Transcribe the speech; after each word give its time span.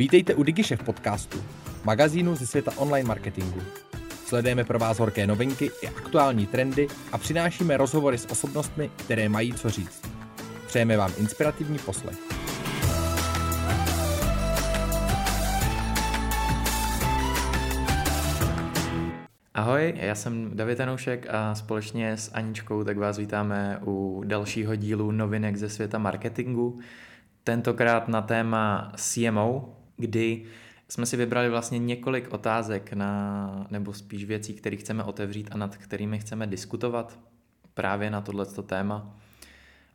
Vítejte 0.00 0.34
u 0.34 0.42
DigiShef 0.42 0.82
podcastu, 0.82 1.44
magazínu 1.84 2.36
ze 2.36 2.46
světa 2.46 2.72
online 2.76 3.08
marketingu. 3.08 3.60
Sledujeme 4.24 4.64
pro 4.64 4.78
vás 4.78 4.98
horké 4.98 5.26
novinky 5.26 5.70
i 5.82 5.88
aktuální 5.88 6.46
trendy 6.46 6.88
a 7.12 7.18
přinášíme 7.18 7.76
rozhovory 7.76 8.18
s 8.18 8.30
osobnostmi, 8.30 8.90
které 8.96 9.28
mají 9.28 9.52
co 9.52 9.70
říct. 9.70 10.02
Přejeme 10.66 10.96
vám 10.96 11.12
inspirativní 11.18 11.78
poslech. 11.78 12.18
Ahoj, 19.54 19.94
já 19.96 20.14
jsem 20.14 20.56
David 20.56 20.80
Anoušek 20.80 21.26
a 21.30 21.54
společně 21.54 22.16
s 22.16 22.32
Aničkou 22.32 22.84
tak 22.84 22.98
vás 22.98 23.18
vítáme 23.18 23.80
u 23.86 24.22
dalšího 24.26 24.76
dílu 24.76 25.10
novinek 25.10 25.56
ze 25.56 25.68
světa 25.68 25.98
marketingu. 25.98 26.78
Tentokrát 27.44 28.08
na 28.08 28.22
téma 28.22 28.92
CMO, 28.96 29.79
kdy 30.00 30.44
jsme 30.88 31.06
si 31.06 31.16
vybrali 31.16 31.48
vlastně 31.48 31.78
několik 31.78 32.32
otázek 32.32 32.92
na, 32.92 33.66
nebo 33.70 33.92
spíš 33.92 34.24
věcí, 34.24 34.54
které 34.54 34.76
chceme 34.76 35.04
otevřít 35.04 35.48
a 35.52 35.56
nad 35.56 35.76
kterými 35.76 36.18
chceme 36.18 36.46
diskutovat 36.46 37.18
právě 37.74 38.10
na 38.10 38.20
tohleto 38.20 38.62
téma. 38.62 39.16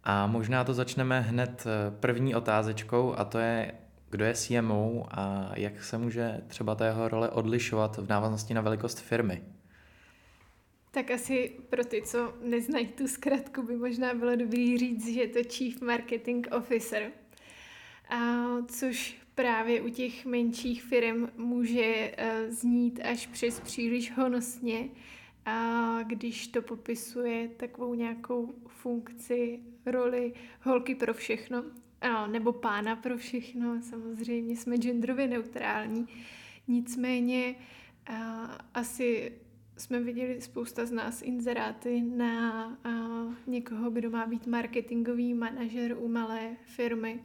A 0.04 0.28
možná 0.28 0.64
to 0.64 0.74
začneme 0.74 1.22
hned 1.22 1.68
eh, 1.68 1.92
první 2.00 2.36
otázečkou 2.36 3.14
a 3.18 3.26
to 3.26 3.40
je, 3.40 3.72
kdo 4.10 4.26
je 4.26 4.34
CMO 4.34 5.08
a 5.12 5.52
jak 5.56 5.84
se 5.84 5.98
může 5.98 6.42
třeba 6.48 6.76
ta 6.76 6.86
jeho 6.86 7.08
role 7.08 7.30
odlišovat 7.30 7.98
v 7.98 8.10
návaznosti 8.10 8.54
na 8.54 8.62
velikost 8.62 9.00
firmy. 9.00 9.42
Tak 10.92 11.12
asi 11.12 11.52
pro 11.70 11.86
ty, 11.86 12.02
co 12.02 12.34
neznají 12.44 12.88
tu 12.88 13.08
zkratku, 13.08 13.64
by 13.64 13.76
možná 13.76 14.14
bylo 14.14 14.36
dobrý 14.36 14.78
říct, 14.78 15.14
že 15.14 15.22
je 15.22 15.28
to 15.28 15.40
Chief 15.50 15.82
Marketing 15.82 16.48
Officer, 16.52 17.12
a 18.10 18.46
což 18.68 19.25
právě 19.36 19.82
u 19.82 19.90
těch 19.90 20.26
menších 20.26 20.84
firm 20.84 21.28
může 21.38 22.12
uh, 22.18 22.54
znít 22.54 23.00
až 23.04 23.28
přes 23.28 23.60
příliš 23.60 24.12
honosně, 24.12 24.90
a 25.46 26.00
když 26.04 26.48
to 26.48 26.62
popisuje 26.62 27.48
takovou 27.48 27.94
nějakou 27.94 28.56
funkci, 28.68 29.60
roli 29.86 30.34
holky 30.62 30.96
pro 30.96 31.14
všechno, 31.14 31.64
nebo 32.28 32.54
pána 32.54 32.96
pro 32.96 33.18
všechno, 33.18 33.82
samozřejmě 33.82 34.58
jsme 34.58 34.78
genderově 34.78 35.28
neutrální, 35.28 36.08
nicméně 36.68 37.56
asi 38.74 39.32
jsme 39.78 40.00
viděli 40.00 40.42
spousta 40.42 40.86
z 40.86 40.92
nás 40.92 41.22
inzeráty 41.22 42.02
na 42.02 42.78
někoho, 43.48 43.90
kdo 43.90 44.10
má 44.10 44.26
být 44.26 44.48
marketingový 44.48 45.34
manažer 45.34 45.98
u 46.00 46.08
malé 46.08 46.56
firmy. 46.64 47.24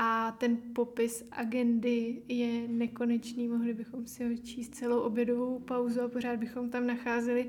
A 0.00 0.30
ten 0.38 0.56
popis 0.56 1.24
agendy 1.30 2.22
je 2.28 2.68
nekonečný, 2.68 3.48
mohli 3.48 3.74
bychom 3.74 4.06
si 4.06 4.24
ho 4.24 4.36
číst 4.36 4.74
celou 4.74 5.00
obědovou 5.00 5.58
pauzu 5.58 6.02
a 6.02 6.08
pořád 6.08 6.36
bychom 6.36 6.70
tam 6.70 6.86
nacházeli 6.86 7.46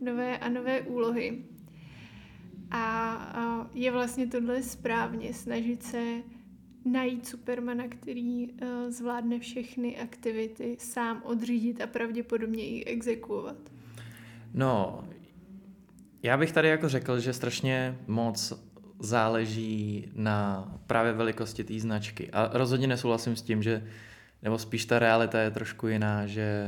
nové 0.00 0.38
a 0.38 0.48
nové 0.48 0.80
úlohy. 0.80 1.44
A, 2.70 3.68
je 3.74 3.90
vlastně 3.90 4.26
tohle 4.26 4.62
správně, 4.62 5.34
snažit 5.34 5.82
se 5.82 6.22
najít 6.84 7.26
supermana, 7.26 7.88
který 7.88 8.50
uh, 8.50 8.58
zvládne 8.88 9.38
všechny 9.38 9.98
aktivity 9.98 10.76
sám 10.78 11.22
odřídit 11.24 11.80
a 11.80 11.86
pravděpodobně 11.86 12.64
i 12.64 12.84
exekuovat. 12.84 13.56
No, 14.54 15.04
já 16.22 16.36
bych 16.36 16.52
tady 16.52 16.68
jako 16.68 16.88
řekl, 16.88 17.20
že 17.20 17.32
strašně 17.32 17.98
moc 18.06 18.71
záleží 19.02 20.08
na 20.14 20.68
právě 20.86 21.12
velikosti 21.12 21.64
té 21.64 21.80
značky. 21.80 22.30
A 22.30 22.50
rozhodně 22.52 22.86
nesouhlasím 22.86 23.36
s 23.36 23.42
tím, 23.42 23.62
že 23.62 23.82
nebo 24.42 24.58
spíš 24.58 24.84
ta 24.84 24.98
realita 24.98 25.40
je 25.40 25.50
trošku 25.50 25.88
jiná, 25.88 26.26
že 26.26 26.66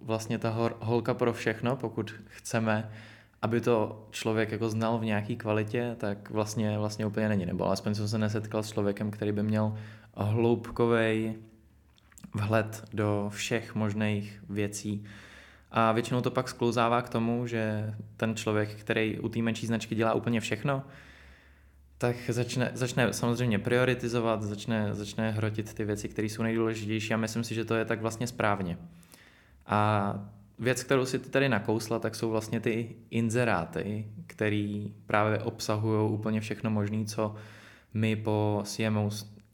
vlastně 0.00 0.38
ta 0.38 0.50
hor, 0.50 0.76
holka 0.80 1.14
pro 1.14 1.32
všechno, 1.32 1.76
pokud 1.76 2.14
chceme, 2.26 2.90
aby 3.42 3.60
to 3.60 4.06
člověk 4.10 4.52
jako 4.52 4.68
znal 4.70 4.98
v 4.98 5.04
nějaké 5.04 5.34
kvalitě, 5.34 5.96
tak 5.98 6.30
vlastně, 6.30 6.78
vlastně 6.78 7.06
úplně 7.06 7.28
není. 7.28 7.46
Nebo 7.46 7.66
alespoň 7.66 7.94
jsem 7.94 8.08
se 8.08 8.18
nesetkal 8.18 8.62
s 8.62 8.72
člověkem, 8.72 9.10
který 9.10 9.32
by 9.32 9.42
měl 9.42 9.74
hloubkový 10.16 11.34
vhled 12.34 12.84
do 12.92 13.30
všech 13.34 13.74
možných 13.74 14.42
věcí, 14.48 15.04
a 15.76 15.92
většinou 15.92 16.20
to 16.20 16.30
pak 16.30 16.48
sklouzává 16.48 17.02
k 17.02 17.08
tomu, 17.08 17.46
že 17.46 17.94
ten 18.16 18.34
člověk, 18.34 18.74
který 18.74 19.18
u 19.18 19.28
té 19.28 19.42
menší 19.42 19.66
značky 19.66 19.94
dělá 19.94 20.14
úplně 20.14 20.40
všechno, 20.40 20.82
tak 22.04 22.16
začne, 22.28 22.70
začne 22.74 23.12
samozřejmě 23.12 23.58
prioritizovat, 23.58 24.42
začne, 24.42 24.94
začne 24.94 25.30
hrotit 25.30 25.74
ty 25.74 25.84
věci, 25.84 26.08
které 26.08 26.28
jsou 26.28 26.42
nejdůležitější 26.42 27.14
a 27.14 27.16
myslím 27.16 27.44
si, 27.44 27.54
že 27.54 27.64
to 27.64 27.74
je 27.74 27.84
tak 27.84 28.00
vlastně 28.00 28.26
správně. 28.26 28.78
A 29.66 30.14
věc, 30.58 30.82
kterou 30.82 31.06
si 31.06 31.18
ty 31.18 31.30
tady 31.30 31.48
nakousla, 31.48 31.98
tak 31.98 32.14
jsou 32.14 32.30
vlastně 32.30 32.60
ty 32.60 32.96
inzeráty, 33.10 34.06
které 34.26 34.84
právě 35.06 35.38
obsahují 35.38 36.10
úplně 36.10 36.40
všechno 36.40 36.70
možné, 36.70 37.04
co 37.04 37.34
my 37.94 38.16
po 38.16 38.62
CMO 38.64 39.10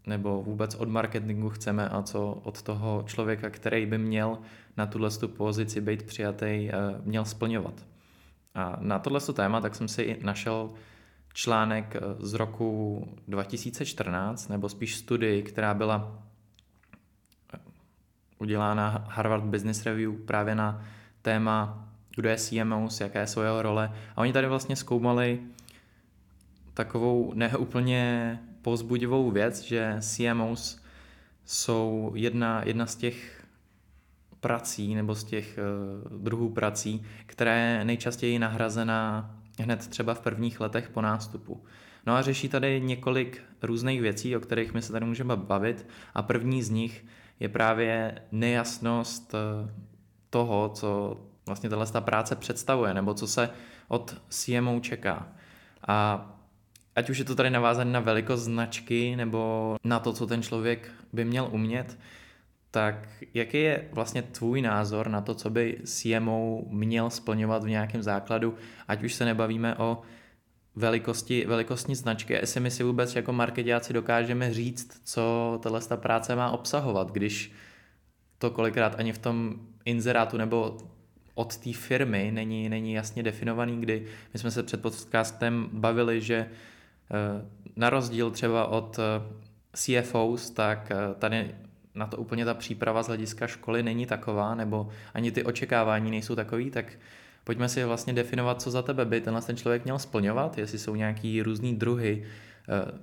nebo 0.07 0.43
vůbec 0.43 0.75
od 0.75 0.89
marketingu 0.89 1.49
chceme 1.51 1.89
a 1.89 2.03
co 2.03 2.41
od 2.43 2.63
toho 2.63 3.05
člověka, 3.07 3.51
který 3.51 3.87
by 3.87 3.99
měl 3.99 4.39
na 4.77 4.87
tuhle 4.87 5.11
pozici 5.37 5.81
být 5.81 6.03
přijatý, 6.03 6.47
eh, 6.47 6.73
měl 7.05 7.25
splňovat. 7.25 7.87
A 8.55 8.79
na 8.81 8.99
tohle 8.99 9.21
téma 9.21 9.61
tak 9.61 9.75
jsem 9.75 9.89
si 9.89 10.19
našel 10.23 10.71
článek 11.33 11.97
eh, 11.97 12.01
z 12.19 12.35
roku 12.35 13.09
2014, 13.29 14.49
nebo 14.49 14.69
spíš 14.69 14.97
studii, 14.97 15.43
která 15.43 15.75
byla 15.75 16.23
eh, 17.55 17.59
udělána 18.39 19.05
Harvard 19.09 19.45
Business 19.45 19.87
Review 19.87 20.13
právě 20.13 20.55
na 20.55 20.85
téma, 21.23 21.89
kdo 22.17 22.29
je 22.29 22.37
CMO, 22.37 22.89
jaké 23.01 23.27
jsou 23.27 23.41
jeho 23.41 23.63
role. 23.63 23.93
A 24.17 24.21
oni 24.21 24.33
tady 24.33 24.47
vlastně 24.47 24.77
zkoumali 24.77 25.41
takovou 26.75 27.33
neúplně 27.35 28.39
pozbudivou 28.63 29.31
věc, 29.31 29.63
že 29.63 29.97
CMOs 30.01 30.83
jsou 31.45 32.13
jedna, 32.15 32.63
jedna 32.65 32.87
z 32.87 32.97
těch 32.97 33.45
prací 34.41 34.95
nebo 34.95 35.15
z 35.15 35.25
těch 35.25 35.59
uh, 36.13 36.19
druhů 36.19 36.51
prací, 36.51 37.03
která 37.27 37.55
je 37.55 37.85
nejčastěji 37.85 38.39
nahrazená 38.39 39.37
hned 39.61 39.89
třeba 39.89 40.15
v 40.15 40.21
prvních 40.21 40.61
letech 40.61 40.89
po 40.89 41.01
nástupu. 41.01 41.65
No 42.07 42.15
a 42.15 42.23
řeší 42.23 42.49
tady 42.49 42.81
několik 42.81 43.43
různých 43.63 44.01
věcí, 44.01 44.37
o 44.37 44.41
kterých 44.41 44.75
my 44.75 44.83
se 44.83 44.93
tady 44.93 45.07
můžeme 45.07 45.37
bavit 45.37 45.87
a 46.15 46.23
první 46.23 46.63
z 46.63 46.71
nich 46.71 47.05
je 47.41 47.49
právě 47.49 48.23
nejasnost 48.33 49.35
eh, 49.35 49.71
toho, 50.31 50.69
co 50.75 51.21
vlastně 51.47 51.71
tahle 51.71 51.87
práce 52.01 52.37
představuje, 52.37 52.95
nebo 52.95 53.15
co 53.15 53.27
se 53.27 53.51
od 53.89 54.23
CMO 54.29 54.81
čeká. 54.81 55.29
A 55.89 56.27
ať 56.97 57.11
už 57.11 57.19
je 57.19 57.25
to 57.25 57.35
tady 57.35 57.51
navázané 57.51 57.91
na 57.91 58.01
velikost 58.01 58.41
značky 58.41 59.17
nebo 59.17 59.77
na 59.85 59.99
to, 60.01 60.13
co 60.13 60.27
ten 60.27 60.43
člověk 60.43 60.91
by 61.13 61.25
měl 61.25 61.49
umět, 61.51 61.99
tak 62.71 63.09
jaký 63.35 63.63
je 63.63 63.89
vlastně 63.93 64.23
tvůj 64.23 64.63
názor 64.63 65.09
na 65.09 65.21
to, 65.21 65.35
co 65.35 65.51
by 65.51 65.79
CMO 65.85 66.63
měl 66.69 67.11
splňovat 67.11 67.65
v 67.65 67.69
nějakém 67.69 68.03
základu, 68.03 68.55
ať 68.89 69.03
už 69.03 69.15
se 69.15 69.25
nebavíme 69.25 69.77
o 69.77 70.03
velikosti, 70.77 71.47
velikostní 71.47 71.95
značky, 71.95 72.33
jestli 72.33 72.61
my 72.61 72.71
si 72.71 72.83
vůbec 72.83 73.17
jako 73.17 73.33
marketiáci 73.33 73.93
dokážeme 73.93 74.55
říct, 74.55 75.01
co 75.05 75.59
tahle 75.63 75.81
práce 75.97 76.37
má 76.37 76.51
obsahovat, 76.51 77.11
když 77.11 77.53
to 78.39 78.51
kolikrát 78.51 78.95
ani 78.99 79.13
v 79.13 79.19
tom 79.19 79.55
inzerátu 79.85 80.37
nebo 80.37 80.77
od 81.35 81.57
té 81.57 81.73
firmy 81.73 82.31
není, 82.35 82.69
není 82.69 82.93
jasně 82.93 83.23
definovaný, 83.23 83.81
kdy 83.81 84.07
my 84.33 84.39
jsme 84.39 84.51
se 84.51 84.63
před 84.63 84.83
podcastem 84.83 85.69
bavili, 85.73 86.21
že 86.21 86.51
Eh, 87.11 87.45
na 87.77 87.91
rozdíl 87.91 88.31
třeba 88.31 88.67
od 88.67 88.99
eh, 88.99 89.23
CFOs, 89.73 90.51
tak 90.51 90.91
eh, 90.91 91.15
tady 91.19 91.55
na 91.95 92.07
to 92.07 92.17
úplně 92.17 92.45
ta 92.45 92.55
příprava 92.55 93.03
z 93.03 93.07
hlediska 93.07 93.47
školy 93.47 93.83
není 93.83 94.07
taková, 94.07 94.55
nebo 94.55 94.89
ani 95.15 95.33
ty 95.33 95.45
očekávání 95.45 96.11
nejsou 96.11 96.35
takový, 96.35 96.71
tak 96.71 96.87
pojďme 97.45 97.69
si 97.69 97.85
vlastně 97.85 98.13
definovat, 98.13 98.63
co 98.63 98.71
za 98.71 98.83
tebe 98.83 99.05
by 99.05 99.21
tenhle 99.21 99.43
ten 99.43 99.57
člověk 99.57 99.85
měl 99.85 99.99
splňovat, 99.99 100.59
jestli 100.59 100.79
jsou 100.79 100.95
nějaký 100.95 101.43
různý 101.43 101.77
druhy 101.77 102.27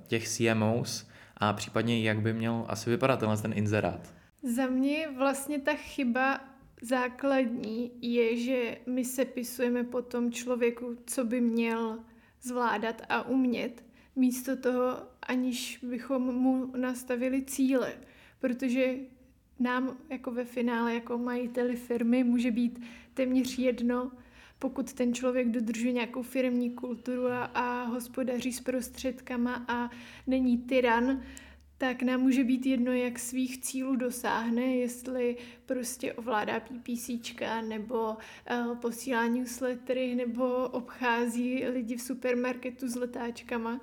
těch 0.06 0.28
CMOs 0.28 1.08
a 1.36 1.52
případně 1.52 2.02
jak 2.02 2.20
by 2.20 2.32
měl 2.32 2.64
asi 2.68 2.90
vypadat 2.90 3.20
tenhle 3.20 3.36
ten 3.36 3.52
inzerát. 3.52 4.14
Za 4.42 4.66
mě 4.66 5.08
vlastně 5.16 5.58
ta 5.58 5.74
chyba 5.74 6.40
základní 6.82 7.90
je, 8.02 8.36
že 8.36 8.78
my 8.86 9.04
se 9.04 9.24
pisujeme 9.24 9.84
po 9.84 10.02
tom 10.02 10.32
člověku, 10.32 10.96
co 11.06 11.24
by 11.24 11.40
měl 11.40 11.98
zvládat 12.42 13.02
a 13.08 13.22
umět 13.22 13.84
místo 14.16 14.56
toho, 14.56 14.96
aniž 15.22 15.78
bychom 15.82 16.22
mu 16.22 16.72
nastavili 16.76 17.44
cíle, 17.44 17.92
protože 18.40 18.94
nám 19.58 19.96
jako 20.10 20.30
ve 20.30 20.44
finále, 20.44 20.94
jako 20.94 21.18
majiteli 21.18 21.76
firmy, 21.76 22.24
může 22.24 22.50
být 22.50 22.80
téměř 23.14 23.58
jedno, 23.58 24.12
pokud 24.58 24.92
ten 24.92 25.14
člověk 25.14 25.48
dodržuje 25.48 25.92
nějakou 25.92 26.22
firmní 26.22 26.70
kulturu 26.70 27.26
a, 27.26 27.44
a 27.44 27.84
hospodaří 27.84 28.52
s 28.52 28.60
prostředkama 28.60 29.64
a 29.68 29.90
není 30.26 30.58
tyran, 30.58 31.22
tak 31.78 32.02
nám 32.02 32.20
může 32.20 32.44
být 32.44 32.66
jedno, 32.66 32.92
jak 32.92 33.18
svých 33.18 33.60
cílů 33.60 33.96
dosáhne, 33.96 34.62
jestli 34.62 35.36
prostě 35.66 36.12
ovládá 36.12 36.60
PPCčka, 36.60 37.60
nebo 37.60 38.10
uh, 38.10 38.76
posílá 38.76 39.26
newslettery, 39.26 40.14
nebo 40.14 40.68
obchází 40.68 41.64
lidi 41.64 41.96
v 41.96 42.02
supermarketu 42.02 42.88
s 42.88 42.94
letáčkama, 42.94 43.80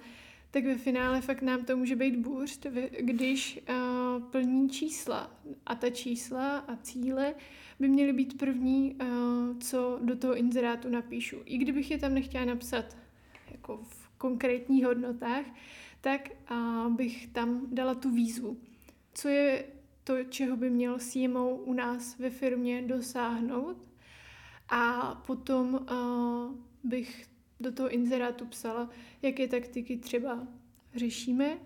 tak 0.56 0.66
ve 0.66 0.78
finále 0.78 1.22
fakt 1.22 1.42
nám 1.42 1.66
to 1.66 1.78
může 1.78 1.96
být 1.96 2.16
bůřt, 2.16 2.66
když 3.00 3.60
uh, 3.69 4.24
plní 4.24 4.69
čísla. 4.69 5.31
A 5.66 5.75
ta 5.75 5.90
čísla 5.90 6.57
a 6.57 6.75
cíle 6.75 7.36
by 7.80 7.88
měly 7.88 8.13
být 8.13 8.38
první, 8.38 8.96
uh, 8.96 9.57
co 9.60 10.00
do 10.02 10.16
toho 10.16 10.36
inzerátu 10.36 10.90
napíšu. 10.90 11.38
I 11.46 11.57
kdybych 11.57 11.92
je 11.92 11.98
tam 11.98 12.13
nechtěla 12.13 12.46
napsat 12.46 12.98
jako 13.52 13.78
v 13.78 14.10
konkrétních 14.18 14.86
hodnotách, 14.86 15.46
tak 16.02 16.30
uh, 16.52 16.94
bych 16.94 17.28
tam 17.28 17.68
dala 17.72 17.96
tu 17.96 18.12
výzvu. 18.12 18.57
Co 19.13 19.28
je 19.28 19.66
to, 20.04 20.24
čeho 20.24 20.57
by 20.57 20.69
měl 20.69 21.00
CMO 21.00 21.56
u 21.56 21.74
nás 21.74 22.19
ve 22.19 22.30
firmě 22.30 22.81
dosáhnout 22.81 23.78
a 24.69 25.16
potom 25.28 25.74
uh, 25.74 26.56
bych 26.84 27.34
do 27.65 27.71
toho 27.71 27.89
inzerátu 27.89 28.45
psala, 28.45 28.89
jaké 29.21 29.47
taktiky 29.47 29.97
třeba 29.97 30.47
řešíme 30.95 31.57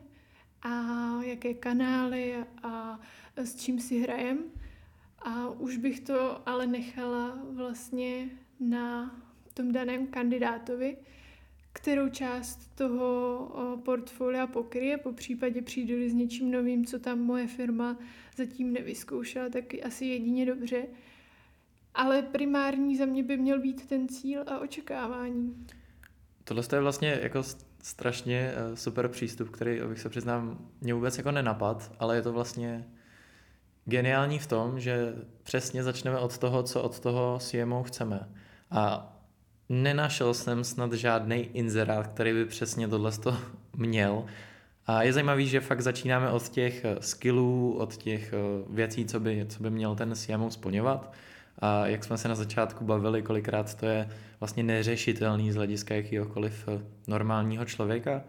a 0.61 0.71
jaké 1.23 1.53
kanály 1.53 2.35
a 2.63 2.99
s 3.35 3.55
čím 3.55 3.79
si 3.79 3.99
hrajem. 3.99 4.39
A 5.19 5.49
už 5.49 5.77
bych 5.77 5.99
to 5.99 6.49
ale 6.49 6.67
nechala 6.67 7.39
vlastně 7.51 8.29
na 8.59 9.15
tom 9.53 9.71
daném 9.71 10.07
kandidátovi, 10.07 10.97
kterou 11.73 12.09
část 12.09 12.75
toho 12.75 13.81
portfolia 13.85 14.47
pokryje, 14.47 14.97
po 14.97 15.13
případě 15.13 15.61
přijdu 15.61 16.09
s 16.09 16.13
něčím 16.13 16.51
novým, 16.51 16.85
co 16.85 16.99
tam 16.99 17.19
moje 17.19 17.47
firma 17.47 17.97
zatím 18.37 18.73
nevyzkoušela, 18.73 19.49
tak 19.49 19.63
asi 19.83 20.05
jedině 20.05 20.45
dobře. 20.45 20.85
Ale 21.93 22.21
primární 22.21 22.97
za 22.97 23.05
mě 23.05 23.23
by 23.23 23.37
měl 23.37 23.61
být 23.61 23.85
ten 23.85 24.07
cíl 24.07 24.43
a 24.47 24.59
očekávání. 24.59 25.67
Tohle 26.43 26.63
je 26.73 26.81
vlastně 26.81 27.19
jako 27.21 27.43
strašně 27.83 28.53
eh, 28.55 28.75
super 28.75 29.07
přístup, 29.07 29.49
který, 29.49 29.81
abych 29.81 29.99
se 29.99 30.09
přiznám, 30.09 30.57
mě 30.81 30.93
vůbec 30.93 31.17
jako 31.17 31.31
nenapad, 31.31 31.91
ale 31.99 32.15
je 32.15 32.21
to 32.21 32.33
vlastně 32.33 32.87
geniální 33.85 34.39
v 34.39 34.47
tom, 34.47 34.79
že 34.79 35.13
přesně 35.43 35.83
začneme 35.83 36.17
od 36.17 36.37
toho, 36.37 36.63
co 36.63 36.81
od 36.81 36.99
toho 36.99 37.39
CMO 37.41 37.83
chceme. 37.83 38.29
A 38.71 39.13
nenašel 39.69 40.33
jsem 40.33 40.63
snad 40.63 40.93
žádný 40.93 41.37
inzerát, 41.37 42.07
který 42.07 42.33
by 42.33 42.45
přesně 42.45 42.87
tohle 42.87 43.11
měl. 43.77 44.25
A 44.85 45.03
je 45.03 45.13
zajímavý, 45.13 45.47
že 45.47 45.59
fakt 45.59 45.81
začínáme 45.81 46.29
od 46.29 46.49
těch 46.49 46.85
eh, 46.85 46.95
skillů, 46.99 47.77
od 47.79 47.97
těch 47.97 48.33
eh, 48.33 48.37
věcí, 48.69 49.05
co 49.05 49.19
by, 49.19 49.45
co 49.49 49.63
by 49.63 49.69
měl 49.69 49.95
ten 49.95 50.15
CMO 50.15 50.51
splňovat. 50.51 51.13
A 51.59 51.87
jak 51.87 52.03
jsme 52.03 52.17
se 52.17 52.27
na 52.27 52.35
začátku 52.35 52.85
bavili, 52.85 53.21
kolikrát 53.21 53.73
to 53.73 53.85
je 53.85 54.09
vlastně 54.39 54.63
neřešitelný 54.63 55.51
z 55.51 55.55
hlediska 55.55 55.95
jakýhokoliv 55.95 56.67
eh, 56.67 56.81
normálního 57.07 57.65
člověka. 57.65 58.21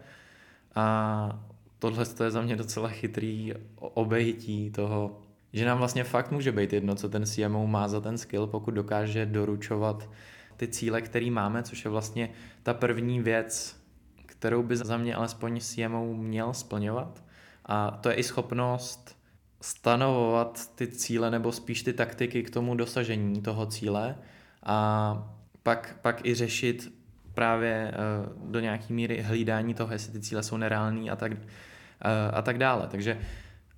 A 0.75 1.39
tohle 1.79 2.05
je 2.23 2.31
za 2.31 2.41
mě 2.41 2.55
docela 2.55 2.89
chytrý 2.89 3.53
obejití 3.75 4.71
toho, 4.71 5.21
že 5.53 5.65
nám 5.65 5.77
vlastně 5.77 6.03
fakt 6.03 6.31
může 6.31 6.51
být 6.51 6.73
jedno, 6.73 6.95
co 6.95 7.09
ten 7.09 7.25
CMO 7.25 7.67
má 7.67 7.87
za 7.87 8.01
ten 8.01 8.17
skill, 8.17 8.47
pokud 8.47 8.71
dokáže 8.71 9.25
doručovat 9.25 10.09
ty 10.57 10.67
cíle, 10.67 11.01
které 11.01 11.31
máme, 11.31 11.63
což 11.63 11.85
je 11.85 11.91
vlastně 11.91 12.29
ta 12.63 12.73
první 12.73 13.21
věc, 13.21 13.81
kterou 14.25 14.63
by 14.63 14.77
za 14.77 14.97
mě 14.97 15.15
alespoň 15.15 15.59
CMO 15.59 16.13
měl 16.13 16.53
splňovat. 16.53 17.23
A 17.65 17.91
to 17.91 18.09
je 18.09 18.15
i 18.15 18.23
schopnost 18.23 19.20
stanovovat 19.61 20.75
ty 20.75 20.87
cíle 20.87 21.31
nebo 21.31 21.51
spíš 21.51 21.83
ty 21.83 21.93
taktiky 21.93 22.43
k 22.43 22.49
tomu 22.49 22.75
dosažení 22.75 23.41
toho 23.41 23.65
cíle 23.65 24.15
a 24.63 25.33
pak, 25.63 25.95
pak 26.01 26.25
i 26.25 26.35
řešit 26.35 26.93
právě 27.33 27.93
uh, 27.93 28.51
do 28.51 28.59
nějaký 28.59 28.93
míry 28.93 29.21
hlídání 29.21 29.73
toho, 29.73 29.93
jestli 29.93 30.13
ty 30.13 30.19
cíle 30.19 30.43
jsou 30.43 30.57
nereální 30.57 31.09
a 31.09 31.15
tak, 31.15 31.31
uh, 31.31 31.37
a 32.33 32.41
tak 32.41 32.57
dále. 32.57 32.87
Takže 32.91 33.17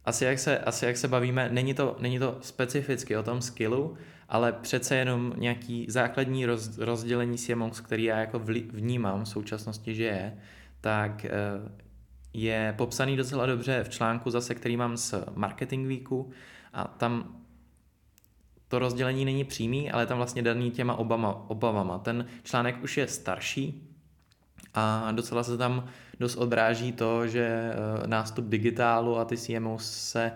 asi 0.06 0.26
jak, 0.26 0.40
se, 0.40 0.60
asi 0.60 0.86
jak 0.86 0.98
se 0.98 1.08
bavíme, 1.08 1.50
není 1.52 1.74
to, 1.74 1.98
není 2.00 2.20
to 2.20 2.38
specificky 2.42 3.18
o 3.18 3.24
tom 3.24 3.42
skillu, 3.42 3.98
ale 4.30 4.52
přece 4.52 4.96
jenom 4.96 5.34
nějaký 5.38 5.86
základní 5.90 6.46
roz, 6.46 6.78
rozdělení 6.78 7.38
CMOS, 7.38 7.82
který 7.82 8.04
já 8.04 8.20
jako 8.20 8.40
vnímám 8.72 9.24
v 9.24 9.30
současnosti, 9.30 9.96
že 9.96 10.04
je, 10.04 10.38
tak 10.82 11.26
uh, 11.26 11.72
je 12.34 12.74
popsaný 12.78 13.18
docela 13.18 13.46
dobře 13.46 13.84
v 13.84 13.90
článku 13.90 14.30
zase, 14.30 14.56
který 14.56 14.78
mám 14.78 14.98
z 14.98 15.14
Marketing 15.36 15.88
Weeku 15.88 16.32
a 16.74 16.84
tam 16.84 17.36
to 18.68 18.80
rozdělení 18.80 19.26
není 19.26 19.44
přímý, 19.44 19.92
ale 19.92 20.06
tam 20.06 20.18
vlastně 20.18 20.42
daný 20.42 20.72
těma 20.72 20.96
obama, 20.96 21.50
obavama. 21.50 21.98
Ten 21.98 22.26
článek 22.44 22.84
už 22.84 22.98
je 22.98 23.08
starší 23.08 23.90
a 24.74 25.12
docela 25.12 25.44
se 25.44 25.58
tam 25.58 25.86
dost 26.20 26.36
odráží 26.36 26.92
to, 26.92 27.28
že 27.28 27.48
eh, 27.48 28.08
nástup 28.08 28.46
digitálu 28.46 29.18
a 29.18 29.26
ty 29.26 29.38
CMO 29.38 29.80
se 29.80 30.32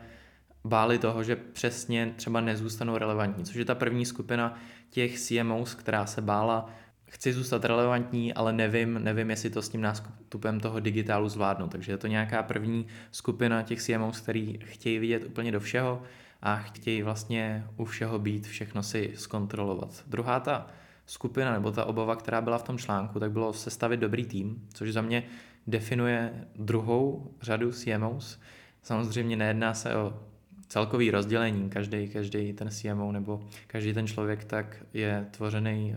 báli 0.64 1.00
toho, 1.00 1.24
že 1.24 1.36
přesně 1.36 2.14
třeba 2.16 2.42
nezůstanou 2.42 2.98
relevantní, 2.98 3.46
což 3.46 3.56
je 3.56 3.66
ta 3.66 3.76
první 3.76 4.06
skupina 4.06 4.60
těch 4.90 5.20
CMOs, 5.20 5.76
která 5.76 6.06
se 6.06 6.22
bála, 6.22 6.70
chci 7.10 7.34
zůstat 7.34 7.66
relevantní, 7.66 8.34
ale 8.34 8.54
nevím, 8.54 9.04
nevím, 9.04 9.30
jestli 9.30 9.50
to 9.50 9.62
s 9.62 9.70
tím 9.70 9.82
nástupem 9.82 10.60
toho 10.60 10.80
digitálu 10.80 11.30
zvládnu. 11.30 11.68
Takže 11.68 11.92
je 11.92 11.98
to 11.98 12.08
nějaká 12.08 12.44
první 12.44 12.88
skupina 13.12 13.64
těch 13.64 13.82
CMOs, 13.82 14.20
který 14.20 14.60
chtějí 14.64 15.00
vidět 15.00 15.24
úplně 15.26 15.52
do 15.52 15.60
všeho 15.60 16.02
a 16.42 16.58
chtějí 16.58 17.02
vlastně 17.02 17.68
u 17.78 17.86
všeho 17.86 18.20
být, 18.20 18.48
všechno 18.48 18.84
si 18.84 19.14
zkontrolovat. 19.16 20.04
Druhá 20.08 20.40
ta 20.40 20.68
skupina 21.06 21.54
nebo 21.54 21.72
ta 21.72 21.86
obava, 21.86 22.16
která 22.16 22.42
byla 22.42 22.58
v 22.58 22.64
tom 22.64 22.78
článku, 22.78 23.20
tak 23.20 23.32
bylo 23.32 23.54
sestavit 23.54 24.00
dobrý 24.00 24.26
tým, 24.26 24.68
což 24.74 24.94
za 24.94 25.02
mě 25.02 25.24
definuje 25.68 26.48
druhou 26.56 27.32
řadu 27.42 27.72
CMOs. 27.72 28.40
Samozřejmě 28.82 29.36
nejedná 29.36 29.74
se 29.74 29.96
o 29.96 30.20
celkový 30.68 31.12
rozdělení, 31.12 31.70
každý, 31.70 32.08
každý 32.08 32.54
ten 32.54 32.70
CMO 32.70 33.12
nebo 33.12 33.48
každý 33.68 33.94
ten 33.94 34.08
člověk 34.08 34.44
tak 34.44 34.86
je 34.94 35.28
tvořený 35.32 35.96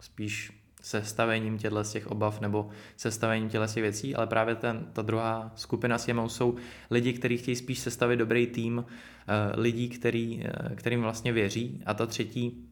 spíš 0.00 0.52
sestavením 0.82 1.58
těchto 1.58 1.84
z 1.84 1.92
těch 1.92 2.06
obav 2.06 2.40
nebo 2.40 2.68
sestavením 2.96 3.48
těchto 3.48 3.66
těch 3.66 3.82
věcí, 3.82 4.14
ale 4.14 4.26
právě 4.26 4.54
ten, 4.54 4.86
ta 4.92 5.02
druhá 5.02 5.52
skupina 5.56 5.98
CMO 5.98 6.28
jsou 6.28 6.56
lidi, 6.90 7.12
kteří 7.12 7.36
chtějí 7.36 7.56
spíš 7.56 7.78
sestavit 7.78 8.18
dobrý 8.18 8.46
tým, 8.46 8.84
eh, 8.84 9.60
lidí, 9.60 9.88
který, 9.88 10.44
eh, 10.44 10.74
kterým 10.74 11.02
vlastně 11.02 11.32
věří. 11.32 11.82
A 11.86 11.94
ta 11.94 12.06
třetí 12.06 12.66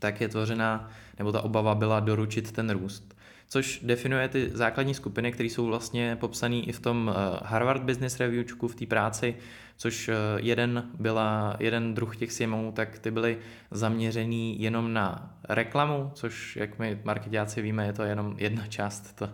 tak 0.00 0.20
je 0.20 0.28
tvořená, 0.28 0.90
nebo 1.18 1.32
ta 1.32 1.40
obava 1.40 1.74
byla 1.74 2.00
doručit 2.00 2.52
ten 2.52 2.70
růst 2.70 3.17
což 3.48 3.80
definuje 3.82 4.28
ty 4.28 4.50
základní 4.54 4.94
skupiny, 4.94 5.32
které 5.32 5.48
jsou 5.48 5.66
vlastně 5.66 6.16
popsané 6.16 6.56
i 6.56 6.72
v 6.72 6.80
tom 6.80 7.10
eh, 7.10 7.38
Harvard 7.44 7.82
Business 7.82 8.20
Reviewčku 8.20 8.68
v 8.68 8.74
té 8.74 8.86
práci, 8.86 9.36
což 9.76 10.08
eh, 10.08 10.14
jeden, 10.36 10.90
byla, 10.98 11.56
jeden 11.60 11.94
druh 11.94 12.16
těch 12.16 12.32
CMO, 12.32 12.72
tak 12.72 12.98
ty 12.98 13.10
byly 13.10 13.38
zaměřený 13.70 14.62
jenom 14.62 14.92
na 14.92 15.36
reklamu, 15.48 16.10
což 16.14 16.56
jak 16.56 16.78
my 16.78 16.98
marketáci 17.04 17.62
víme, 17.62 17.86
je 17.86 17.92
to 17.92 18.02
jenom 18.02 18.34
jedna 18.38 18.66
část 18.66 19.12
to, 19.12 19.30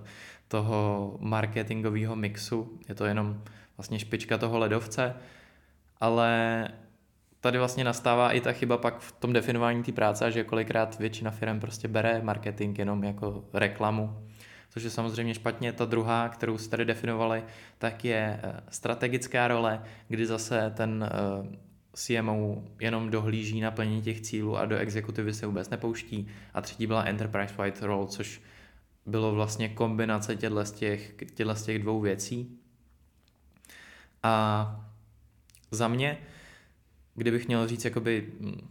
toho 0.49 1.16
marketingového 1.21 2.16
mixu, 2.16 2.78
je 2.88 2.94
to 2.94 3.04
jenom 3.04 3.42
vlastně 3.76 3.99
špička 3.99 4.38
toho 4.38 4.59
ledovce, 4.59 5.14
ale 6.00 6.68
tady 7.44 7.58
vlastně 7.58 7.84
nastává 7.84 8.32
i 8.32 8.40
ta 8.40 8.52
chyba 8.52 8.78
pak 8.78 8.98
v 8.98 9.12
tom 9.12 9.32
definování 9.32 9.82
té 9.82 9.92
práce, 9.92 10.32
že 10.32 10.44
kolikrát 10.44 10.98
většina 10.98 11.30
firm 11.30 11.60
prostě 11.60 11.88
bere 11.88 12.22
marketing 12.22 12.78
jenom 12.78 13.04
jako 13.04 13.44
reklamu, 13.52 14.28
což 14.70 14.82
je 14.82 14.90
samozřejmě 14.90 15.34
špatně. 15.34 15.72
Ta 15.72 15.84
druhá, 15.84 16.28
kterou 16.28 16.58
jste 16.58 16.70
tady 16.70 16.84
definovali, 16.84 17.44
tak 17.78 18.04
je 18.04 18.40
eh, 18.42 18.60
strategická 18.68 19.48
role, 19.48 19.82
kdy 20.08 20.26
zase 20.26 20.72
ten 20.76 21.10
eh, 21.12 21.56
CMO 21.92 22.64
jenom 22.80 23.10
dohlíží 23.10 23.60
na 23.60 23.70
plnění 23.70 24.02
těch 24.02 24.20
cílů 24.20 24.56
a 24.56 24.64
do 24.64 24.76
exekutivy 24.76 25.34
se 25.34 25.46
vůbec 25.46 25.70
nepouští. 25.70 26.26
A 26.54 26.60
třetí 26.60 26.86
byla 26.86 27.02
Enterprise 27.02 27.62
Wide 27.62 27.86
Role, 27.86 28.06
což 28.06 28.42
bylo 29.06 29.34
vlastně 29.34 29.68
kombinace 29.68 30.36
těchto 30.36 30.64
z 30.64 30.72
těch, 30.72 31.14
z 31.52 31.62
těch 31.62 31.78
dvou 31.78 32.00
věcí. 32.00 32.58
A 34.22 34.86
za 35.70 35.88
mě 35.88 36.18
kdybych 37.14 37.49
měl 37.49 37.68
říct, 37.68 37.85
jakoby, 37.85 38.26
mm, 38.40 38.68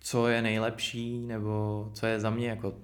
co 0.00 0.28
je 0.28 0.42
nejlepší, 0.42 1.26
nebo 1.26 1.88
co 1.94 2.06
je 2.06 2.20
za 2.20 2.30
mě 2.30 2.48
jako 2.48 2.74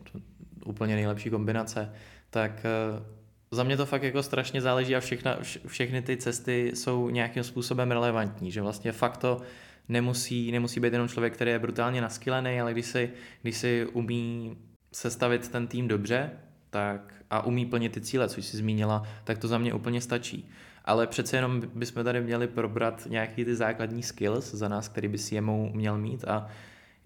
úplně 0.66 0.94
nejlepší 0.94 1.30
kombinace, 1.30 1.92
tak 2.30 2.64
eh, 2.64 3.02
za 3.50 3.62
mě 3.62 3.76
to 3.76 3.86
fakt 3.86 4.02
jako 4.02 4.22
strašně 4.22 4.60
záleží 4.60 4.96
a 4.96 5.00
všechna, 5.00 5.38
všechny 5.66 6.02
ty 6.02 6.16
cesty 6.16 6.72
jsou 6.74 7.10
nějakým 7.10 7.42
způsobem 7.42 7.90
relevantní, 7.90 8.52
že 8.52 8.62
vlastně 8.62 8.92
fakt 8.92 9.16
to 9.16 9.40
nemusí, 9.88 10.52
nemusí 10.52 10.80
být 10.80 10.92
jenom 10.92 11.08
člověk, 11.08 11.34
který 11.34 11.50
je 11.50 11.58
brutálně 11.58 12.00
naskylený, 12.00 12.60
ale 12.60 12.72
když 12.72 12.86
si, 12.86 13.10
když 13.42 13.56
si 13.56 13.86
umí 13.92 14.56
sestavit 14.92 15.48
ten 15.48 15.66
tým 15.66 15.88
dobře 15.88 16.30
tak, 16.70 17.14
a 17.30 17.44
umí 17.44 17.66
plnit 17.66 17.92
ty 17.92 18.00
cíle, 18.00 18.28
což 18.28 18.44
si 18.44 18.56
zmínila, 18.56 19.02
tak 19.24 19.38
to 19.38 19.48
za 19.48 19.58
mě 19.58 19.74
úplně 19.74 20.00
stačí. 20.00 20.50
Ale 20.86 21.06
přece 21.06 21.36
jenom 21.36 21.62
bychom 21.74 22.04
tady 22.04 22.20
měli 22.20 22.46
probrat 22.46 23.06
nějaký 23.10 23.44
ty 23.44 23.56
základní 23.56 24.02
skills 24.02 24.54
za 24.54 24.68
nás, 24.68 24.88
který 24.88 25.08
by 25.08 25.18
CMO 25.18 25.70
měl 25.72 25.98
mít. 25.98 26.24
A 26.24 26.48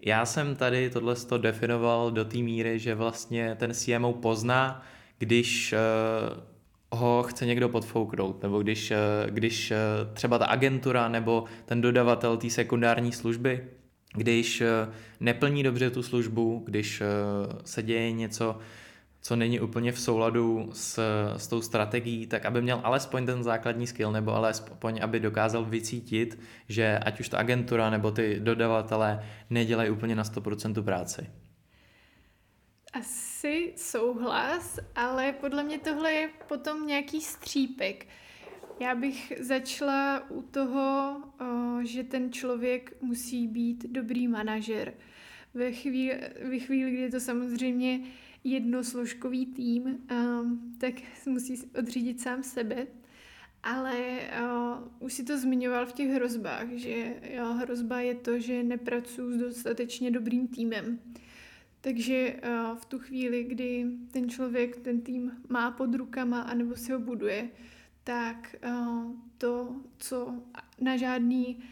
já 0.05 0.25
jsem 0.25 0.55
tady 0.55 0.89
tohle 0.89 1.15
definoval 1.37 2.11
do 2.11 2.25
té 2.25 2.37
míry, 2.37 2.79
že 2.79 2.95
vlastně 2.95 3.55
ten 3.59 3.73
CMO 3.73 4.13
pozná, 4.13 4.83
když 5.17 5.73
uh, 5.73 6.99
ho 6.99 7.23
chce 7.23 7.45
někdo 7.45 7.69
podfouknout, 7.69 8.43
nebo 8.43 8.61
když, 8.61 8.91
uh, 8.91 8.97
když 9.29 9.71
uh, 9.71 9.77
třeba 10.13 10.37
ta 10.37 10.45
agentura 10.45 11.07
nebo 11.07 11.43
ten 11.65 11.81
dodavatel 11.81 12.37
té 12.37 12.49
sekundární 12.49 13.11
služby, 13.11 13.63
když 14.13 14.63
neplní 15.19 15.63
dobře 15.63 15.89
tu 15.89 16.03
službu, 16.03 16.63
když 16.65 17.01
se 17.65 17.83
děje 17.83 18.11
něco, 18.11 18.57
co 19.21 19.35
není 19.35 19.59
úplně 19.59 19.91
v 19.91 19.99
souladu 19.99 20.69
s, 20.73 20.99
s 21.37 21.47
tou 21.47 21.61
strategií, 21.61 22.27
tak 22.27 22.45
aby 22.45 22.61
měl 22.61 22.81
alespoň 22.83 23.25
ten 23.25 23.43
základní 23.43 23.87
skill, 23.87 24.11
nebo 24.11 24.33
alespoň, 24.33 24.99
aby 25.03 25.19
dokázal 25.19 25.65
vycítit, 25.65 26.39
že 26.69 26.99
ať 27.05 27.19
už 27.19 27.29
ta 27.29 27.37
agentura 27.37 27.89
nebo 27.89 28.11
ty 28.11 28.39
dodavatelé 28.39 29.25
nedělají 29.49 29.89
úplně 29.89 30.15
na 30.15 30.23
100% 30.23 30.83
práci. 30.83 31.29
Asi 32.93 33.73
souhlas, 33.75 34.79
ale 34.95 35.31
podle 35.31 35.63
mě 35.63 35.79
tohle 35.79 36.13
je 36.13 36.29
potom 36.47 36.87
nějaký 36.87 37.21
střípek. 37.21 38.07
Já 38.79 38.95
bych 38.95 39.33
začala 39.39 40.29
u 40.29 40.41
toho, 40.41 41.15
že 41.83 42.03
ten 42.03 42.31
člověk 42.31 43.01
musí 43.01 43.47
být 43.47 43.85
dobrý 43.91 44.27
manažer. 44.27 44.93
Ve 45.53 45.71
chvíli, 45.71 46.19
ve 46.49 46.59
chvíli 46.59 46.91
kdy 46.91 47.09
to 47.09 47.19
samozřejmě 47.19 47.99
jednosložkový 48.43 49.45
tým, 49.45 49.83
um, 49.83 50.75
tak 50.77 50.93
musí 51.25 51.61
odřídit 51.79 52.21
sám 52.21 52.43
sebe. 52.43 52.87
Ale 53.63 54.19
uh, 54.43 54.87
už 54.99 55.13
si 55.13 55.23
to 55.23 55.37
zmiňoval 55.37 55.85
v 55.85 55.93
těch 55.93 56.09
hrozbách, 56.09 56.67
že 56.71 57.15
jo, 57.33 57.45
hrozba 57.45 58.01
je 58.01 58.15
to, 58.15 58.39
že 58.39 58.63
nepracuji 58.63 59.31
s 59.31 59.37
dostatečně 59.37 60.11
dobrým 60.11 60.47
týmem. 60.47 60.99
Takže 61.81 62.33
uh, 62.33 62.77
v 62.77 62.85
tu 62.85 62.99
chvíli, 62.99 63.43
kdy 63.43 63.85
ten 64.11 64.29
člověk 64.29 64.77
ten 64.77 65.01
tým 65.01 65.31
má 65.49 65.71
pod 65.71 65.95
rukama 65.95 66.41
anebo 66.41 66.75
si 66.75 66.91
ho 66.91 66.99
buduje, 66.99 67.49
tak 68.03 68.55
uh, 68.65 69.11
to, 69.37 69.75
co 69.97 70.43
na 70.81 70.97
žádný 70.97 71.63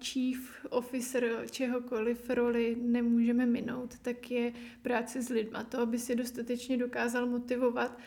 chief 0.00 0.66
officer 0.70 1.46
čehokoliv 1.50 2.30
roli 2.30 2.76
nemůžeme 2.80 3.46
minout, 3.46 3.98
tak 3.98 4.30
je 4.30 4.52
práce 4.82 5.22
s 5.22 5.28
lidma. 5.28 5.64
To, 5.64 5.80
aby 5.80 5.98
si 5.98 6.14
dostatečně 6.14 6.76
dokázal 6.76 7.26
motivovat, 7.26 7.98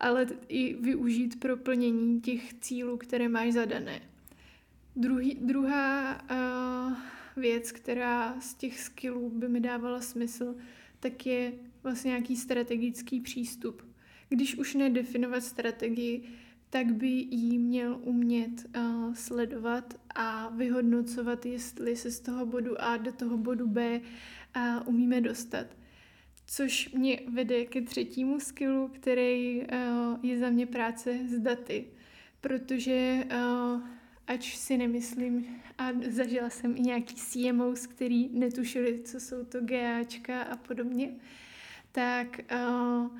ale 0.00 0.26
i 0.48 0.74
využít 0.74 1.40
pro 1.40 1.56
plnění 1.56 2.20
těch 2.20 2.54
cílů, 2.54 2.96
které 2.96 3.28
máš 3.28 3.52
zadané. 3.52 4.02
Druhý, 4.96 5.34
druhá 5.34 6.20
uh, 6.22 6.96
věc, 7.36 7.72
která 7.72 8.40
z 8.40 8.54
těch 8.54 8.80
skillů 8.80 9.30
by 9.30 9.48
mi 9.48 9.60
dávala 9.60 10.00
smysl, 10.00 10.54
tak 11.00 11.26
je 11.26 11.52
vlastně 11.82 12.08
nějaký 12.08 12.36
strategický 12.36 13.20
přístup. 13.20 13.82
Když 14.28 14.54
už 14.54 14.74
nedefinovat 14.74 15.44
strategii, 15.44 16.28
tak 16.70 16.92
by 16.92 17.06
jí 17.06 17.58
měl 17.58 18.00
umět 18.02 18.50
uh, 18.76 19.14
sledovat 19.14 19.94
a 20.14 20.48
vyhodnocovat, 20.48 21.46
jestli 21.46 21.96
se 21.96 22.10
z 22.10 22.20
toho 22.20 22.46
bodu 22.46 22.82
A 22.82 22.96
do 22.96 23.12
toho 23.12 23.36
bodu 23.36 23.66
B 23.66 24.00
uh, 24.56 24.88
umíme 24.88 25.20
dostat. 25.20 25.66
Což 26.46 26.92
mě 26.92 27.20
vede 27.28 27.64
ke 27.64 27.80
třetímu 27.80 28.40
skillu, 28.40 28.88
který 28.88 29.60
uh, 29.60 30.18
je 30.22 30.38
za 30.38 30.50
mě 30.50 30.66
práce 30.66 31.18
s 31.28 31.38
daty. 31.38 31.84
Protože 32.40 33.24
uh, 33.24 33.80
ač 34.26 34.56
si 34.56 34.76
nemyslím, 34.76 35.46
a 35.78 35.88
zažila 36.08 36.50
jsem 36.50 36.76
i 36.76 36.80
nějaký 36.80 37.14
CMOs, 37.14 37.86
který 37.86 38.28
netušili, 38.28 39.00
co 39.04 39.20
jsou 39.20 39.44
to 39.44 39.60
GAčka 39.60 40.42
a 40.42 40.56
podobně, 40.56 41.14
tak 41.92 42.40
uh, 42.52 43.10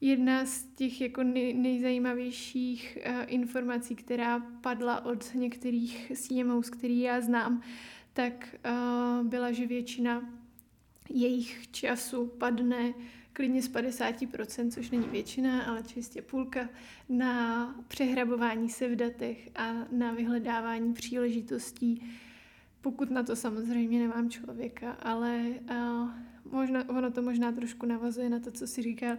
Jedna 0.00 0.46
z 0.46 0.64
těch 0.64 1.00
jako 1.00 1.22
nej, 1.22 1.54
nejzajímavějších 1.54 2.98
uh, 3.06 3.12
informací, 3.26 3.96
která 3.96 4.40
padla 4.40 5.04
od 5.04 5.34
některých 5.34 6.12
CMOs, 6.14 6.70
který 6.70 7.00
já 7.00 7.20
znám, 7.20 7.62
tak 8.12 8.56
uh, 8.64 9.26
byla, 9.26 9.52
že 9.52 9.66
většina 9.66 10.32
jejich 11.10 11.70
času 11.70 12.26
padne 12.26 12.94
klidně 13.36 13.62
z 13.62 13.70
50%, 13.70 14.70
což 14.70 14.90
není 14.90 15.08
většina, 15.08 15.62
ale 15.62 15.82
čistě 15.82 16.22
půlka, 16.22 16.68
na 17.08 17.74
přehrabování 17.88 18.68
se 18.68 18.88
v 18.88 18.96
datech 18.96 19.50
a 19.54 19.72
na 19.92 20.12
vyhledávání 20.12 20.92
příležitostí, 20.92 22.02
pokud 22.86 23.10
na 23.10 23.22
to 23.22 23.36
samozřejmě 23.36 23.98
nemám 23.98 24.30
člověka, 24.30 24.90
ale 24.90 25.44
uh, 25.70 26.10
možná, 26.52 26.88
ono 26.88 27.10
to 27.10 27.22
možná 27.22 27.52
trošku 27.52 27.86
navazuje 27.86 28.30
na 28.30 28.40
to, 28.40 28.50
co 28.50 28.66
si 28.66 28.82
říkal, 28.82 29.16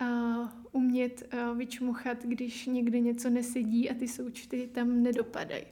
uh, 0.00 0.48
umět 0.72 1.22
uh, 1.32 1.58
vyčmuchat, 1.58 2.24
když 2.24 2.66
někde 2.66 3.00
něco 3.00 3.30
nesedí 3.30 3.90
a 3.90 3.94
ty 3.94 4.08
součty 4.08 4.68
tam 4.72 5.02
nedopadají. 5.02 5.64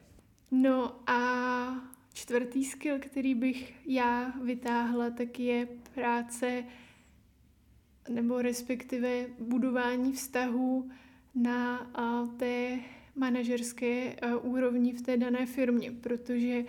No 0.50 0.96
a 1.06 1.20
čtvrtý 2.12 2.64
skill, 2.64 2.98
který 2.98 3.34
bych 3.34 3.86
já 3.86 4.32
vytáhla, 4.42 5.10
tak 5.10 5.40
je 5.40 5.68
práce 5.94 6.64
nebo 8.08 8.42
respektive 8.42 9.26
budování 9.40 10.12
vztahů 10.12 10.90
na 11.34 11.90
uh, 11.98 12.36
té 12.36 12.78
manažerské 13.14 14.16
uh, 14.16 14.52
úrovni 14.52 14.92
v 14.92 15.02
té 15.02 15.16
dané 15.16 15.46
firmě, 15.46 15.92
protože 15.92 16.64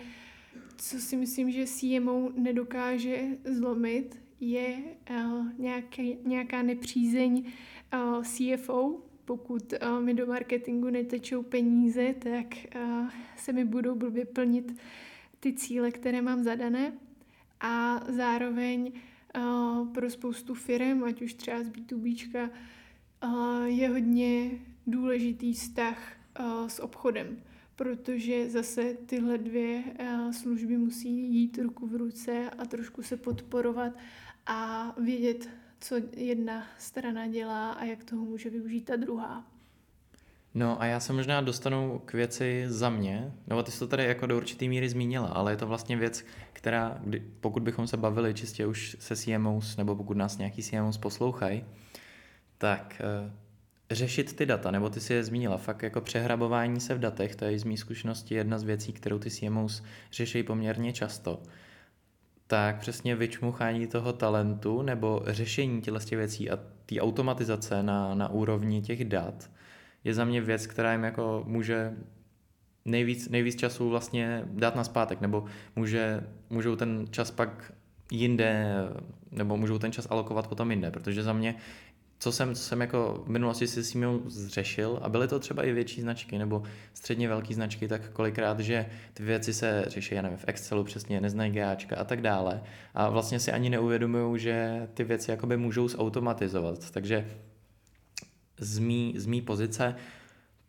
co 0.76 0.98
si 0.98 1.16
myslím, 1.16 1.50
že 1.50 1.66
CMO 1.66 2.30
nedokáže 2.36 3.28
zlomit, 3.44 4.26
je 4.40 4.78
nějaký, 5.58 6.18
nějaká 6.24 6.62
nepřízeň 6.62 7.52
uh, 7.94 8.24
CFO. 8.24 9.02
Pokud 9.24 9.72
uh, 9.72 10.00
mi 10.04 10.14
do 10.14 10.26
marketingu 10.26 10.90
netečou 10.90 11.42
peníze, 11.42 12.14
tak 12.18 12.46
se 13.36 13.52
mi 13.52 13.64
budou 13.64 13.94
blbě 13.94 14.24
plnit 14.24 14.76
ty 15.40 15.52
cíle, 15.52 15.90
které 15.90 16.22
mám 16.22 16.44
zadané. 16.44 16.92
A 17.60 18.04
zároveň 18.08 18.92
pro 19.94 20.10
spoustu 20.10 20.54
firm, 20.54 21.04
ať 21.04 21.22
už 21.22 21.34
třeba 21.34 21.62
z 21.62 21.70
B2B, 21.70 22.50
uh, 23.24 23.64
je 23.64 23.88
hodně 23.88 24.50
důležitý 24.86 25.52
vztah 25.52 26.12
s 26.66 26.82
obchodem 26.82 27.42
protože 27.76 28.50
zase 28.50 28.94
tyhle 29.06 29.38
dvě 29.38 29.82
služby 30.42 30.76
musí 30.76 31.34
jít 31.34 31.58
ruku 31.58 31.86
v 31.86 31.94
ruce 31.94 32.50
a 32.58 32.64
trošku 32.64 33.02
se 33.02 33.16
podporovat 33.16 33.92
a 34.46 34.92
vědět, 35.00 35.48
co 35.80 35.96
jedna 36.16 36.66
strana 36.78 37.26
dělá 37.26 37.72
a 37.72 37.84
jak 37.84 38.04
toho 38.04 38.24
může 38.24 38.50
využít 38.50 38.84
ta 38.84 38.96
druhá. 38.96 39.44
No 40.54 40.82
a 40.82 40.86
já 40.86 41.00
se 41.00 41.12
možná 41.12 41.40
dostanu 41.40 42.02
k 42.04 42.12
věci 42.12 42.64
za 42.68 42.90
mě, 42.90 43.32
nebo 43.46 43.62
ty 43.62 43.70
jsi 43.70 43.78
to 43.78 43.86
tady 43.86 44.04
jako 44.04 44.26
do 44.26 44.36
určitý 44.36 44.68
míry 44.68 44.88
zmínila, 44.88 45.28
ale 45.28 45.52
je 45.52 45.56
to 45.56 45.66
vlastně 45.66 45.96
věc, 45.96 46.24
která, 46.52 47.00
kdy, 47.04 47.22
pokud 47.40 47.62
bychom 47.62 47.86
se 47.86 47.96
bavili 47.96 48.34
čistě 48.34 48.66
už 48.66 48.96
se 49.00 49.16
CMOs, 49.16 49.76
nebo 49.76 49.96
pokud 49.96 50.16
nás 50.16 50.38
nějaký 50.38 50.62
CMOs 50.62 50.98
poslouchají, 50.98 51.64
tak 52.58 53.02
uh, 53.24 53.32
řešit 53.90 54.36
ty 54.36 54.46
data, 54.46 54.70
nebo 54.70 54.90
ty 54.90 55.00
si 55.00 55.12
je 55.12 55.24
zmínila, 55.24 55.56
fakt 55.56 55.82
jako 55.82 56.00
přehrabování 56.00 56.80
se 56.80 56.94
v 56.94 56.98
datech, 56.98 57.36
to 57.36 57.44
je 57.44 57.58
z 57.58 57.64
mý 57.64 57.76
zkušenosti 57.76 58.34
jedna 58.34 58.58
z 58.58 58.62
věcí, 58.62 58.92
kterou 58.92 59.18
ty 59.18 59.30
CMOs 59.30 59.82
řeší 60.12 60.42
poměrně 60.42 60.92
často. 60.92 61.42
Tak 62.46 62.78
přesně 62.78 63.16
vyčmuchání 63.16 63.86
toho 63.86 64.12
talentu 64.12 64.82
nebo 64.82 65.22
řešení 65.26 65.82
těchto 65.82 66.16
věcí 66.16 66.50
a 66.50 66.58
té 66.86 67.00
automatizace 67.00 67.82
na, 67.82 68.14
na 68.14 68.28
úrovni 68.28 68.82
těch 68.82 69.04
dat 69.04 69.50
je 70.04 70.14
za 70.14 70.24
mě 70.24 70.40
věc, 70.40 70.66
která 70.66 70.92
jim 70.92 71.04
jako 71.04 71.44
může 71.46 71.92
nejvíc, 72.84 73.28
nejvíc 73.28 73.56
času 73.56 73.90
vlastně 73.90 74.42
dát 74.46 74.76
na 74.76 74.84
zpátek, 74.84 75.20
nebo 75.20 75.44
může, 75.76 76.20
můžou 76.50 76.76
ten 76.76 77.06
čas 77.10 77.30
pak 77.30 77.72
jinde, 78.12 78.74
nebo 79.30 79.56
můžou 79.56 79.78
ten 79.78 79.92
čas 79.92 80.06
alokovat 80.10 80.46
potom 80.46 80.70
jinde, 80.70 80.90
protože 80.90 81.22
za 81.22 81.32
mě 81.32 81.54
co 82.18 82.32
jsem, 82.32 82.54
co 82.54 82.62
jsem 82.62 82.80
jako 82.80 83.22
v 83.26 83.28
minulosti 83.28 83.66
si 83.66 83.84
s 83.84 83.92
tím 83.92 84.22
zřešil. 84.26 84.98
A 85.02 85.08
byly 85.08 85.28
to 85.28 85.38
třeba 85.38 85.62
i 85.62 85.72
větší 85.72 86.00
značky 86.00 86.38
nebo 86.38 86.62
středně 86.94 87.28
velké 87.28 87.54
značky, 87.54 87.88
tak 87.88 88.10
kolikrát, 88.10 88.60
že 88.60 88.86
ty 89.14 89.22
věci 89.22 89.54
se 89.54 89.84
řeší, 89.86 90.14
já 90.14 90.22
nevím, 90.22 90.38
v 90.38 90.44
Excelu 90.46 90.84
přesně, 90.84 91.20
neznají 91.20 91.52
GAčka 91.52 91.96
a 91.96 92.04
tak 92.04 92.20
dále. 92.20 92.62
A 92.94 93.08
vlastně 93.08 93.40
si 93.40 93.52
ani 93.52 93.70
neuvědomují, 93.70 94.40
že 94.40 94.88
ty 94.94 95.04
věci 95.04 95.30
jakoby 95.30 95.56
můžou 95.56 95.88
zautomatizovat, 95.88 96.90
takže 96.90 97.28
z 98.58 98.78
mý, 98.78 99.14
z 99.16 99.26
mý 99.26 99.42
pozice 99.42 99.94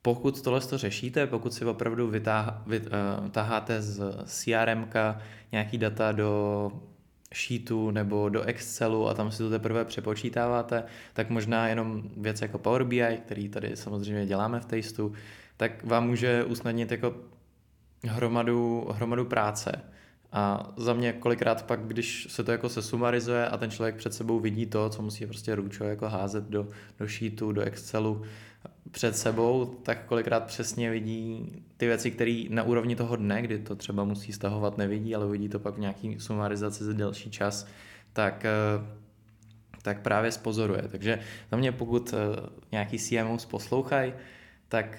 pokud 0.02 0.42
tohle 0.42 0.62
to 0.62 0.78
řešíte, 0.78 1.28
pokud 1.28 1.54
si 1.54 1.66
opravdu 1.66 2.08
vytáh, 2.08 2.62
vytáháte 3.22 3.82
z 3.82 4.24
CRM 4.26 4.90
nějaký 5.52 5.78
data 5.78 6.12
do 6.12 6.72
sheetu 7.34 7.92
nebo 7.92 8.30
do 8.30 8.42
Excelu 8.42 9.08
a 9.08 9.14
tam 9.14 9.32
si 9.32 9.38
to 9.38 9.50
teprve 9.50 9.86
přepočítáváte, 9.86 10.84
tak 11.14 11.30
možná 11.30 11.68
jenom 11.68 12.04
věc 12.18 12.42
jako 12.42 12.58
Power 12.58 12.84
BI, 12.84 13.20
který 13.26 13.50
tady 13.50 13.76
samozřejmě 13.76 14.26
děláme 14.26 14.60
v 14.60 14.66
Tasteu, 14.66 15.14
tak 15.58 15.84
vám 15.84 16.08
může 16.08 16.44
usnadnit 16.44 16.92
jako 16.92 17.16
hromadu, 18.04 18.88
hromadu 18.92 19.26
práce. 19.26 19.72
A 20.32 20.74
za 20.78 20.94
mě 20.94 21.14
kolikrát 21.14 21.66
pak, 21.66 21.88
když 21.88 22.28
se 22.30 22.44
to 22.44 22.52
jako 22.52 22.70
sesumarizuje 22.70 23.48
a 23.48 23.58
ten 23.58 23.72
člověk 23.72 23.96
před 23.96 24.14
sebou 24.14 24.40
vidí 24.40 24.66
to, 24.66 24.90
co 24.90 25.02
musí 25.02 25.26
prostě 25.26 25.56
ručo 25.56 25.84
jako 25.84 26.10
házet 26.10 26.44
do, 26.44 26.68
do 27.00 27.08
sheetu, 27.08 27.52
do 27.52 27.62
Excelu 27.62 28.22
před 28.92 29.18
sebou, 29.18 29.66
tak 29.66 30.06
kolikrát 30.06 30.44
přesně 30.44 30.90
vidí 30.90 31.52
ty 31.78 31.88
věci, 31.88 32.12
které 32.12 32.44
na 32.50 32.64
úrovni 32.64 32.96
toho 32.96 33.16
dne, 33.16 33.42
kdy 33.42 33.60
to 33.60 33.76
třeba 33.76 34.04
musí 34.04 34.34
stahovat, 34.34 34.78
nevidí, 34.78 35.16
ale 35.16 35.26
uvidí 35.26 35.50
to 35.50 35.60
pak 35.60 35.76
v 35.76 35.80
nějaký 35.80 36.20
sumarizaci 36.20 36.84
za 36.84 36.94
delší 36.94 37.32
čas, 37.32 37.68
tak 38.14 38.46
eh, 38.46 38.98
tak 39.82 40.02
právě 40.02 40.32
spozoruje. 40.32 40.84
Takže 40.92 41.20
za 41.52 41.58
mě 41.58 41.72
pokud 41.72 42.14
eh, 42.14 42.50
nějaký 42.72 42.98
CMOs 42.98 43.46
poslouchají, 43.46 44.14
tak 44.68 44.98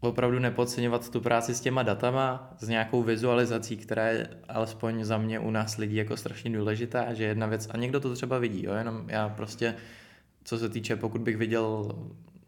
opravdu 0.00 0.38
nepodceňovat 0.38 1.10
tu 1.10 1.20
práci 1.20 1.54
s 1.54 1.60
těma 1.60 1.82
datama, 1.82 2.54
s 2.58 2.68
nějakou 2.68 3.02
vizualizací, 3.02 3.76
která 3.76 4.06
je 4.06 4.28
alespoň 4.48 5.04
za 5.04 5.18
mě 5.18 5.38
u 5.38 5.50
nás 5.50 5.76
lidí 5.76 5.96
jako 5.96 6.16
strašně 6.16 6.50
důležitá, 6.50 7.14
že 7.14 7.24
jedna 7.24 7.46
věc, 7.46 7.68
a 7.70 7.76
někdo 7.76 8.00
to 8.00 8.14
třeba 8.14 8.38
vidí, 8.38 8.64
jo, 8.64 8.74
jenom 8.74 9.04
já 9.08 9.28
prostě, 9.28 9.74
co 10.44 10.58
se 10.58 10.68
týče, 10.68 10.96
pokud 10.96 11.20
bych 11.20 11.36
viděl 11.36 11.94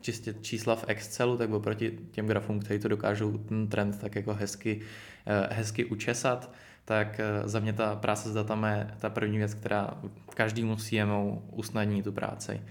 čistě 0.01 0.35
čísla 0.41 0.77
v 0.77 0.85
Excelu, 0.89 1.37
tak 1.37 1.51
oproti 1.51 1.99
těm 2.11 2.27
grafům, 2.27 2.61
který 2.61 2.81
to 2.81 2.89
dokážou 2.89 3.39
ten 3.39 3.69
trend 3.69 3.99
tak 4.01 4.15
jako 4.15 4.35
hezky, 4.35 4.81
eh, 5.27 5.55
hezky 5.55 5.85
učesat, 5.85 6.53
tak 6.85 7.21
eh, 7.21 7.49
za 7.49 7.61
mě 7.61 7.73
ta 7.73 7.97
práce 7.97 8.29
s 8.29 8.35
datama 8.35 8.71
je 8.71 8.95
ta 8.99 9.11
první 9.11 9.39
věc, 9.39 9.55
která 9.55 9.95
každému 10.35 10.77
CMO 10.77 11.43
usnadní 11.53 12.03
tu 12.03 12.13
práci. 12.13 12.63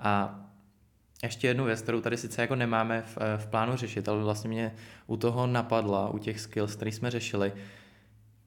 A 0.00 0.40
ještě 1.22 1.46
jednu 1.46 1.64
věc, 1.64 1.82
kterou 1.82 2.00
tady 2.00 2.16
sice 2.16 2.40
jako 2.40 2.54
nemáme 2.54 3.02
v, 3.02 3.18
eh, 3.20 3.38
v 3.38 3.46
plánu 3.46 3.76
řešit, 3.76 4.08
ale 4.08 4.22
vlastně 4.22 4.48
mě 4.50 4.74
u 5.06 5.16
toho 5.16 5.46
napadla, 5.46 6.08
u 6.08 6.18
těch 6.18 6.40
skills, 6.40 6.76
které 6.76 6.92
jsme 6.92 7.10
řešili, 7.10 7.52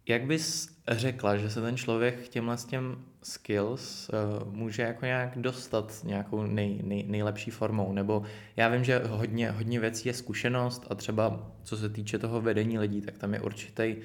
jak 0.07 0.25
bys 0.25 0.77
řekla, 0.87 1.37
že 1.37 1.49
se 1.49 1.61
ten 1.61 1.77
člověk 1.77 2.25
k 2.25 2.29
těmhle 2.29 2.57
těm 2.67 2.97
skills 3.23 4.09
uh, 4.09 4.53
může 4.53 4.81
jako 4.81 5.05
nějak 5.05 5.37
dostat 5.37 6.03
nějakou 6.03 6.43
nej, 6.43 6.79
nej, 6.83 7.03
nejlepší 7.07 7.51
formou? 7.51 7.93
Nebo 7.93 8.23
já 8.55 8.69
vím, 8.69 8.83
že 8.83 9.01
hodně, 9.07 9.51
hodně 9.51 9.79
věcí 9.79 10.09
je 10.09 10.13
zkušenost 10.13 10.87
a 10.89 10.95
třeba 10.95 11.51
co 11.63 11.77
se 11.77 11.89
týče 11.89 12.19
toho 12.19 12.41
vedení 12.41 12.79
lidí, 12.79 13.01
tak 13.01 13.17
tam 13.17 13.33
je 13.33 13.39
určitý 13.39 13.95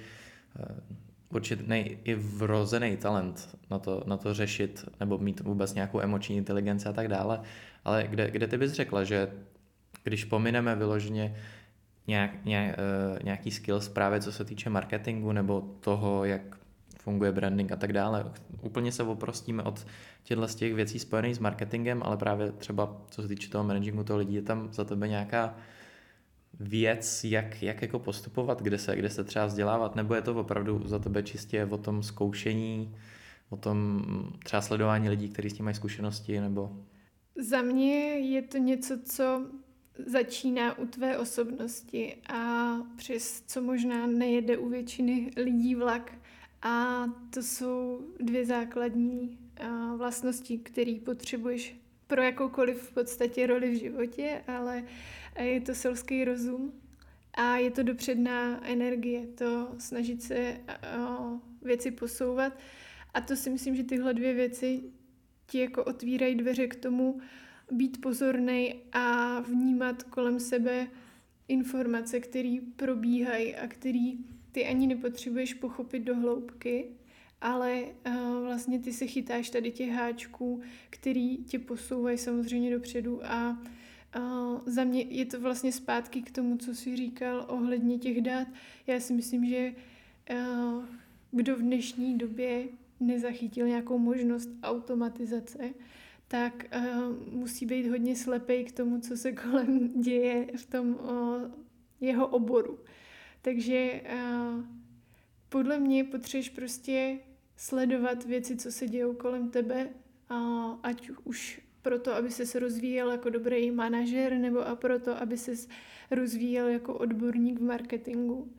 uh, 0.58 0.76
určitý 1.28 1.74
i 2.04 2.14
vrozený 2.14 2.96
talent 2.96 3.58
na 3.70 3.78
to, 3.78 4.02
na 4.06 4.16
to 4.16 4.34
řešit 4.34 4.84
nebo 5.00 5.18
mít 5.18 5.40
vůbec 5.40 5.74
nějakou 5.74 6.00
emoční 6.00 6.36
inteligenci 6.36 6.88
a 6.88 6.92
tak 6.92 7.08
dále. 7.08 7.40
Ale 7.84 8.06
kde, 8.08 8.30
kde 8.30 8.46
ty 8.46 8.58
bys 8.58 8.72
řekla, 8.72 9.04
že 9.04 9.28
když 10.04 10.24
pomineme 10.24 10.76
vyloženě 10.76 11.36
nějak, 12.06 12.44
nějak, 12.44 12.76
uh, 12.78 13.18
nějaký 13.24 13.50
skills 13.50 13.88
právě 13.88 14.20
co 14.20 14.32
se 14.32 14.44
týče 14.44 14.70
marketingu 14.70 15.32
nebo 15.32 15.60
toho, 15.80 16.24
jak 16.24 16.42
funguje 16.98 17.32
branding 17.32 17.72
a 17.72 17.76
tak 17.76 17.92
dále. 17.92 18.32
Úplně 18.60 18.92
se 18.92 19.02
oprostíme 19.02 19.62
od 19.62 19.86
těchto 20.22 20.48
z 20.48 20.54
těch 20.54 20.74
věcí 20.74 20.98
spojených 20.98 21.36
s 21.36 21.38
marketingem, 21.38 22.02
ale 22.04 22.16
právě 22.16 22.52
třeba 22.52 23.02
co 23.10 23.22
se 23.22 23.28
týče 23.28 23.50
toho 23.50 23.64
managingu 23.64 24.04
toho 24.04 24.18
lidí, 24.18 24.34
je 24.34 24.42
tam 24.42 24.72
za 24.72 24.84
tebe 24.84 25.08
nějaká 25.08 25.56
věc, 26.60 27.24
jak, 27.24 27.62
jak 27.62 27.82
jako 27.82 27.98
postupovat, 27.98 28.62
kde 28.62 28.78
se, 28.78 28.96
kde 28.96 29.10
se 29.10 29.24
třeba 29.24 29.46
vzdělávat, 29.46 29.96
nebo 29.96 30.14
je 30.14 30.22
to 30.22 30.34
opravdu 30.34 30.82
za 30.84 30.98
tebe 30.98 31.22
čistě 31.22 31.64
o 31.64 31.78
tom 31.78 32.02
zkoušení, 32.02 32.96
o 33.50 33.56
tom 33.56 34.04
třeba 34.44 34.62
sledování 34.62 35.08
lidí, 35.08 35.28
kteří 35.28 35.50
s 35.50 35.54
tím 35.54 35.64
mají 35.64 35.74
zkušenosti, 35.74 36.40
nebo... 36.40 36.76
Za 37.48 37.62
mě 37.62 37.94
je 38.18 38.42
to 38.42 38.58
něco, 38.58 38.98
co 39.04 39.46
začíná 40.06 40.78
u 40.78 40.86
tvé 40.86 41.18
osobnosti 41.18 42.16
a 42.28 42.74
přes 42.96 43.42
co 43.46 43.62
možná 43.62 44.06
nejede 44.06 44.58
u 44.58 44.68
většiny 44.68 45.30
lidí 45.36 45.74
vlak. 45.74 46.12
A 46.62 47.04
to 47.30 47.42
jsou 47.42 48.06
dvě 48.20 48.46
základní 48.46 49.38
vlastnosti, 49.96 50.58
které 50.58 50.98
potřebuješ 51.04 51.76
pro 52.06 52.22
jakoukoliv 52.22 52.82
v 52.82 52.94
podstatě 52.94 53.46
roli 53.46 53.70
v 53.70 53.78
životě, 53.78 54.42
ale 54.46 54.84
je 55.38 55.60
to 55.60 55.74
selský 55.74 56.24
rozum 56.24 56.72
a 57.34 57.56
je 57.56 57.70
to 57.70 57.82
dopředná 57.82 58.66
energie, 58.66 59.26
to 59.26 59.74
snažit 59.78 60.22
se 60.22 60.60
věci 61.62 61.90
posouvat. 61.90 62.58
A 63.14 63.20
to 63.20 63.36
si 63.36 63.50
myslím, 63.50 63.76
že 63.76 63.84
tyhle 63.84 64.14
dvě 64.14 64.34
věci 64.34 64.82
ti 65.46 65.58
jako 65.58 65.84
otvírají 65.84 66.34
dveře 66.34 66.66
k 66.66 66.76
tomu 66.76 67.20
být 67.72 68.00
pozorný 68.00 68.74
a 68.92 69.40
vnímat 69.40 70.02
kolem 70.02 70.40
sebe 70.40 70.86
informace, 71.48 72.20
které 72.20 72.56
probíhají 72.76 73.56
a 73.56 73.66
které 73.66 74.12
ty 74.52 74.66
ani 74.66 74.86
nepotřebuješ 74.86 75.54
pochopit 75.54 76.00
do 76.00 76.16
hloubky, 76.16 76.86
ale 77.40 77.82
uh, 78.06 78.44
vlastně 78.44 78.78
ty 78.78 78.92
se 78.92 79.06
chytáš 79.06 79.50
tady 79.50 79.70
těch 79.70 79.90
háčků, 79.90 80.60
který 80.90 81.36
tě 81.36 81.58
posouvají 81.58 82.18
samozřejmě 82.18 82.70
dopředu 82.70 83.26
a 83.26 83.58
uh, 84.16 84.60
za 84.66 84.84
mě 84.84 85.02
je 85.02 85.26
to 85.26 85.40
vlastně 85.40 85.72
zpátky 85.72 86.22
k 86.22 86.30
tomu, 86.30 86.56
co 86.56 86.74
jsi 86.74 86.96
říkal 86.96 87.44
ohledně 87.48 87.98
těch 87.98 88.20
dat. 88.20 88.48
Já 88.86 89.00
si 89.00 89.12
myslím, 89.12 89.46
že 89.46 89.74
uh, 90.30 90.84
kdo 91.30 91.56
v 91.56 91.62
dnešní 91.62 92.18
době 92.18 92.64
nezachytil 93.00 93.66
nějakou 93.66 93.98
možnost 93.98 94.50
automatizace, 94.62 95.70
tak 96.32 96.64
uh, 96.76 97.32
musí 97.32 97.66
být 97.66 97.88
hodně 97.88 98.16
slepej 98.16 98.64
k 98.64 98.72
tomu, 98.72 99.00
co 99.00 99.16
se 99.16 99.32
kolem 99.32 99.88
děje 100.02 100.46
v 100.56 100.66
tom 100.66 100.88
uh, 100.94 101.50
jeho 102.00 102.26
oboru. 102.26 102.78
Takže 103.42 104.00
uh, 104.14 104.64
podle 105.48 105.78
mě 105.78 106.04
potřebuješ 106.04 106.48
prostě 106.48 107.18
sledovat 107.56 108.24
věci, 108.24 108.56
co 108.56 108.72
se 108.72 108.88
dějou 108.88 109.14
kolem 109.14 109.50
tebe, 109.50 109.88
uh, 110.30 110.74
ať 110.82 111.10
už 111.24 111.60
proto, 111.82 112.14
aby 112.14 112.30
se 112.30 112.58
rozvíjel 112.58 113.10
jako 113.10 113.30
dobrý 113.30 113.70
manažer, 113.70 114.38
nebo 114.38 114.66
a 114.68 114.76
proto, 114.76 115.22
aby 115.22 115.36
se 115.36 115.52
rozvíjel 116.10 116.68
jako 116.68 116.94
odborník 116.94 117.58
v 117.58 117.62
marketingu. 117.62 118.52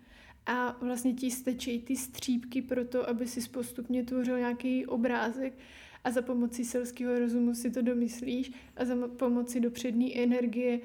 A 0.46 0.78
vlastně 0.82 1.14
ti 1.14 1.32
stačí 1.32 1.82
ty 1.82 1.96
střípky 1.96 2.62
pro 2.62 2.86
to, 2.86 3.10
aby 3.10 3.28
si 3.28 3.50
postupně 3.50 4.04
tvořil 4.04 4.38
nějaký 4.38 4.86
obrázek 4.86 5.54
a 6.04 6.12
za 6.12 6.22
pomocí 6.22 6.66
selského 6.66 7.20
rozumu 7.20 7.56
si 7.56 7.72
to 7.72 7.82
domyslíš 7.82 8.52
a 8.78 8.86
za 8.86 8.96
pomocí 9.08 9.60
dopřední 9.60 10.22
energie 10.24 10.80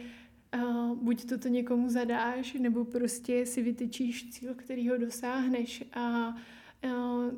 uh, 0.55 0.97
buď 0.97 1.25
toto 1.29 1.49
někomu 1.49 1.89
zadáš, 1.89 2.53
nebo 2.55 2.85
prostě 2.85 3.47
si 3.47 3.63
vytyčíš 3.63 4.31
cíl, 4.31 4.55
který 4.55 4.89
ho 4.89 4.99
dosáhneš 4.99 5.85
a 5.93 6.35
uh, 6.85 7.31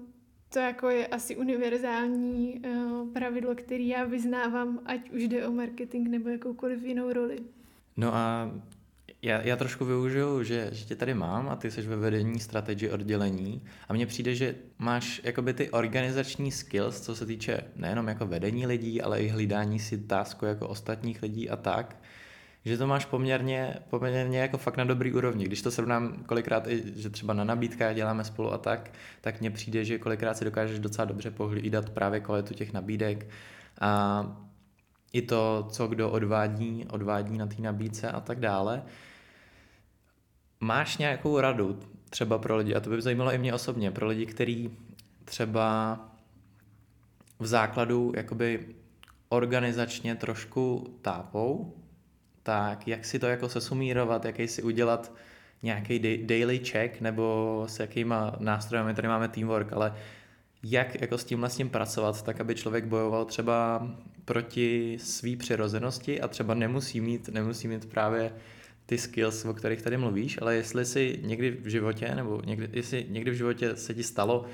to 0.52 0.58
jako 0.58 0.88
je 0.88 1.06
asi 1.06 1.36
univerzální 1.36 2.62
uh, 2.66 3.08
pravidlo, 3.12 3.54
který 3.54 3.88
já 3.88 4.04
vyznávám, 4.04 4.80
ať 4.84 5.10
už 5.10 5.28
jde 5.28 5.48
o 5.48 5.52
marketing 5.52 6.08
nebo 6.08 6.28
jakoukoliv 6.28 6.82
jinou 6.82 7.12
roli. 7.12 7.38
No 7.96 8.14
a 8.14 8.52
já, 9.22 9.40
já 9.42 9.56
trošku 9.56 9.84
využiju, 9.84 10.42
že, 10.42 10.68
že 10.72 10.84
tě 10.84 10.96
tady 10.96 11.14
mám 11.14 11.48
a 11.48 11.56
ty 11.56 11.70
jsi 11.70 11.82
ve 11.82 11.96
vedení 11.96 12.40
strategy 12.40 12.90
oddělení 12.90 13.62
a 13.88 13.92
mně 13.92 14.06
přijde, 14.06 14.34
že 14.34 14.54
máš 14.78 15.20
jakoby 15.24 15.54
ty 15.54 15.70
organizační 15.70 16.50
skills, 16.50 17.00
co 17.00 17.16
se 17.16 17.26
týče 17.26 17.64
nejenom 17.76 18.08
jako 18.08 18.26
vedení 18.26 18.66
lidí, 18.66 19.02
ale 19.02 19.22
i 19.22 19.28
hlídání 19.28 19.78
si 19.78 19.98
tasku 19.98 20.46
jako 20.46 20.68
ostatních 20.68 21.22
lidí 21.22 21.50
a 21.50 21.56
tak, 21.56 21.96
že 22.64 22.78
to 22.78 22.86
máš 22.86 23.04
poměrně, 23.04 23.76
poměrně 23.90 24.38
jako 24.38 24.58
fakt 24.58 24.76
na 24.76 24.84
dobrý 24.84 25.12
úrovni. 25.12 25.44
Když 25.44 25.62
to 25.62 25.70
srovnám 25.70 26.24
kolikrát 26.26 26.66
i, 26.66 26.82
že 26.96 27.10
třeba 27.10 27.34
na 27.34 27.44
nabídkách 27.44 27.94
děláme 27.94 28.24
spolu 28.24 28.52
a 28.52 28.58
tak, 28.58 28.90
tak 29.20 29.40
mně 29.40 29.50
přijde, 29.50 29.84
že 29.84 29.98
kolikrát 29.98 30.36
si 30.36 30.44
dokážeš 30.44 30.78
docela 30.78 31.04
dobře 31.04 31.30
pohlídat 31.30 31.90
právě 31.90 32.20
kvalitu 32.20 32.54
těch 32.54 32.72
nabídek 32.72 33.28
a 33.80 34.26
i 35.12 35.22
to, 35.22 35.66
co 35.70 35.86
kdo 35.86 36.10
odvádí, 36.10 36.86
odvádí 36.90 37.38
na 37.38 37.46
té 37.46 37.62
nabídce 37.62 38.10
a 38.10 38.20
tak 38.20 38.40
dále. 38.40 38.82
Máš 40.60 40.98
nějakou 40.98 41.40
radu 41.40 41.80
třeba 42.10 42.38
pro 42.38 42.56
lidi, 42.56 42.74
a 42.74 42.80
to 42.80 42.90
by 42.90 43.02
zajímalo 43.02 43.32
i 43.32 43.38
mě 43.38 43.54
osobně, 43.54 43.90
pro 43.90 44.06
lidi, 44.06 44.26
kteří 44.26 44.70
třeba 45.24 45.98
v 47.38 47.46
základu 47.46 48.12
jakoby 48.16 48.66
organizačně 49.28 50.14
trošku 50.14 50.94
tápou, 51.02 51.76
tak 52.42 52.88
jak 52.88 53.04
si 53.04 53.18
to 53.18 53.26
jako 53.26 53.48
sesumírovat, 53.48 54.24
jaký 54.24 54.48
si 54.48 54.62
udělat 54.62 55.12
nějaký 55.62 56.26
daily 56.26 56.58
check, 56.58 57.00
nebo 57.00 57.64
s 57.68 57.80
jakýma 57.80 58.36
nástrojemi, 58.38 58.94
tady 58.94 59.08
máme 59.08 59.28
teamwork, 59.28 59.72
ale 59.72 59.94
jak 60.62 61.00
jako 61.00 61.18
s 61.18 61.24
tímhle 61.24 61.50
s 61.50 61.56
tím 61.56 61.70
pracovat, 61.70 62.22
tak 62.22 62.40
aby 62.40 62.54
člověk 62.54 62.84
bojoval 62.84 63.24
třeba 63.24 63.88
proti 64.24 64.98
své 65.00 65.36
přirozenosti 65.36 66.20
a 66.20 66.28
třeba 66.28 66.54
nemusí 66.54 67.00
mít, 67.00 67.28
nemusí 67.28 67.68
mít 67.68 67.90
právě 67.90 68.32
ty 68.90 68.98
skills, 68.98 69.44
o 69.44 69.54
kterých 69.54 69.82
tady 69.82 69.96
mluvíš, 69.96 70.38
ale 70.42 70.54
jestli 70.54 70.84
si 70.84 71.18
někdy 71.22 71.50
v 71.50 71.66
životě, 71.66 72.14
nebo 72.14 72.42
někdy, 72.44 72.68
jestli 72.72 73.06
někdy 73.08 73.30
v 73.30 73.34
životě 73.34 73.76
se 73.76 73.94
ti 73.94 74.02
stalo, 74.02 74.44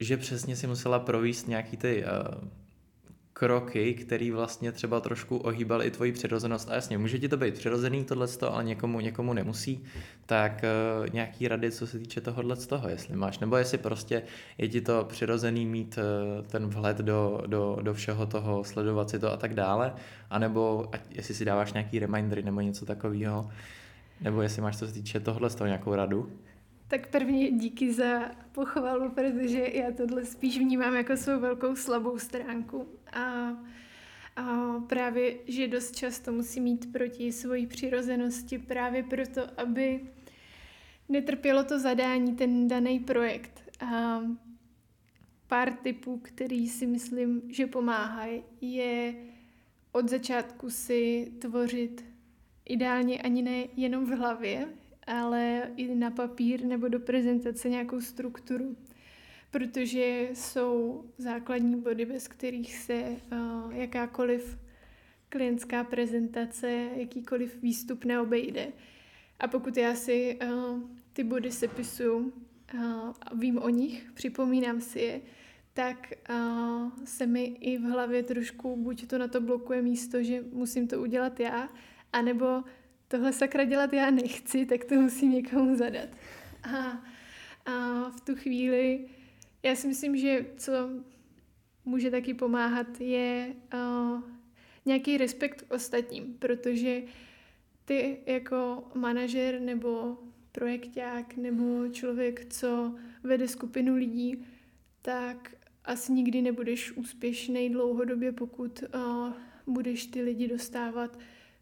že 0.00 0.16
přesně 0.16 0.56
si 0.56 0.66
musela 0.66 0.98
províst 0.98 1.48
nějaký 1.48 1.76
ty 1.76 2.04
uh, 2.04 2.48
kroky, 3.38 3.94
které 3.94 4.32
vlastně 4.32 4.72
třeba 4.72 5.00
trošku 5.00 5.36
ohýbaly 5.36 5.86
i 5.86 5.90
tvoji 5.90 6.12
přirozenost. 6.12 6.70
A 6.70 6.74
jasně, 6.74 6.98
může 6.98 7.18
ti 7.18 7.28
to 7.28 7.36
být 7.36 7.54
přirozený 7.54 8.04
tohle, 8.04 8.26
ale 8.50 8.64
někomu, 8.64 9.00
někomu 9.00 9.32
nemusí. 9.32 9.84
Tak 10.26 10.64
uh, 11.00 11.14
nějaký 11.14 11.48
rady, 11.48 11.70
co 11.70 11.86
se 11.86 11.98
týče 11.98 12.20
tohohle 12.20 12.56
z 12.56 12.66
toho, 12.66 12.88
jestli 12.88 13.16
máš. 13.16 13.38
Nebo 13.38 13.56
jestli 13.56 13.78
prostě 13.78 14.22
je 14.58 14.68
ti 14.68 14.80
to 14.80 15.04
přirozený 15.04 15.66
mít 15.66 15.98
uh, 15.98 16.46
ten 16.46 16.66
vhled 16.66 16.98
do, 16.98 17.40
do, 17.46 17.78
do 17.82 17.94
všeho 17.94 18.26
toho, 18.26 18.64
sledovat 18.64 19.10
si 19.10 19.18
to 19.18 19.32
a 19.32 19.36
tak 19.36 19.54
dále. 19.54 19.92
A 20.30 20.38
nebo 20.38 20.90
jestli 21.10 21.34
si 21.34 21.44
dáváš 21.44 21.72
nějaký 21.72 21.98
remindery 21.98 22.42
nebo 22.42 22.60
něco 22.60 22.86
takového. 22.86 23.50
Nebo 24.20 24.42
jestli 24.42 24.62
máš, 24.62 24.78
co 24.78 24.86
se 24.86 24.92
týče 24.92 25.20
tohle 25.20 25.50
z 25.50 25.54
toho 25.54 25.66
nějakou 25.66 25.94
radu. 25.94 26.32
Tak 26.88 27.10
prvně 27.10 27.50
díky 27.50 27.92
za 27.92 28.30
pochvalu, 28.52 29.10
protože 29.10 29.70
já 29.72 29.92
tohle 29.92 30.24
spíš 30.24 30.58
vnímám 30.58 30.94
jako 30.94 31.16
svou 31.16 31.40
velkou 31.40 31.76
slabou 31.76 32.18
stránku. 32.18 32.88
A, 33.12 33.56
a 34.36 34.74
právě, 34.88 35.36
že 35.46 35.68
dost 35.68 35.96
často 35.96 36.32
musí 36.32 36.60
mít 36.60 36.92
proti 36.92 37.32
svojí 37.32 37.66
přirozenosti 37.66 38.58
právě 38.58 39.02
proto, 39.02 39.60
aby 39.60 40.00
netrpělo 41.08 41.64
to 41.64 41.78
zadání, 41.78 42.36
ten 42.36 42.68
daný 42.68 43.00
projekt. 43.00 43.62
A 43.80 44.20
pár 45.46 45.72
typů, 45.72 46.18
který 46.18 46.68
si 46.68 46.86
myslím, 46.86 47.42
že 47.48 47.66
pomáhají, 47.66 48.42
je 48.60 49.14
od 49.92 50.08
začátku 50.08 50.70
si 50.70 51.32
tvořit 51.38 52.04
ideálně 52.64 53.22
ani 53.22 53.42
ne 53.42 53.64
jenom 53.76 54.04
v 54.06 54.16
hlavě, 54.16 54.68
ale 55.08 55.70
i 55.76 55.94
na 55.94 56.10
papír 56.10 56.64
nebo 56.64 56.88
do 56.88 57.00
prezentace 57.00 57.68
nějakou 57.68 58.00
strukturu, 58.00 58.76
protože 59.50 60.28
jsou 60.34 61.04
základní 61.18 61.80
body, 61.80 62.04
bez 62.04 62.28
kterých 62.28 62.76
se 62.76 63.16
uh, 63.32 63.72
jakákoliv 63.74 64.58
klientská 65.28 65.84
prezentace, 65.84 66.88
jakýkoliv 66.94 67.62
výstup 67.62 68.04
neobejde. 68.04 68.72
A 69.40 69.48
pokud 69.48 69.76
já 69.76 69.94
si 69.94 70.38
uh, 70.42 70.80
ty 71.12 71.24
body 71.24 71.52
sepisuju 71.52 72.18
uh, 72.18 72.82
a 73.20 73.34
vím 73.34 73.58
o 73.58 73.68
nich, 73.68 74.10
připomínám 74.14 74.80
si 74.80 74.98
je, 74.98 75.20
tak 75.74 76.12
uh, 76.30 76.90
se 77.04 77.26
mi 77.26 77.44
i 77.44 77.78
v 77.78 77.82
hlavě 77.82 78.22
trošku 78.22 78.76
buď 78.76 79.06
to 79.06 79.18
na 79.18 79.28
to 79.28 79.40
blokuje 79.40 79.82
místo, 79.82 80.22
že 80.22 80.44
musím 80.52 80.88
to 80.88 81.00
udělat 81.00 81.40
já, 81.40 81.68
anebo 82.12 82.64
tohle 83.08 83.32
sakra 83.32 83.64
dělat 83.64 83.92
já 83.92 84.10
nechci, 84.10 84.66
tak 84.66 84.84
to 84.84 84.94
musím 84.94 85.30
někomu 85.30 85.76
zadat. 85.76 86.08
A, 86.62 87.04
a 87.66 88.08
v 88.10 88.20
tu 88.20 88.34
chvíli 88.34 89.08
já 89.62 89.74
si 89.74 89.86
myslím, 89.86 90.16
že 90.16 90.46
co 90.56 90.72
může 91.84 92.10
taky 92.10 92.34
pomáhat, 92.34 93.00
je 93.00 93.54
uh, 93.74 94.22
nějaký 94.86 95.18
respekt 95.18 95.62
k 95.62 95.72
ostatním, 95.72 96.34
protože 96.38 97.02
ty 97.84 98.18
jako 98.26 98.84
manažer 98.94 99.60
nebo 99.60 100.18
projekták 100.52 101.36
nebo 101.36 101.88
člověk, 101.88 102.46
co 102.50 102.94
vede 103.22 103.48
skupinu 103.48 103.94
lidí, 103.94 104.44
tak 105.02 105.54
asi 105.84 106.12
nikdy 106.12 106.42
nebudeš 106.42 106.92
úspěšný 106.92 107.70
dlouhodobě, 107.70 108.32
pokud 108.32 108.82
uh, 108.94 109.32
budeš 109.66 110.06
ty 110.06 110.22
lidi 110.22 110.48
dostávat 110.48 111.18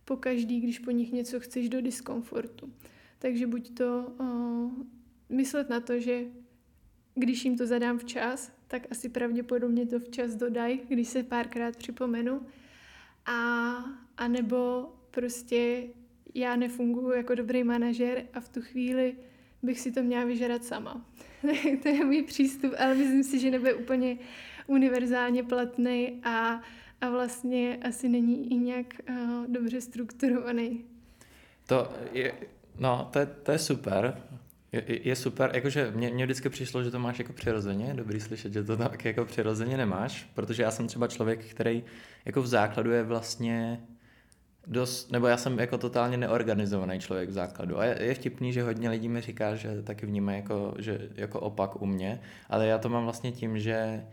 po 0.06 0.16
každý, 0.16 0.60
když 0.60 0.78
po 0.78 0.90
nich 0.90 1.12
něco 1.12 1.40
chceš 1.40 1.68
do 1.68 1.80
diskomfortu. 1.80 2.72
Takže 3.18 3.46
buď 3.46 3.74
to 3.74 4.14
uh, 4.20 4.70
myslet 5.28 5.68
na 5.68 5.80
to, 5.80 6.00
že 6.00 6.24
když 7.14 7.44
jim 7.44 7.58
to 7.58 7.66
zadám 7.66 7.98
včas, 7.98 8.52
tak 8.68 8.86
asi 8.90 9.08
pravděpodobně 9.08 9.86
to 9.86 9.98
včas 9.98 10.34
dodaj, 10.34 10.78
když 10.88 11.08
se 11.08 11.22
párkrát 11.22 11.76
připomenu. 11.76 12.40
A, 13.26 13.74
a 14.16 14.28
nebo 14.28 14.88
prostě 15.10 15.82
já 16.34 16.56
nefunguji 16.56 17.16
jako 17.16 17.34
dobrý 17.34 17.64
manažer 17.64 18.26
a 18.34 18.40
v 18.40 18.48
tu 18.48 18.62
chvíli 18.62 19.16
bych 19.62 19.80
si 19.80 19.92
to 19.92 20.02
měla 20.02 20.24
vyžadat 20.24 20.64
sama. 20.64 21.06
to 21.82 21.88
je 21.88 22.04
můj 22.04 22.22
přístup, 22.22 22.72
ale 22.78 22.94
myslím 22.94 23.24
si, 23.24 23.38
že 23.38 23.50
nebude 23.50 23.74
úplně 23.74 24.18
univerzálně 24.66 25.42
platný 25.42 26.20
a 26.24 26.62
a 27.00 27.10
vlastně 27.10 27.78
asi 27.88 28.08
není 28.08 28.52
i 28.52 28.56
nějak 28.56 28.86
uh, 29.10 29.46
dobře 29.46 29.80
strukturovaný. 29.80 30.84
To 31.66 31.92
je, 32.12 32.32
no, 32.78 33.08
to 33.12 33.18
je, 33.18 33.26
to 33.26 33.52
je 33.52 33.58
super. 33.58 34.22
Je, 34.72 35.08
je 35.08 35.16
super, 35.16 35.50
jakože 35.54 35.92
mně, 35.94 36.10
mně 36.10 36.24
vždycky 36.24 36.48
přišlo, 36.48 36.82
že 36.82 36.90
to 36.90 36.98
máš 36.98 37.18
jako 37.18 37.32
přirozeně, 37.32 37.94
dobrý 37.94 38.20
slyšet, 38.20 38.52
že 38.52 38.64
to 38.64 38.76
tak 38.76 39.04
jako 39.04 39.24
přirozeně 39.24 39.76
nemáš, 39.76 40.30
protože 40.34 40.62
já 40.62 40.70
jsem 40.70 40.86
třeba 40.86 41.08
člověk, 41.08 41.44
který 41.44 41.84
jako 42.24 42.42
v 42.42 42.46
základu 42.46 42.90
je 42.90 43.02
vlastně 43.02 43.80
dost, 44.66 45.12
nebo 45.12 45.26
já 45.26 45.36
jsem 45.36 45.58
jako 45.58 45.78
totálně 45.78 46.16
neorganizovaný 46.16 47.00
člověk 47.00 47.28
v 47.28 47.32
základu. 47.32 47.78
A 47.78 47.84
je, 47.84 48.02
je 48.02 48.14
vtipný, 48.14 48.52
že 48.52 48.62
hodně 48.62 48.90
lidí 48.90 49.08
mi 49.08 49.20
říká, 49.20 49.54
že 49.54 49.82
taky 49.82 50.06
vnímají 50.06 50.38
jako, 50.38 50.74
že, 50.78 51.08
jako 51.14 51.40
opak 51.40 51.82
u 51.82 51.86
mě, 51.86 52.20
ale 52.48 52.66
já 52.66 52.78
to 52.78 52.88
mám 52.88 53.04
vlastně 53.04 53.32
tím, 53.32 53.58
že 53.58 54.04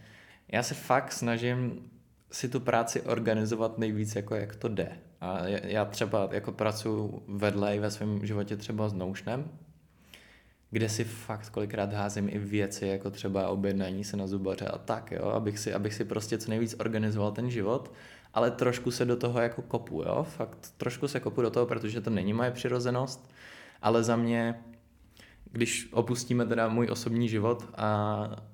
já 0.47 0.63
se 0.63 0.73
fakt 0.73 1.11
snažím 1.11 1.89
si 2.33 2.49
tu 2.49 2.59
práci 2.59 3.01
organizovat 3.01 3.77
nejvíc, 3.77 4.15
jako 4.15 4.35
jak 4.35 4.55
to 4.55 4.67
jde. 4.67 4.91
A 5.21 5.47
já 5.47 5.85
třeba 5.85 6.29
jako 6.31 6.51
pracuji 6.51 7.23
vedle 7.27 7.75
i 7.75 7.79
ve 7.79 7.91
svém 7.91 8.25
životě 8.25 8.57
třeba 8.57 8.89
s 8.89 8.93
Notionem, 8.93 9.49
kde 10.71 10.89
si 10.89 11.03
fakt 11.03 11.49
kolikrát 11.49 11.93
házím 11.93 12.29
i 12.29 12.37
věci, 12.37 12.87
jako 12.87 13.11
třeba 13.11 13.47
objednání 13.47 14.03
se 14.03 14.17
na 14.17 14.27
zubaře 14.27 14.65
a 14.65 14.77
tak, 14.77 15.11
jo, 15.11 15.25
abych 15.25 15.59
si, 15.59 15.73
abych 15.73 15.93
si 15.93 16.05
prostě 16.05 16.37
co 16.37 16.49
nejvíc 16.49 16.75
organizoval 16.79 17.31
ten 17.31 17.49
život, 17.49 17.93
ale 18.33 18.51
trošku 18.51 18.91
se 18.91 19.05
do 19.05 19.15
toho 19.15 19.41
jako 19.41 19.61
kopu, 19.61 20.01
jo, 20.01 20.25
fakt 20.29 20.73
trošku 20.77 21.07
se 21.07 21.19
kopu 21.19 21.41
do 21.41 21.49
toho, 21.49 21.65
protože 21.65 22.01
to 22.01 22.09
není 22.09 22.33
moje 22.33 22.51
přirozenost, 22.51 23.31
ale 23.81 24.03
za 24.03 24.15
mě, 24.15 24.55
když 25.51 25.89
opustíme 25.91 26.45
teda 26.45 26.67
můj 26.67 26.87
osobní 26.91 27.29
život 27.29 27.69
a 27.75 28.52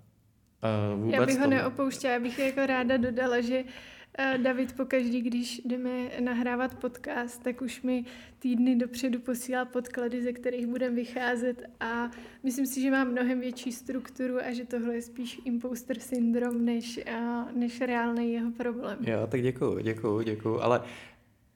Uh, 0.64 1.00
vůbec 1.02 1.20
já 1.20 1.26
bych 1.26 1.38
ho 1.38 1.44
to... 1.44 1.50
neopouštěla, 1.50 2.14
já 2.14 2.20
bych 2.20 2.40
jako 2.40 2.66
ráda 2.66 2.98
dodala, 2.98 3.42
že 3.42 3.64
uh, 3.64 4.44
David 4.44 4.76
pokaždý, 4.76 5.22
když 5.22 5.62
jdeme 5.66 5.90
nahrávat 6.20 6.76
podcast, 6.76 7.44
tak 7.44 7.62
už 7.62 7.82
mi 7.82 8.06
týdny 8.40 8.76
dopředu 8.76 9.20
posílá 9.20 9.66
podklady, 9.66 10.24
ze 10.24 10.34
kterých 10.34 10.68
budeme 10.68 10.96
vycházet 10.96 11.64
a 11.80 12.12
myslím 12.44 12.66
si, 12.66 12.82
že 12.82 12.92
má 12.92 13.04
mnohem 13.04 13.40
větší 13.40 13.72
strukturu 13.72 14.38
a 14.38 14.54
že 14.54 14.66
tohle 14.66 14.96
je 14.96 15.02
spíš 15.02 15.42
imposter 15.46 16.00
syndrom, 16.00 16.66
než, 16.66 17.00
uh, 17.08 17.52
než 17.56 17.82
reálný 17.82 18.34
jeho 18.34 18.52
problém. 18.52 18.98
Jo, 19.02 19.28
tak 19.28 19.42
děkuju, 19.42 19.80
děkuju, 19.80 20.22
děkuju, 20.22 20.60
ale 20.60 20.82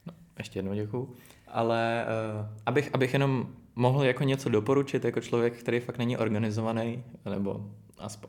no, 0.05 0.13
ještě 0.37 0.59
jednou 0.59 0.73
děkuju, 0.73 1.15
ale 1.47 2.05
uh, 2.39 2.45
abych, 2.65 2.89
abych 2.93 3.13
jenom 3.13 3.55
mohl 3.75 4.03
jako 4.03 4.23
něco 4.23 4.49
doporučit 4.49 5.05
jako 5.05 5.21
člověk, 5.21 5.53
který 5.53 5.79
fakt 5.79 5.97
není 5.97 6.17
organizovaný, 6.17 7.03
nebo 7.29 7.71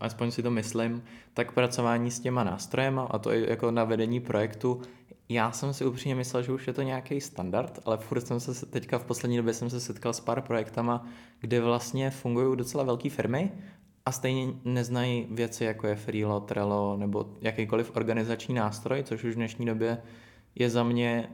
aspoň, 0.01 0.31
si 0.31 0.43
to 0.43 0.51
myslím, 0.51 1.03
tak 1.35 1.53
pracování 1.53 2.11
s 2.11 2.21
těma 2.21 2.45
nástrojema 2.45 3.03
a 3.03 3.19
to 3.19 3.33
i 3.33 3.51
jako 3.51 3.71
na 3.71 3.85
vedení 3.85 4.21
projektu, 4.21 4.83
já 5.29 5.53
jsem 5.53 5.75
si 5.75 5.85
upřímně 5.85 6.15
myslel, 6.15 6.43
že 6.43 6.53
už 6.53 6.67
je 6.67 6.73
to 6.73 6.83
nějaký 6.83 7.21
standard, 7.21 7.79
ale 7.85 7.97
furt 7.97 8.27
jsem 8.27 8.41
se 8.41 8.67
teďka 8.67 8.99
v 8.99 9.05
poslední 9.05 9.37
době 9.37 9.55
jsem 9.55 9.71
se 9.71 9.81
setkal 9.81 10.13
s 10.13 10.21
pár 10.21 10.41
projektama, 10.41 11.07
kde 11.41 11.61
vlastně 11.61 12.11
fungují 12.11 12.57
docela 12.57 12.85
velké 12.85 13.11
firmy 13.11 13.53
a 14.07 14.13
stejně 14.13 14.53
neznají 14.65 15.27
věci, 15.31 15.65
jako 15.65 15.87
je 15.87 15.97
Freelo, 15.97 16.41
Trello 16.41 16.97
nebo 16.97 17.27
jakýkoliv 17.41 17.97
organizační 17.97 18.55
nástroj, 18.55 19.03
což 19.03 19.25
už 19.25 19.33
v 19.33 19.37
dnešní 19.37 19.67
době 19.67 20.03
je 20.55 20.71
za 20.71 20.83
mě, 20.83 21.31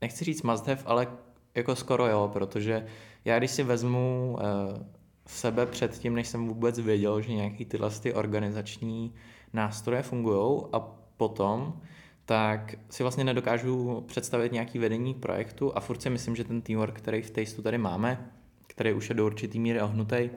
nechci 0.00 0.24
říct 0.24 0.42
must 0.42 0.66
have, 0.66 0.82
ale 0.84 1.08
jako 1.54 1.76
skoro 1.76 2.06
jo, 2.06 2.30
protože 2.32 2.86
já 3.24 3.38
když 3.38 3.50
si 3.50 3.62
vezmu 3.62 4.36
uh, 4.38 4.99
sebe 5.30 5.66
předtím, 5.66 6.14
než 6.14 6.28
jsem 6.28 6.48
vůbec 6.48 6.78
věděl, 6.78 7.20
že 7.20 7.34
nějaký 7.34 7.64
tyhle 7.64 7.90
ty 7.90 8.14
organizační 8.14 9.14
nástroje 9.52 10.02
fungují 10.02 10.62
a 10.72 10.80
potom, 11.16 11.80
tak 12.24 12.74
si 12.90 13.02
vlastně 13.02 13.24
nedokážu 13.24 14.04
představit 14.06 14.52
nějaký 14.52 14.78
vedení 14.78 15.14
projektu 15.14 15.76
a 15.76 15.80
furt 15.80 16.02
si 16.02 16.10
myslím, 16.10 16.36
že 16.36 16.44
ten 16.44 16.60
teamwork, 16.60 16.94
který 16.94 17.22
v 17.22 17.30
Tasteu 17.30 17.62
tady 17.62 17.78
máme, 17.78 18.30
který 18.66 18.92
už 18.92 19.08
je 19.08 19.14
do 19.14 19.26
určitý 19.26 19.58
míry 19.60 19.82
ohnutý, 19.82 20.30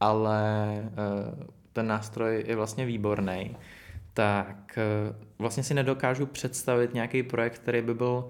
ale 0.00 0.44
uh, 0.82 1.44
ten 1.72 1.86
nástroj 1.86 2.44
je 2.46 2.56
vlastně 2.56 2.86
výborný, 2.86 3.56
tak 4.14 4.78
uh, 5.10 5.16
vlastně 5.38 5.62
si 5.62 5.74
nedokážu 5.74 6.26
představit 6.26 6.94
nějaký 6.94 7.22
projekt, 7.22 7.58
který 7.58 7.82
by 7.82 7.94
byl 7.94 8.28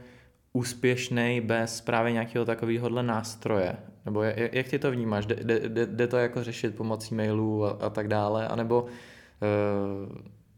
úspěšný 0.53 1.41
bez 1.41 1.81
právě 1.81 2.13
nějakého 2.13 2.45
takového 2.45 3.03
nástroje. 3.03 3.77
Nebo 4.07 4.23
jak 4.53 4.69
ty 4.69 4.79
to 4.79 4.91
vnímáš? 4.91 5.27
Jde, 5.27 6.07
to 6.07 6.17
jako 6.17 6.45
řešit 6.45 6.77
pomocí 6.77 7.15
mailů 7.15 7.65
a, 7.65 7.71
a 7.71 7.91
tak 7.91 8.09
dále? 8.09 8.49
A 8.49 8.57
nebo 8.57 8.83
uh, 8.83 8.89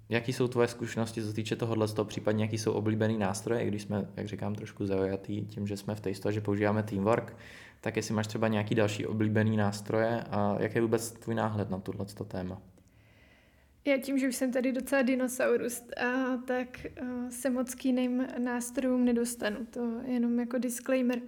jaký 0.09 0.33
jsou 0.33 0.49
tvoje 0.49 0.69
zkušenosti, 0.69 1.23
co 1.23 1.33
týče 1.33 1.57
tohohle, 1.57 1.89
z 1.89 1.93
toho, 1.93 2.07
případně 2.07 2.45
jaký 2.45 2.59
jsou 2.59 2.73
oblíbený 2.73 3.19
nástroje, 3.19 3.63
i 3.63 3.69
když 3.69 3.83
jsme, 3.83 4.09
jak 4.17 4.29
říkám, 4.29 4.55
trošku 4.55 4.87
zaujatý 4.87 5.47
tím, 5.47 5.67
že 5.67 5.77
jsme 5.77 5.95
v 5.95 6.01
Taste 6.01 6.33
že 6.33 6.41
používáme 6.41 6.83
Teamwork, 6.83 7.37
tak 7.81 7.97
jestli 7.97 8.15
máš 8.15 8.27
třeba 8.27 8.49
nějaký 8.49 8.75
další 8.75 9.07
oblíbený 9.07 9.57
nástroje 9.57 10.25
a 10.31 10.57
jaký 10.61 10.75
je 10.75 10.83
vůbec 10.83 11.11
tvůj 11.11 11.35
náhled 11.35 11.71
na 11.71 11.79
tohle 11.79 12.07
téma? 12.29 12.63
Já 13.85 13.99
tím, 13.99 14.19
že 14.19 14.29
už 14.29 14.37
jsem 14.37 14.53
tady 14.53 14.73
docela 14.73 15.03
dinosaurus, 15.03 15.83
a, 15.97 16.37
tak 16.47 16.87
a, 16.87 17.31
se 17.31 17.51
moc 17.51 17.75
k 17.75 17.85
jiným 17.85 18.27
nástrojům 18.39 19.05
nedostanu. 19.05 19.57
To 19.71 20.01
je 20.07 20.13
jenom 20.13 20.39
jako 20.41 20.59
disclaimer. 20.59 21.19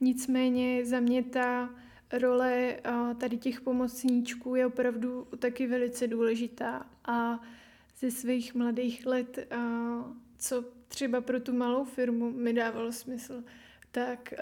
Nicméně 0.00 0.84
za 0.84 1.00
mě 1.00 1.22
ta 1.22 1.70
role 2.12 2.76
tady 3.18 3.36
těch 3.38 3.60
pomocníčků 3.60 4.54
je 4.54 4.66
opravdu 4.66 5.26
taky 5.38 5.66
velice 5.66 6.06
důležitá. 6.06 6.86
A 7.04 7.40
ze 7.98 8.10
svých 8.10 8.54
mladých 8.54 9.06
let, 9.06 9.48
co 10.38 10.64
třeba 10.88 11.20
pro 11.20 11.40
tu 11.40 11.52
malou 11.52 11.84
firmu 11.84 12.30
mi 12.30 12.52
dávalo 12.52 12.92
smysl, 12.92 13.44
tak 13.90 14.34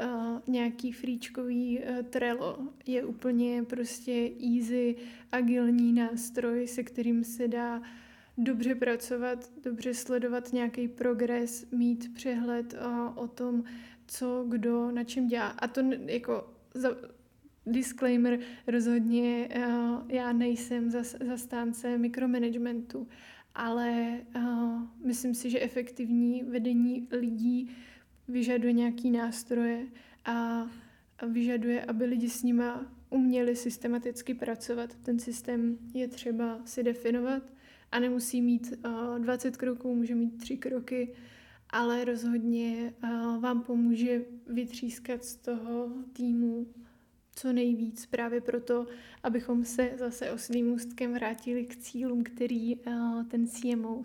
nějaký 0.47 0.93
fríčkový 0.93 1.79
uh, 1.79 2.03
Trello 2.03 2.59
je 2.87 3.05
úplně 3.05 3.63
prostě 3.63 4.31
easy, 4.55 4.97
agilní 5.33 5.93
nástroj, 5.93 6.69
se 6.69 6.83
kterým 6.83 7.25
se 7.25 7.49
dá 7.49 7.83
dobře 8.39 8.75
pracovat, 8.75 9.51
dobře 9.65 9.95
sledovat 9.95 10.53
nějaký 10.53 10.89
progres, 10.89 11.71
mít 11.71 12.15
přehled 12.15 12.75
o 13.15 13.29
tom, 13.29 13.65
co 14.13 14.45
kdo 14.49 14.91
na 14.91 15.05
čem 15.05 15.27
dělá. 15.27 15.47
A 15.47 15.69
to 15.69 15.81
jako 16.07 16.55
za, 16.75 16.97
disclaimer, 17.67 18.39
rozhodně 18.67 19.49
uh, 19.57 20.11
já 20.11 20.33
nejsem 20.33 20.91
zas, 20.91 21.17
zastánce 21.27 21.99
mikromanagementu, 21.99 23.09
ale 23.55 24.21
uh, 24.37 24.83
myslím 25.05 25.35
si, 25.35 25.51
že 25.51 25.61
efektivní 25.61 26.43
vedení 26.43 27.09
lidí 27.11 27.71
vyžaduje 28.29 28.73
nějaký 28.73 29.11
nástroje 29.11 29.87
a, 30.25 30.67
vyžaduje, 31.27 31.85
aby 31.85 32.05
lidi 32.05 32.31
s 32.31 32.43
nima 32.43 32.93
uměli 33.11 33.57
systematicky 33.57 34.35
pracovat. 34.35 34.95
Ten 34.95 35.19
systém 35.19 35.79
je 35.95 36.09
třeba 36.09 36.61
si 36.65 36.83
definovat 36.83 37.43
a 37.93 37.99
nemusí 37.99 38.43
mít 38.43 38.75
uh, 38.87 39.19
20 39.19 39.57
kroků, 39.57 39.95
může 39.95 40.15
mít 40.15 40.39
3 40.39 40.57
kroky, 40.57 41.15
ale 41.73 42.05
rozhodně 42.05 42.95
uh, 43.05 43.41
vám 43.41 43.63
pomůže 43.63 44.21
vytřískat 44.47 45.25
z 45.25 45.37
toho 45.37 45.89
týmu 46.13 46.67
co 47.35 47.53
nejvíc 47.53 48.07
právě 48.07 48.41
proto, 48.41 48.87
abychom 49.23 49.65
se 49.65 49.91
zase 49.99 50.31
oslým 50.31 50.67
můstkem 50.67 51.15
vrátili 51.15 51.65
k 51.65 51.77
cílům, 51.77 52.25
který 52.25 52.77
uh, 52.77 53.25
ten 53.25 53.47
CMO 53.47 53.95
uh, 53.95 54.05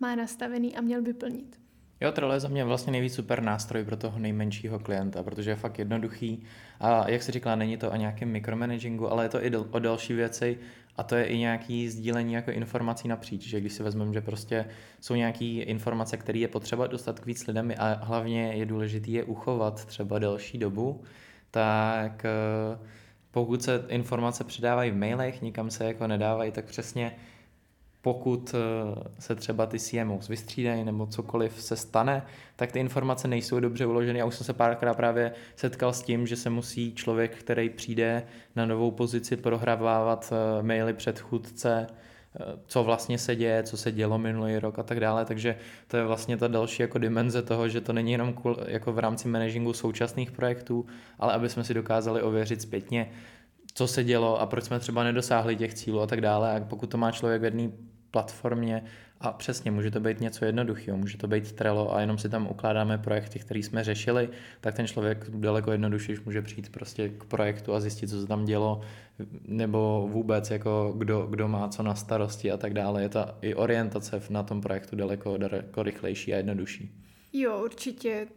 má 0.00 0.14
nastavený 0.14 0.76
a 0.76 0.80
měl 0.80 1.02
by 1.02 1.12
plnit. 1.12 1.60
Jo, 2.00 2.12
Trello 2.12 2.34
je 2.34 2.40
za 2.40 2.48
mě 2.48 2.64
vlastně 2.64 2.92
nejvíc 2.92 3.14
super 3.14 3.42
nástroj 3.42 3.84
pro 3.84 3.96
toho 3.96 4.18
nejmenšího 4.18 4.78
klienta, 4.78 5.22
protože 5.22 5.50
je 5.50 5.56
fakt 5.56 5.78
jednoduchý 5.78 6.42
a 6.80 7.10
jak 7.10 7.22
se 7.22 7.32
říkala, 7.32 7.56
není 7.56 7.76
to 7.76 7.90
o 7.90 7.96
nějakém 7.96 8.28
mikromanagingu, 8.28 9.12
ale 9.12 9.24
je 9.24 9.28
to 9.28 9.44
i 9.44 9.56
o 9.56 9.78
další 9.78 10.12
věci 10.12 10.58
a 11.00 11.02
to 11.02 11.14
je 11.14 11.24
i 11.24 11.38
nějaký 11.38 11.88
sdílení 11.88 12.32
jako 12.32 12.50
informací 12.50 13.08
napříč, 13.08 13.42
že 13.42 13.60
když 13.60 13.72
si 13.72 13.82
vezmeme, 13.82 14.12
že 14.12 14.20
prostě 14.20 14.64
jsou 15.00 15.14
nějaké 15.14 15.44
informace, 15.44 16.16
které 16.16 16.38
je 16.38 16.48
potřeba 16.48 16.86
dostat 16.86 17.20
k 17.20 17.26
víc 17.26 17.46
lidem 17.46 17.72
a 17.78 17.92
hlavně 17.92 18.52
je 18.52 18.66
důležité 18.66 19.10
je 19.10 19.24
uchovat 19.24 19.84
třeba 19.84 20.18
delší 20.18 20.58
dobu, 20.58 21.02
tak 21.50 22.24
eh, 22.24 22.78
pokud 23.30 23.62
se 23.62 23.84
informace 23.88 24.44
předávají 24.44 24.90
v 24.90 24.96
mailech, 24.96 25.42
nikam 25.42 25.70
se 25.70 25.84
jako 25.84 26.06
nedávají, 26.06 26.52
tak 26.52 26.64
přesně 26.64 27.16
pokud 28.02 28.54
eh, 28.54 29.10
se 29.18 29.34
třeba 29.34 29.66
ty 29.66 29.78
CMOs 29.78 30.28
vystřídají 30.28 30.84
nebo 30.84 31.06
cokoliv 31.06 31.62
se 31.62 31.76
stane, 31.76 32.22
tak 32.56 32.72
ty 32.72 32.78
informace 32.78 33.28
nejsou 33.28 33.60
dobře 33.60 33.86
uloženy. 33.86 34.18
Já 34.18 34.24
už 34.24 34.34
jsem 34.34 34.44
se 34.44 34.52
párkrát 34.52 34.94
právě 34.94 35.32
setkal 35.56 35.92
s 35.92 36.02
tím, 36.02 36.26
že 36.26 36.36
se 36.36 36.50
musí 36.50 36.94
člověk, 36.94 37.36
který 37.36 37.70
přijde 37.70 38.22
na 38.56 38.66
novou 38.66 38.90
pozici, 38.90 39.36
prohrávávat 39.36 40.32
eh, 40.32 40.62
maily 40.62 40.92
předchůdce, 40.92 41.86
eh, 41.86 42.44
co 42.66 42.84
vlastně 42.84 43.18
se 43.18 43.36
děje, 43.36 43.62
co 43.62 43.76
se 43.76 43.92
dělo 43.92 44.18
minulý 44.18 44.58
rok 44.58 44.78
a 44.78 44.82
tak 44.82 45.00
dále, 45.00 45.24
takže 45.24 45.56
to 45.88 45.96
je 45.96 46.04
vlastně 46.04 46.36
ta 46.36 46.48
další 46.48 46.82
jako 46.82 46.98
dimenze 46.98 47.42
toho, 47.42 47.68
že 47.68 47.80
to 47.80 47.92
není 47.92 48.12
jenom 48.12 48.34
jako 48.66 48.92
v 48.92 48.98
rámci 48.98 49.28
managingu 49.28 49.72
současných 49.72 50.30
projektů, 50.30 50.86
ale 51.18 51.32
aby 51.32 51.48
jsme 51.48 51.64
si 51.64 51.74
dokázali 51.74 52.22
ověřit 52.22 52.62
zpětně, 52.62 53.10
co 53.74 53.86
se 53.86 54.04
dělo 54.04 54.40
a 54.40 54.46
proč 54.46 54.64
jsme 54.64 54.80
třeba 54.80 55.04
nedosáhli 55.04 55.56
těch 55.56 55.74
cílů 55.74 56.00
a 56.00 56.06
tak 56.06 56.20
dále. 56.20 56.56
A 56.56 56.64
pokud 56.64 56.90
to 56.90 56.98
má 56.98 57.10
člověk 57.10 57.40
v 57.40 57.44
jedné 57.44 57.68
platformě 58.10 58.82
a 59.20 59.32
přesně, 59.32 59.70
může 59.70 59.90
to 59.90 60.00
být 60.00 60.20
něco 60.20 60.44
jednoduchého, 60.44 60.98
může 60.98 61.18
to 61.18 61.28
být 61.28 61.52
Trello 61.52 61.94
a 61.94 62.00
jenom 62.00 62.18
si 62.18 62.28
tam 62.28 62.46
ukládáme 62.46 62.98
projekty, 62.98 63.38
které 63.38 63.60
jsme 63.60 63.84
řešili, 63.84 64.28
tak 64.60 64.74
ten 64.74 64.86
člověk 64.86 65.30
daleko 65.30 65.72
jednodušší 65.72 66.14
může 66.24 66.42
přijít 66.42 66.72
prostě 66.72 67.08
k 67.08 67.24
projektu 67.24 67.74
a 67.74 67.80
zjistit, 67.80 68.10
co 68.10 68.20
se 68.20 68.26
tam 68.26 68.44
dělo, 68.44 68.80
nebo 69.44 70.08
vůbec 70.12 70.50
jako 70.50 70.94
kdo, 70.96 71.26
kdo 71.26 71.48
má 71.48 71.68
co 71.68 71.82
na 71.82 71.94
starosti 71.94 72.50
a 72.50 72.56
tak 72.56 72.74
dále. 72.74 73.02
Je 73.02 73.08
ta 73.08 73.34
i 73.42 73.54
orientace 73.54 74.22
na 74.30 74.42
tom 74.42 74.60
projektu 74.60 74.96
daleko, 74.96 75.36
daleko 75.36 75.82
rychlejší 75.82 76.34
a 76.34 76.36
jednodušší. 76.36 77.00
Jo, 77.32 77.64
určitě. 77.64 78.28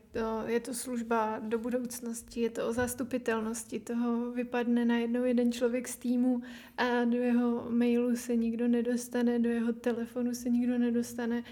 Je 0.46 0.60
to 0.60 0.74
služba 0.74 1.40
do 1.40 1.60
budoucnosti, 1.60 2.42
je 2.42 2.50
to 2.50 2.68
o 2.68 2.74
zastupitelnosti. 2.74 3.80
Toho 3.80 4.32
vypadne 4.32 4.86
najednou 4.86 5.24
jeden 5.24 5.52
člověk 5.52 5.88
z 5.88 5.96
týmu 5.96 6.42
a 6.78 7.06
do 7.06 7.18
jeho 7.18 7.66
mailu 7.70 8.16
se 8.16 8.36
nikdo 8.36 8.68
nedostane, 8.68 9.40
do 9.40 9.50
jeho 9.50 9.74
telefonu 9.74 10.36
se 10.36 10.50
nikdo 10.50 10.78
nedostane, 10.78 11.44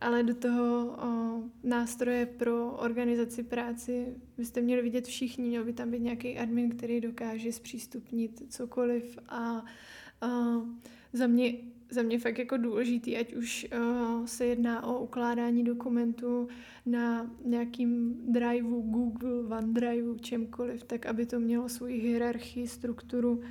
ale 0.00 0.22
do 0.22 0.34
toho 0.34 0.86
o, 0.86 1.42
nástroje 1.62 2.26
pro 2.26 2.72
organizaci 2.72 3.42
práci 3.42 4.16
byste 4.38 4.60
měli 4.60 4.82
vidět 4.82 5.06
všichni. 5.06 5.48
Měl 5.48 5.64
by 5.64 5.72
tam 5.72 5.90
být 5.90 6.02
nějaký 6.02 6.38
admin, 6.38 6.70
který 6.70 7.00
dokáže 7.00 7.52
zpřístupnit 7.52 8.42
cokoliv 8.48 9.18
a, 9.28 9.64
a 10.20 10.60
za 11.12 11.26
mě 11.26 11.54
za 11.90 12.02
mě 12.02 12.18
fakt 12.18 12.38
jako 12.38 12.56
důležitý, 12.56 13.16
ať 13.16 13.34
už 13.34 13.66
uh, 13.76 14.26
se 14.26 14.46
jedná 14.46 14.86
o 14.86 15.02
ukládání 15.02 15.64
dokumentů 15.64 16.48
na 16.86 17.30
nějakým 17.44 18.14
driveu, 18.32 18.80
Google, 18.80 19.58
OneDriveu, 19.58 20.18
čemkoliv, 20.18 20.84
tak 20.84 21.06
aby 21.06 21.26
to 21.26 21.40
mělo 21.40 21.68
svoji 21.68 22.00
hierarchii, 22.00 22.68
strukturu 22.68 23.42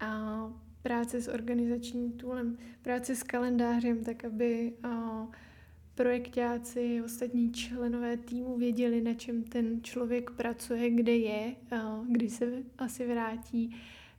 a 0.00 0.52
práce 0.82 1.20
s 1.20 1.28
organizačním 1.28 2.12
toolem, 2.12 2.58
práce 2.82 3.16
s 3.16 3.22
kalendářem, 3.22 4.04
tak 4.04 4.24
aby 4.24 4.72
uh, 4.84 5.26
projektáci, 5.94 7.02
ostatní 7.04 7.52
členové 7.52 8.16
týmu 8.16 8.58
věděli, 8.58 9.00
na 9.00 9.14
čem 9.14 9.42
ten 9.42 9.82
člověk 9.82 10.30
pracuje, 10.30 10.90
kde 10.90 11.16
je, 11.16 11.54
uh, 11.72 12.06
kdy 12.08 12.30
se 12.30 12.62
asi 12.78 13.06
vrátí, 13.06 13.76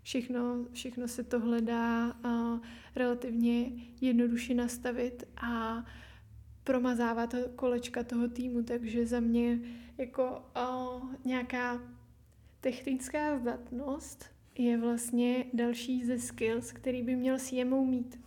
Všechno, 0.10 0.66
všechno 0.74 1.08
se 1.08 1.24
to 1.24 1.40
hledá 1.40 2.12
a 2.24 2.60
relativně 2.96 3.72
jednoduše 4.02 4.54
nastavit 4.54 5.24
a 5.42 5.86
promazávat 6.64 7.36
kolečka 7.56 8.04
toho 8.04 8.28
týmu, 8.28 8.64
takže 8.64 9.06
za 9.06 9.20
mě 9.20 9.60
jako 9.98 10.42
o, 10.56 11.02
nějaká 11.26 11.82
technická 12.62 13.38
zdatnost 13.38 14.26
je 14.58 14.78
vlastně 14.78 15.46
další 15.54 16.06
ze 16.06 16.20
skills, 16.20 16.72
který 16.72 17.04
by 17.04 17.16
měl 17.16 17.40
CMO 17.40 17.86
mít. 17.86 18.20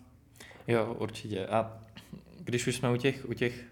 Jo, 0.69 0.97
určitě. 1.01 1.47
A 1.47 1.85
když 2.41 2.67
už 2.67 2.77
jsme 2.77 2.93
u 2.93 2.97
těch, 2.97 3.29
u 3.29 3.33
těch 3.33 3.65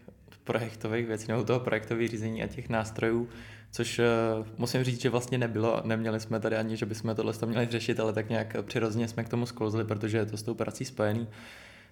projektových 0.44 1.06
věcí, 1.06 1.28
nebo 1.28 1.44
toho 1.44 1.60
projektových 1.60 2.08
řízení 2.08 2.42
a 2.42 2.46
těch 2.46 2.68
nástrojů, 2.68 3.28
což 3.70 3.98
uh, 3.98 4.46
musím 4.59 4.85
říct, 4.85 5.00
že 5.00 5.11
vlastně 5.11 5.38
nebylo, 5.38 5.83
neměli 5.85 6.20
jsme 6.20 6.40
tady 6.40 6.56
ani, 6.56 6.76
že 6.76 6.87
bychom 6.87 7.14
tohle 7.14 7.33
měli 7.46 7.66
řešit, 7.66 8.00
ale 8.00 8.12
tak 8.12 8.28
nějak 8.28 8.56
přirozeně 8.62 9.09
jsme 9.09 9.24
k 9.24 9.28
tomu 9.28 9.46
sklouzli, 9.46 9.85
protože 9.85 10.18
je 10.18 10.26
to 10.26 10.37
s 10.37 10.42
tou 10.42 10.54
prací 10.54 10.85
spojený. 10.85 11.28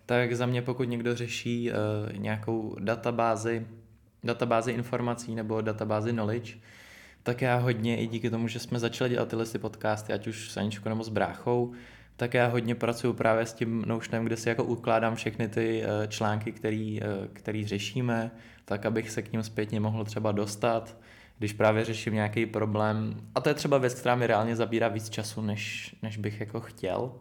Tak 0.07 0.37
za 0.37 0.47
mě, 0.47 0.63
pokud 0.63 0.85
někdo 0.85 1.17
řeší 1.17 1.71
uh, 1.71 1.77
nějakou 2.19 2.77
databázi, 2.81 3.67
databázi 4.25 4.73
informací 4.73 5.35
nebo 5.35 5.61
databázi 5.61 6.13
knowledge, 6.13 6.55
tak 7.23 7.43
já 7.43 7.57
hodně 7.57 7.97
i 7.97 8.07
díky 8.07 8.31
tomu, 8.31 8.49
že 8.49 8.59
jsme 8.59 8.79
začali 8.79 9.11
dělat 9.11 9.29
tyhle 9.29 9.47
si 9.47 9.59
podcasty, 9.59 10.13
ať 10.13 10.27
už 10.27 10.51
s 10.51 10.57
Aničkou 10.57 10.89
nebo 10.89 11.05
s 11.05 11.09
bráchou, 11.09 11.73
tak 12.17 12.35
já 12.35 12.47
hodně 12.47 12.75
pracuji 12.75 13.13
právě 13.13 13.47
s 13.47 13.53
tím 13.53 13.85
Notionem, 13.87 14.25
kde 14.25 14.37
si 14.37 14.49
jako 14.49 14.65
ukládám 14.65 15.15
všechny 15.15 15.49
ty 15.49 15.83
uh, 15.83 16.07
články, 16.07 16.53
který, 16.53 17.01
který 17.33 17.67
řešíme, 17.67 18.31
tak 18.65 18.87
abych 18.87 19.11
se 19.11 19.23
k 19.23 19.33
ním 19.33 19.43
zpětně 19.43 19.81
mohl 19.81 20.05
třeba 20.05 20.33
dostat 20.33 20.97
když 21.39 21.53
právě 21.53 21.85
řeším 21.85 22.15
nějaký 22.15 22.47
problém. 22.47 23.17
A 23.35 23.41
to 23.41 23.49
je 23.49 23.55
třeba 23.55 23.79
věc, 23.79 23.95
která 23.95 24.15
mi 24.15 24.27
reálně 24.27 24.57
zabírá 24.57 24.89
víc 24.89 25.11
času, 25.11 25.43
než, 25.43 25.95
než 26.03 26.17
bych 26.17 26.41
jako 26.41 26.61
chtěl. 26.61 27.13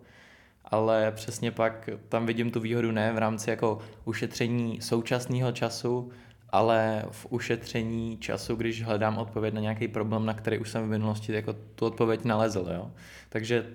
Ale 0.65 1.12
přesně 1.12 1.51
pak 1.51 1.89
tam 2.10 2.25
vidím 2.25 2.51
tu 2.51 2.60
výhodu 2.60 2.91
ne 2.91 3.13
v 3.13 3.17
rámci 3.17 3.49
jako 3.49 3.80
ušetření 4.06 4.82
současného 4.82 5.51
času, 5.51 6.12
ale 6.49 7.06
v 7.12 7.27
ušetření 7.30 8.17
času, 8.17 8.56
když 8.56 8.84
hledám 8.84 9.17
odpověď 9.17 9.53
na 9.53 9.62
nějaký 9.62 9.88
problém, 9.88 10.25
na 10.25 10.34
který 10.34 10.58
už 10.58 10.69
jsem 10.69 10.84
v 10.84 10.89
minulosti 10.89 11.34
jako 11.34 11.56
tu 11.75 11.86
odpověď 11.86 12.23
nalezl. 12.23 12.69
Jo? 12.73 12.91
Takže 13.30 13.65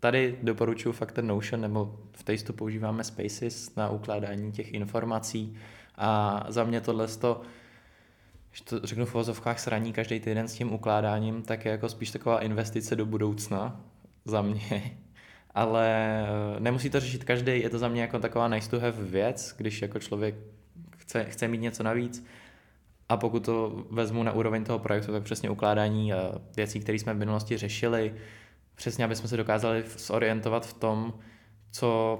tady 0.00 0.38
doporučuji 0.42 0.92
fakt 0.92 1.12
ten 1.12 1.26
Notion, 1.26 1.60
nebo 1.60 1.98
v 2.12 2.22
Tasteu 2.24 2.52
používáme 2.52 3.04
Spaces 3.04 3.74
na 3.74 3.90
ukládání 3.90 4.52
těch 4.52 4.74
informací 4.74 5.56
a 5.96 6.44
za 6.48 6.64
mě 6.64 6.80
tohle 6.80 7.08
to 7.08 7.40
když 8.56 8.68
to 8.68 8.86
řeknu 8.86 9.06
v 9.06 9.14
uvozovkách 9.14 9.60
sraní 9.60 9.92
každý 9.92 10.20
týden 10.20 10.48
s 10.48 10.54
tím 10.54 10.72
ukládáním, 10.72 11.42
tak 11.42 11.64
je 11.64 11.70
jako 11.70 11.88
spíš 11.88 12.10
taková 12.10 12.40
investice 12.40 12.96
do 12.96 13.06
budoucna 13.06 13.80
za 14.24 14.42
mě. 14.42 14.98
ale 15.54 15.88
eh, 16.56 16.60
nemusí 16.60 16.90
to 16.90 17.00
řešit 17.00 17.24
každý, 17.24 17.60
je 17.60 17.70
to 17.70 17.78
za 17.78 17.88
mě 17.88 18.00
jako 18.00 18.18
taková 18.18 18.48
nice 18.48 18.70
to 18.70 18.80
have 18.80 19.04
věc, 19.04 19.54
když 19.56 19.82
jako 19.82 19.98
člověk 19.98 20.34
chce, 20.96 21.24
chce 21.24 21.48
mít 21.48 21.60
něco 21.60 21.82
navíc. 21.82 22.26
A 23.08 23.16
pokud 23.16 23.44
to 23.44 23.84
vezmu 23.90 24.22
na 24.22 24.32
úroveň 24.32 24.64
toho 24.64 24.78
projektu, 24.78 25.12
tak 25.12 25.22
přesně 25.22 25.50
ukládání 25.50 26.12
eh, 26.12 26.16
věcí, 26.56 26.80
které 26.80 26.98
jsme 26.98 27.14
v 27.14 27.18
minulosti 27.18 27.56
řešili, 27.56 28.14
přesně 28.74 29.04
aby 29.04 29.16
jsme 29.16 29.28
se 29.28 29.36
dokázali 29.36 29.84
zorientovat 29.98 30.66
v 30.66 30.74
tom, 30.74 31.14
co 31.70 32.18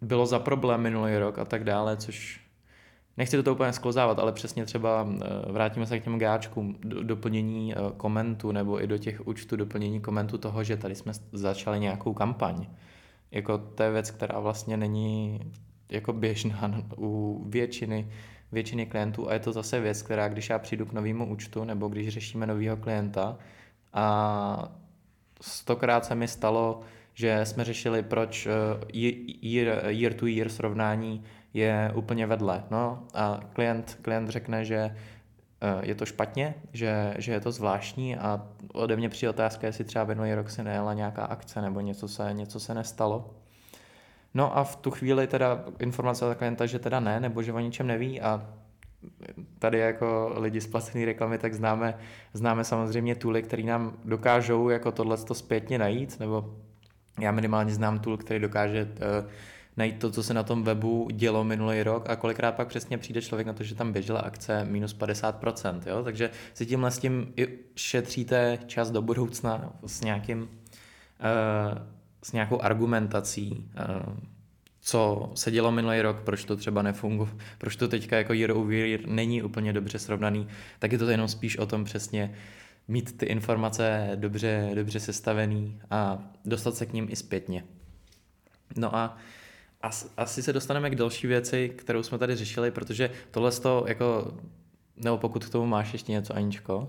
bylo 0.00 0.26
za 0.26 0.38
problém 0.38 0.80
minulý 0.80 1.18
rok 1.18 1.38
a 1.38 1.44
tak 1.44 1.64
dále, 1.64 1.96
což 1.96 2.40
nechci 3.20 3.42
toho 3.42 3.54
úplně 3.54 3.72
sklozávat, 3.72 4.18
ale 4.18 4.32
přesně 4.32 4.64
třeba 4.64 5.08
eh, 5.08 5.52
vrátíme 5.52 5.86
se 5.86 6.00
k 6.00 6.04
těm 6.04 6.18
gáčkům, 6.18 6.76
do, 6.80 7.02
doplnění 7.02 7.74
komentu 7.96 8.52
nebo 8.52 8.82
i 8.82 8.86
do 8.86 8.98
těch 8.98 9.26
účtů 9.26 9.56
doplnění 9.56 10.00
komentu 10.00 10.38
toho, 10.38 10.64
že 10.64 10.76
tady 10.76 10.94
jsme 10.94 11.12
začali 11.32 11.80
nějakou 11.80 12.14
kampaň. 12.14 12.66
Jako 13.30 13.58
to 13.58 13.82
je 13.82 13.90
věc, 13.90 14.10
která 14.10 14.40
vlastně 14.40 14.76
není 14.76 15.40
jako 15.90 16.12
běžná 16.12 16.82
u 16.96 17.44
většiny, 17.48 18.08
většiny 18.52 18.86
klientů 18.86 19.30
a 19.30 19.32
je 19.32 19.40
to 19.40 19.52
zase 19.52 19.80
věc, 19.80 20.02
která 20.02 20.28
když 20.28 20.48
já 20.48 20.58
přijdu 20.58 20.86
k 20.86 20.92
novému 20.92 21.30
účtu 21.30 21.64
nebo 21.64 21.88
když 21.88 22.08
řešíme 22.08 22.46
nového 22.46 22.76
klienta 22.76 23.36
a 23.92 24.72
stokrát 25.40 26.04
se 26.04 26.14
mi 26.14 26.28
stalo, 26.28 26.80
že 27.14 27.40
jsme 27.44 27.64
řešili, 27.64 28.02
proč 28.02 28.46
eh, 28.46 28.50
year, 29.42 29.84
year 29.90 30.14
to 30.14 30.26
year 30.26 30.48
srovnání 30.48 31.24
je 31.54 31.92
úplně 31.94 32.26
vedle. 32.26 32.64
No 32.70 33.02
a 33.14 33.40
klient, 33.52 33.98
klient 34.02 34.28
řekne, 34.28 34.64
že 34.64 34.76
eh, 34.76 35.86
je 35.86 35.94
to 35.94 36.06
špatně, 36.06 36.54
že, 36.72 37.14
že 37.18 37.32
je 37.32 37.40
to 37.40 37.52
zvláštní 37.52 38.16
a 38.16 38.46
ode 38.72 38.96
mě 38.96 39.08
přijde 39.08 39.30
otázka, 39.30 39.66
jestli 39.66 39.84
třeba 39.84 40.04
minulý 40.04 40.34
rok 40.34 40.50
se 40.50 40.64
nejela 40.64 40.94
nějaká 40.94 41.24
akce 41.24 41.62
nebo 41.62 41.80
něco 41.80 42.08
se, 42.08 42.32
něco 42.32 42.60
se 42.60 42.74
nestalo. 42.74 43.34
No 44.34 44.56
a 44.58 44.64
v 44.64 44.76
tu 44.76 44.90
chvíli 44.90 45.26
teda 45.26 45.64
informace 45.78 46.24
od 46.24 46.36
klienta, 46.36 46.66
že 46.66 46.78
teda 46.78 47.00
ne, 47.00 47.20
nebo 47.20 47.42
že 47.42 47.52
o 47.52 47.58
ničem 47.58 47.86
neví 47.86 48.20
a 48.20 48.46
tady 49.58 49.78
jako 49.78 50.32
lidi 50.36 50.60
z 50.60 50.66
placené 50.66 51.04
reklamy, 51.04 51.38
tak 51.38 51.54
známe, 51.54 51.98
známe 52.32 52.64
samozřejmě 52.64 53.14
tooly, 53.14 53.42
které 53.42 53.62
nám 53.62 53.92
dokážou 54.04 54.68
jako 54.68 54.92
tohle 54.92 55.16
zpětně 55.16 55.78
najít, 55.78 56.20
nebo 56.20 56.54
já 57.20 57.32
minimálně 57.32 57.74
znám 57.74 57.98
tool, 57.98 58.16
který 58.16 58.40
dokáže 58.40 58.84
uh, 58.84 59.30
najít 59.80 59.98
to, 59.98 60.10
co 60.10 60.22
se 60.22 60.34
na 60.34 60.42
tom 60.42 60.62
webu 60.62 61.08
dělo 61.12 61.44
minulý 61.44 61.82
rok 61.82 62.10
a 62.10 62.16
kolikrát 62.16 62.54
pak 62.54 62.68
přesně 62.68 62.98
přijde 62.98 63.22
člověk 63.22 63.46
na 63.46 63.52
to, 63.52 63.62
že 63.62 63.74
tam 63.74 63.92
běžela 63.92 64.20
akce 64.20 64.64
minus 64.64 64.96
50%, 64.96 65.80
jo? 65.86 66.04
takže 66.04 66.30
si 66.54 66.66
tímhle 66.66 66.90
s 66.90 66.98
tím 66.98 67.32
i 67.36 67.48
šetříte 67.76 68.58
čas 68.66 68.90
do 68.90 69.02
budoucna 69.02 69.72
s 69.86 70.00
nějakým 70.00 70.42
uh, 70.42 70.48
s 72.22 72.32
nějakou 72.32 72.60
argumentací, 72.62 73.50
uh, 73.50 74.14
co 74.80 75.30
se 75.34 75.50
dělo 75.50 75.72
minulý 75.72 76.00
rok, 76.00 76.20
proč 76.20 76.44
to 76.44 76.56
třeba 76.56 76.82
nefunguje, 76.82 77.30
proč 77.58 77.76
to 77.76 77.88
teďka 77.88 78.16
jako 78.16 78.32
year 78.32 78.50
over 78.50 78.74
year 78.74 79.00
není 79.06 79.42
úplně 79.42 79.72
dobře 79.72 79.98
srovnaný, 79.98 80.46
tak 80.78 80.92
je 80.92 80.98
to 80.98 81.10
jenom 81.10 81.28
spíš 81.28 81.58
o 81.58 81.66
tom 81.66 81.84
přesně 81.84 82.34
mít 82.88 83.18
ty 83.18 83.26
informace 83.26 84.10
dobře, 84.14 84.70
dobře 84.74 85.00
sestavený 85.00 85.80
a 85.90 86.18
dostat 86.44 86.74
se 86.74 86.86
k 86.86 86.92
ním 86.92 87.06
i 87.10 87.16
zpětně. 87.16 87.64
No 88.76 88.96
a 88.96 89.16
asi 90.16 90.42
se 90.42 90.52
dostaneme 90.52 90.90
k 90.90 90.94
další 90.94 91.26
věci, 91.26 91.72
kterou 91.76 92.02
jsme 92.02 92.18
tady 92.18 92.36
řešili, 92.36 92.70
protože 92.70 93.10
tohle 93.30 93.52
to 93.52 93.84
jako, 93.88 94.38
nebo 94.96 95.18
pokud 95.18 95.44
k 95.44 95.50
tomu 95.50 95.66
máš 95.66 95.92
ještě 95.92 96.12
něco, 96.12 96.36
Aničko? 96.36 96.88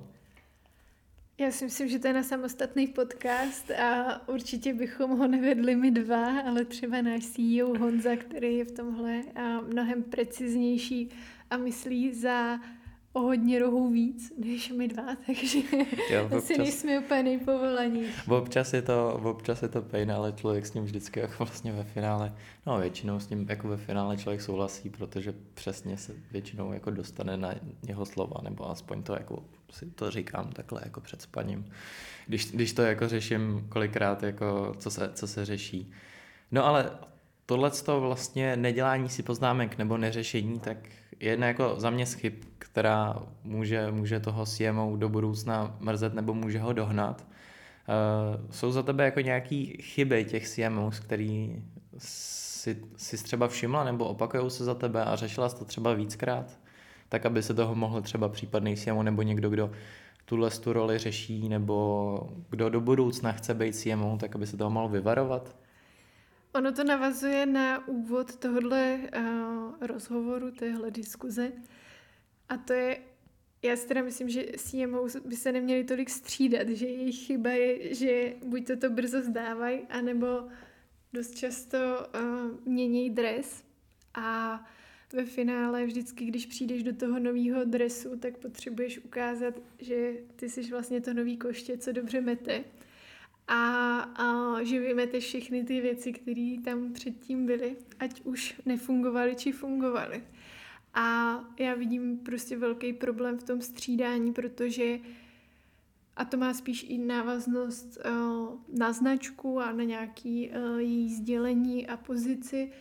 Já 1.37 1.51
si 1.51 1.65
myslím, 1.65 1.89
že 1.89 1.99
to 1.99 2.07
je 2.07 2.13
na 2.13 2.23
samostatný 2.23 2.87
podcast 2.87 3.71
a 3.71 4.21
určitě 4.27 4.73
bychom 4.73 5.17
ho 5.17 5.27
nevedli 5.27 5.75
my 5.75 5.91
dva, 5.91 6.41
ale 6.41 6.65
třeba 6.65 7.01
náš 7.01 7.25
CEO 7.25 7.79
Honza, 7.79 8.15
který 8.15 8.57
je 8.57 8.65
v 8.65 8.71
tomhle 8.71 9.21
mnohem 9.67 10.03
preciznější 10.03 11.09
a 11.49 11.57
myslí 11.57 12.13
za 12.13 12.59
o 13.13 13.19
hodně 13.19 13.59
rohů 13.59 13.89
víc 13.89 14.33
než 14.37 14.71
my 14.71 14.87
dva, 14.87 15.03
takže 15.25 15.59
jo, 16.09 16.23
občas, 16.25 16.43
asi 16.43 16.57
nejsme 16.57 16.99
úplně 16.99 17.23
nejpovolaní. 17.23 18.05
Občas 18.27 18.73
je, 18.73 18.81
to, 18.81 19.19
občas 19.23 19.61
je 19.61 19.67
to 19.67 19.81
pain, 19.81 20.11
ale 20.11 20.31
člověk 20.31 20.65
s 20.65 20.73
ním 20.73 20.83
vždycky 20.83 21.19
jako 21.19 21.45
vlastně 21.45 21.71
ve 21.71 21.83
finále, 21.83 22.35
no 22.65 22.79
většinou 22.79 23.19
s 23.19 23.29
ním 23.29 23.45
jako 23.49 23.67
ve 23.67 23.77
finále 23.77 24.17
člověk 24.17 24.41
souhlasí, 24.41 24.89
protože 24.89 25.33
přesně 25.53 25.97
se 25.97 26.13
většinou 26.31 26.73
jako 26.73 26.91
dostane 26.91 27.37
na 27.37 27.53
jeho 27.87 28.05
slova, 28.05 28.41
nebo 28.43 28.69
aspoň 28.69 29.03
to 29.03 29.13
jako 29.13 29.43
si 29.71 29.85
to 29.85 30.11
říkám 30.11 30.51
takhle 30.51 30.81
jako 30.83 31.01
před 31.01 31.21
spaním, 31.21 31.65
když, 32.27 32.51
když 32.51 32.73
to 32.73 32.81
jako 32.81 33.07
řeším 33.07 33.65
kolikrát, 33.69 34.23
jako 34.23 34.75
co 34.77 34.91
se, 34.91 35.11
co 35.13 35.27
se 35.27 35.45
řeší. 35.45 35.91
No 36.51 36.65
ale 36.65 36.91
tohle 37.45 37.71
vlastně 37.99 38.55
nedělání 38.55 39.09
si 39.09 39.23
poznámek 39.23 39.77
nebo 39.77 39.97
neřešení, 39.97 40.59
tak 40.59 40.77
jedna 41.21 41.47
jako 41.47 41.73
za 41.77 41.89
mě 41.89 42.05
chyb, 42.05 42.33
která 42.59 43.15
může, 43.43 43.91
může 43.91 44.19
toho 44.19 44.45
CMO 44.45 44.97
do 44.97 45.09
budoucna 45.09 45.75
mrzet 45.79 46.13
nebo 46.13 46.33
může 46.33 46.59
ho 46.59 46.73
dohnat. 46.73 47.25
Uh, 47.25 48.51
jsou 48.51 48.71
za 48.71 48.83
tebe 48.83 49.05
jako 49.05 49.19
nějaký 49.19 49.77
chyby 49.81 50.25
těch 50.25 50.49
CMOs, 50.49 50.99
který 50.99 51.63
si, 51.97 52.81
si 52.97 53.23
třeba 53.23 53.47
všimla 53.47 53.83
nebo 53.83 54.05
opakují 54.05 54.51
se 54.51 54.63
za 54.63 54.75
tebe 54.75 55.05
a 55.05 55.15
řešila 55.15 55.49
jsi 55.49 55.55
to 55.55 55.65
třeba 55.65 55.93
víckrát? 55.93 56.59
Tak, 57.09 57.25
aby 57.25 57.43
se 57.43 57.53
toho 57.53 57.75
mohl 57.75 58.01
třeba 58.01 58.29
případný 58.29 58.75
CMO 58.75 59.03
nebo 59.03 59.21
někdo, 59.21 59.49
kdo 59.49 59.71
tuhle 60.25 60.49
tu 60.49 60.73
roli 60.73 60.97
řeší 60.97 61.49
nebo 61.49 62.29
kdo 62.49 62.69
do 62.69 62.81
budoucna 62.81 63.31
chce 63.31 63.53
být 63.53 63.75
CMO, 63.75 64.17
tak 64.19 64.35
aby 64.35 64.47
se 64.47 64.57
toho 64.57 64.69
mohl 64.69 64.87
vyvarovat? 64.87 65.55
Ono 66.53 66.71
to 66.71 66.83
navazuje 66.83 67.45
na 67.45 67.87
úvod 67.87 68.35
tohohle 68.35 68.99
uh, 68.99 69.73
rozhovoru, 69.81 70.51
téhle 70.51 70.91
diskuze. 70.91 71.51
A 72.49 72.57
to 72.57 72.73
je, 72.73 73.01
já 73.61 73.75
si 73.75 73.87
teda 73.87 74.03
myslím, 74.03 74.29
že 74.29 74.45
CMO 74.57 75.07
by 75.25 75.35
se 75.35 75.51
neměli 75.51 75.83
tolik 75.83 76.09
střídat, 76.09 76.69
že 76.69 76.87
jejich 76.87 77.25
chyba 77.25 77.49
je, 77.49 77.95
že 77.95 78.33
buď 78.45 78.67
to 78.67 78.77
to 78.77 78.89
brzo 78.89 79.21
zdávají, 79.21 79.79
anebo 79.89 80.27
dost 81.13 81.35
často 81.35 81.77
uh, 81.77 82.71
mění 82.73 83.09
dres 83.09 83.63
a 84.13 84.59
ve 85.13 85.25
finále 85.25 85.85
vždycky, 85.85 86.25
když 86.25 86.45
přijdeš 86.45 86.83
do 86.83 86.95
toho 86.95 87.19
nového 87.19 87.65
dresu, 87.65 88.17
tak 88.19 88.37
potřebuješ 88.37 88.99
ukázat, 88.99 89.53
že 89.79 90.13
ty 90.35 90.49
jsi 90.49 90.61
vlastně 90.61 91.01
to 91.01 91.13
nový 91.13 91.37
koště, 91.37 91.77
co 91.77 91.91
dobře 91.91 92.21
mete 92.21 92.63
a, 93.51 93.99
a 93.99 94.63
že 94.63 94.79
vymete 94.79 95.19
všechny 95.19 95.63
ty 95.63 95.81
věci, 95.81 96.13
které 96.13 96.55
tam 96.65 96.93
předtím 96.93 97.45
byly, 97.45 97.75
ať 97.99 98.21
už 98.23 98.61
nefungovaly, 98.65 99.35
či 99.35 99.51
fungovaly. 99.51 100.23
A 100.93 101.39
já 101.59 101.75
vidím 101.75 102.17
prostě 102.17 102.57
velký 102.57 102.93
problém 102.93 103.37
v 103.37 103.43
tom 103.43 103.61
střídání, 103.61 104.33
protože 104.33 104.99
a 106.15 106.25
to 106.25 106.37
má 106.37 106.53
spíš 106.53 106.85
i 106.89 106.97
návaznost 106.97 107.97
uh, 108.05 108.59
na 108.77 108.93
značku 108.93 109.59
a 109.59 109.71
na 109.71 109.83
nějaký 109.83 110.49
uh, 110.49 110.79
její 110.79 111.13
sdělení 111.13 111.87
a 111.87 111.97
pozici, 111.97 112.71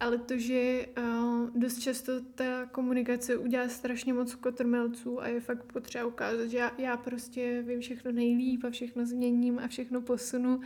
ale 0.00 0.18
to, 0.18 0.38
že 0.38 0.86
uh, 0.98 1.50
dost 1.60 1.78
často 1.78 2.20
ta 2.20 2.66
komunikace 2.66 3.36
udělá 3.36 3.68
strašně 3.68 4.12
moc 4.12 4.34
kotrmelců 4.34 5.22
a 5.22 5.28
je 5.28 5.40
fakt 5.40 5.72
potřeba 5.72 6.06
ukázat, 6.06 6.46
že 6.46 6.58
já, 6.58 6.72
já 6.78 6.96
prostě 6.96 7.62
vím 7.66 7.80
všechno 7.80 8.12
nejlíp 8.12 8.64
a 8.64 8.70
všechno 8.70 9.06
změním 9.06 9.58
a 9.58 9.68
všechno 9.68 10.00
posunu 10.00 10.60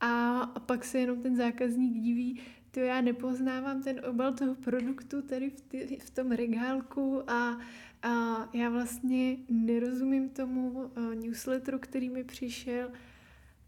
a, 0.00 0.40
a 0.40 0.60
pak 0.60 0.84
se 0.84 0.98
jenom 0.98 1.22
ten 1.22 1.36
zákazník 1.36 2.02
diví, 2.02 2.40
ty 2.70 2.80
já 2.80 3.00
nepoznávám 3.00 3.82
ten 3.82 4.00
obal 4.08 4.32
toho 4.32 4.54
produktu 4.54 5.22
tady 5.22 5.50
v, 5.50 5.60
ty, 5.60 5.98
v 6.04 6.10
tom 6.10 6.32
regálku 6.32 7.30
a, 7.30 7.58
a 8.02 8.48
já 8.52 8.70
vlastně 8.70 9.36
nerozumím 9.48 10.28
tomu 10.28 10.70
uh, 10.70 11.14
newsletteru, 11.14 11.78
který 11.78 12.10
mi 12.10 12.24
přišel. 12.24 12.90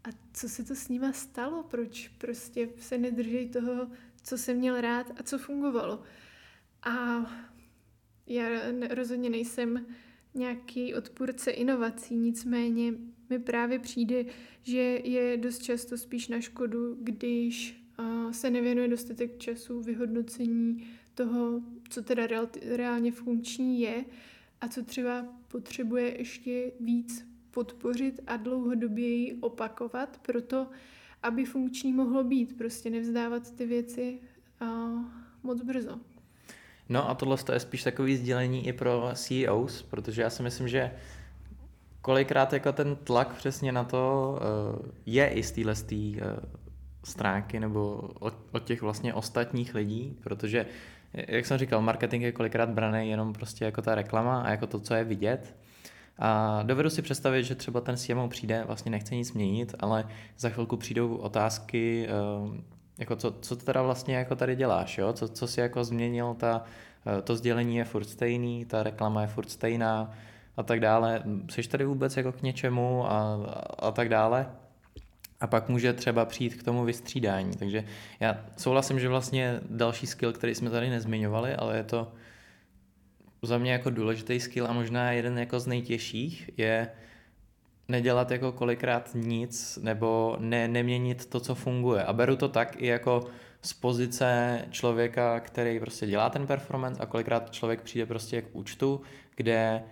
A 0.03 0.07
co 0.33 0.49
se 0.49 0.63
to 0.63 0.75
s 0.75 0.89
nima 0.89 1.13
stalo, 1.13 1.63
proč 1.63 2.07
prostě 2.07 2.69
se 2.79 2.97
nedrží 2.97 3.49
toho 3.49 3.87
co 4.23 4.37
jsem 4.37 4.57
měl 4.57 4.81
rád 4.81 5.11
a 5.19 5.23
co 5.23 5.37
fungovalo. 5.37 6.03
A 6.83 7.25
já 8.27 8.47
rozhodně 8.89 9.29
nejsem 9.29 9.85
nějaký 10.33 10.93
odpůrce 10.95 11.51
inovací, 11.51 12.15
nicméně 12.15 12.93
mi 13.29 13.39
právě 13.39 13.79
přijde, 13.79 14.25
že 14.63 14.81
je 15.03 15.37
dost 15.37 15.63
často 15.63 15.97
spíš 15.97 16.27
na 16.27 16.41
škodu, 16.41 16.97
když 16.99 17.83
se 18.31 18.49
nevěnuje 18.49 18.87
dostatek 18.87 19.37
času 19.37 19.81
vyhodnocení 19.81 20.87
toho, 21.13 21.61
co 21.89 22.01
teda 22.01 22.27
reálně 22.65 23.11
funkční 23.11 23.81
je 23.81 24.05
a 24.61 24.67
co 24.67 24.83
třeba 24.83 25.25
potřebuje 25.47 26.17
ještě 26.17 26.71
víc 26.79 27.25
podpořit 27.51 28.19
a 28.27 28.37
dlouhodobě 28.37 29.35
opakovat, 29.39 30.19
proto 30.21 30.67
aby 31.23 31.45
funkční 31.45 31.93
mohlo 31.93 32.23
být. 32.23 32.57
Prostě 32.57 32.89
nevzdávat 32.89 33.51
ty 33.55 33.65
věci 33.65 34.19
uh, 34.61 34.67
moc 35.43 35.61
brzo. 35.61 35.99
No 36.89 37.09
a 37.09 37.15
tohle 37.15 37.37
je 37.53 37.59
spíš 37.59 37.83
takový 37.83 38.17
sdělení 38.17 38.67
i 38.67 38.73
pro 38.73 39.09
CEOs, 39.13 39.81
protože 39.81 40.21
já 40.21 40.29
si 40.29 40.43
myslím, 40.43 40.67
že 40.67 40.91
kolikrát 42.01 42.53
jako 42.53 42.71
ten 42.71 42.95
tlak 42.95 43.35
přesně 43.35 43.71
na 43.71 43.83
to 43.83 44.35
uh, 44.79 44.85
je 45.05 45.27
i 45.27 45.43
z 45.43 45.51
téhle 45.51 45.73
uh, 45.73 46.21
stránky 47.03 47.59
nebo 47.59 48.09
od, 48.19 48.35
od 48.51 48.63
těch 48.63 48.81
vlastně 48.81 49.13
ostatních 49.13 49.75
lidí, 49.75 50.17
protože, 50.23 50.65
jak 51.13 51.45
jsem 51.45 51.57
říkal, 51.57 51.81
marketing 51.81 52.23
je 52.23 52.31
kolikrát 52.31 52.69
braný 52.69 53.09
jenom 53.09 53.33
prostě 53.33 53.65
jako 53.65 53.81
ta 53.81 53.95
reklama 53.95 54.41
a 54.41 54.49
jako 54.51 54.67
to, 54.67 54.79
co 54.79 54.93
je 54.93 55.03
vidět. 55.03 55.55
A 56.19 56.59
dovedu 56.63 56.89
si 56.89 57.01
představit, 57.01 57.43
že 57.43 57.55
třeba 57.55 57.81
ten 57.81 57.97
CMO 57.97 58.27
přijde, 58.27 58.63
vlastně 58.67 58.91
nechce 58.91 59.15
nic 59.15 59.33
měnit, 59.33 59.75
ale 59.79 60.07
za 60.37 60.49
chvilku 60.49 60.77
přijdou 60.77 61.15
otázky, 61.15 62.07
eh, 62.09 62.61
jako 62.97 63.15
co, 63.15 63.31
co 63.31 63.55
teda 63.55 63.81
vlastně 63.81 64.15
jako 64.15 64.35
tady 64.35 64.55
děláš, 64.55 64.97
jo? 64.97 65.13
Co, 65.13 65.27
co 65.27 65.47
si 65.47 65.59
jako 65.59 65.83
změnil, 65.83 66.33
ta, 66.33 66.63
eh, 67.17 67.21
to 67.21 67.35
sdělení 67.35 67.75
je 67.75 67.85
furt 67.85 68.05
stejný, 68.05 68.65
ta 68.65 68.83
reklama 68.83 69.21
je 69.21 69.27
furt 69.27 69.49
stejná 69.49 70.11
a 70.57 70.63
tak 70.63 70.79
dále. 70.79 71.23
Jsi 71.49 71.63
tady 71.63 71.85
vůbec 71.85 72.17
jako 72.17 72.31
k 72.31 72.41
něčemu 72.41 73.05
a, 73.05 73.11
a, 73.11 73.87
a 73.87 73.91
tak 73.91 74.09
dále. 74.09 74.47
A 75.41 75.47
pak 75.47 75.69
může 75.69 75.93
třeba 75.93 76.25
přijít 76.25 76.55
k 76.55 76.63
tomu 76.63 76.83
vystřídání. 76.83 77.55
Takže 77.55 77.83
já 78.19 78.37
souhlasím, 78.57 78.99
že 78.99 79.09
vlastně 79.09 79.59
další 79.69 80.07
skill, 80.07 80.33
který 80.33 80.55
jsme 80.55 80.69
tady 80.69 80.89
nezmiňovali, 80.89 81.55
ale 81.55 81.77
je 81.77 81.83
to 81.83 82.11
za 83.43 83.57
mě 83.57 83.71
jako 83.71 83.89
důležitý 83.89 84.39
skill 84.39 84.67
a 84.67 84.73
možná 84.73 85.11
jeden 85.11 85.39
jako 85.39 85.59
z 85.59 85.67
nejtěžších, 85.67 86.49
je 86.57 86.91
nedělat 87.87 88.31
jako 88.31 88.51
kolikrát 88.51 89.09
nic 89.13 89.79
nebo 89.81 90.37
ne, 90.39 90.67
neměnit 90.67 91.25
to, 91.25 91.39
co 91.39 91.55
funguje. 91.55 92.03
A 92.03 92.13
beru 92.13 92.35
to 92.35 92.49
tak 92.49 92.81
i 92.81 92.87
jako 92.87 93.23
z 93.61 93.73
pozice 93.73 94.61
člověka, 94.69 95.39
který 95.39 95.79
prostě 95.79 96.07
dělá 96.07 96.29
ten 96.29 96.47
performance 96.47 97.01
a 97.01 97.05
kolikrát 97.05 97.51
člověk 97.51 97.81
přijde 97.81 98.05
prostě 98.05 98.41
k 98.41 98.55
účtu, 98.55 99.01
kde 99.35 99.83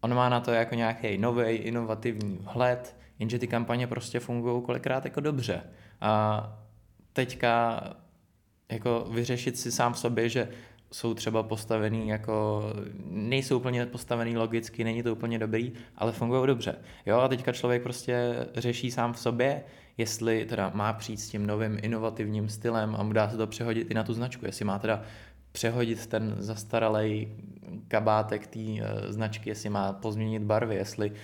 on 0.00 0.14
má 0.14 0.28
na 0.28 0.40
to 0.40 0.50
jako 0.50 0.74
nějaký 0.74 1.18
nový 1.18 1.50
inovativní 1.50 2.38
vhled, 2.40 2.96
jenže 3.18 3.38
ty 3.38 3.46
kampaně 3.46 3.86
prostě 3.86 4.20
fungují 4.20 4.62
kolikrát 4.62 5.04
jako 5.04 5.20
dobře. 5.20 5.62
A 6.00 6.42
teďka 7.12 7.82
jako 8.70 9.06
vyřešit 9.10 9.58
si 9.58 9.72
sám 9.72 9.94
sobě, 9.94 10.28
že 10.28 10.48
jsou 10.92 11.14
třeba 11.14 11.42
postavený 11.42 12.08
jako, 12.08 12.62
nejsou 13.10 13.56
úplně 13.56 13.86
postavený 13.86 14.36
logicky, 14.36 14.84
není 14.84 15.02
to 15.02 15.12
úplně 15.12 15.38
dobrý, 15.38 15.72
ale 15.96 16.12
fungují 16.12 16.46
dobře. 16.46 16.74
Jo, 17.06 17.18
a 17.18 17.28
teďka 17.28 17.52
člověk 17.52 17.82
prostě 17.82 18.46
řeší 18.54 18.90
sám 18.90 19.12
v 19.12 19.18
sobě, 19.18 19.62
jestli 19.98 20.44
teda 20.44 20.70
má 20.74 20.92
přijít 20.92 21.20
s 21.20 21.28
tím 21.28 21.46
novým 21.46 21.78
inovativním 21.82 22.48
stylem 22.48 22.96
a 22.98 23.02
mu 23.02 23.12
dá 23.12 23.30
se 23.30 23.36
to 23.36 23.46
přehodit 23.46 23.90
i 23.90 23.94
na 23.94 24.02
tu 24.02 24.14
značku, 24.14 24.46
jestli 24.46 24.64
má 24.64 24.78
teda 24.78 25.02
přehodit 25.52 26.06
ten 26.06 26.34
zastaralý 26.38 27.28
kabátek 27.88 28.46
té 28.46 28.58
uh, 28.58 28.76
značky, 29.08 29.50
jestli 29.50 29.68
má 29.68 29.92
pozměnit 29.92 30.42
barvy, 30.42 30.74
jestli 30.74 31.10
uh, 31.10 31.16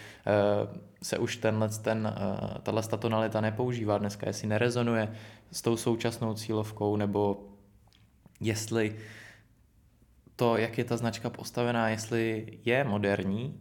se 1.02 1.18
už 1.18 1.36
tenhle, 1.36 1.68
ten, 1.68 2.14
uh, 2.16 2.58
tahle 2.62 2.82
tonalita 2.82 3.40
nepoužívá 3.40 3.98
dneska, 3.98 4.26
jestli 4.26 4.48
nerezonuje 4.48 5.12
s 5.52 5.62
tou 5.62 5.76
současnou 5.76 6.34
cílovkou, 6.34 6.96
nebo 6.96 7.44
jestli 8.40 8.96
to, 10.36 10.56
jak 10.56 10.78
je 10.78 10.84
ta 10.84 10.96
značka 10.96 11.30
postavená, 11.30 11.88
jestli 11.88 12.46
je 12.64 12.84
moderní, 12.84 13.60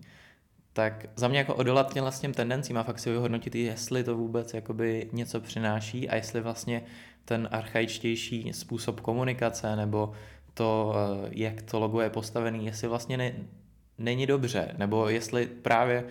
tak 0.73 1.05
za 1.15 1.27
mě 1.27 1.37
jako 1.37 1.55
odolat 1.55 1.93
těm 1.93 2.03
vlastně 2.03 2.29
tendencím 2.29 2.77
a 2.77 2.83
fakt 2.83 2.99
si 2.99 3.11
vyhodnotit, 3.11 3.55
jestli 3.55 4.03
to 4.03 4.17
vůbec 4.17 4.53
jakoby 4.53 5.09
něco 5.11 5.41
přináší 5.41 6.09
a 6.09 6.15
jestli 6.15 6.41
vlastně 6.41 6.83
ten 7.25 7.49
archaičtější 7.51 8.53
způsob 8.53 9.01
komunikace 9.01 9.75
nebo 9.75 10.11
to, 10.53 10.93
eh, 10.95 11.29
jak 11.31 11.61
to 11.61 11.79
logo 11.79 12.01
je 12.01 12.09
postavený, 12.09 12.65
jestli 12.65 12.87
vlastně 12.87 13.17
ne, 13.17 13.33
není 13.97 14.25
dobře, 14.25 14.75
nebo 14.77 15.09
jestli 15.09 15.45
právě 15.45 16.03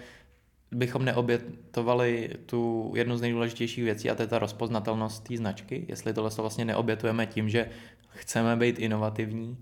bychom 0.71 1.05
neobětovali 1.05 2.31
tu 2.47 2.93
jednu 2.97 3.17
z 3.17 3.21
nejdůležitějších 3.21 3.85
věcí, 3.85 4.11
a 4.11 4.15
to 4.15 4.23
je 4.23 4.29
ta 4.29 4.39
rozpoznatelnost 4.39 5.29
té 5.29 5.37
značky, 5.37 5.85
jestli 5.89 6.12
tohle 6.12 6.31
vlastně 6.37 6.65
neobětujeme 6.65 7.27
tím, 7.27 7.49
že 7.49 7.71
chceme 8.09 8.57
být 8.57 8.79
inovativní, 8.79 9.59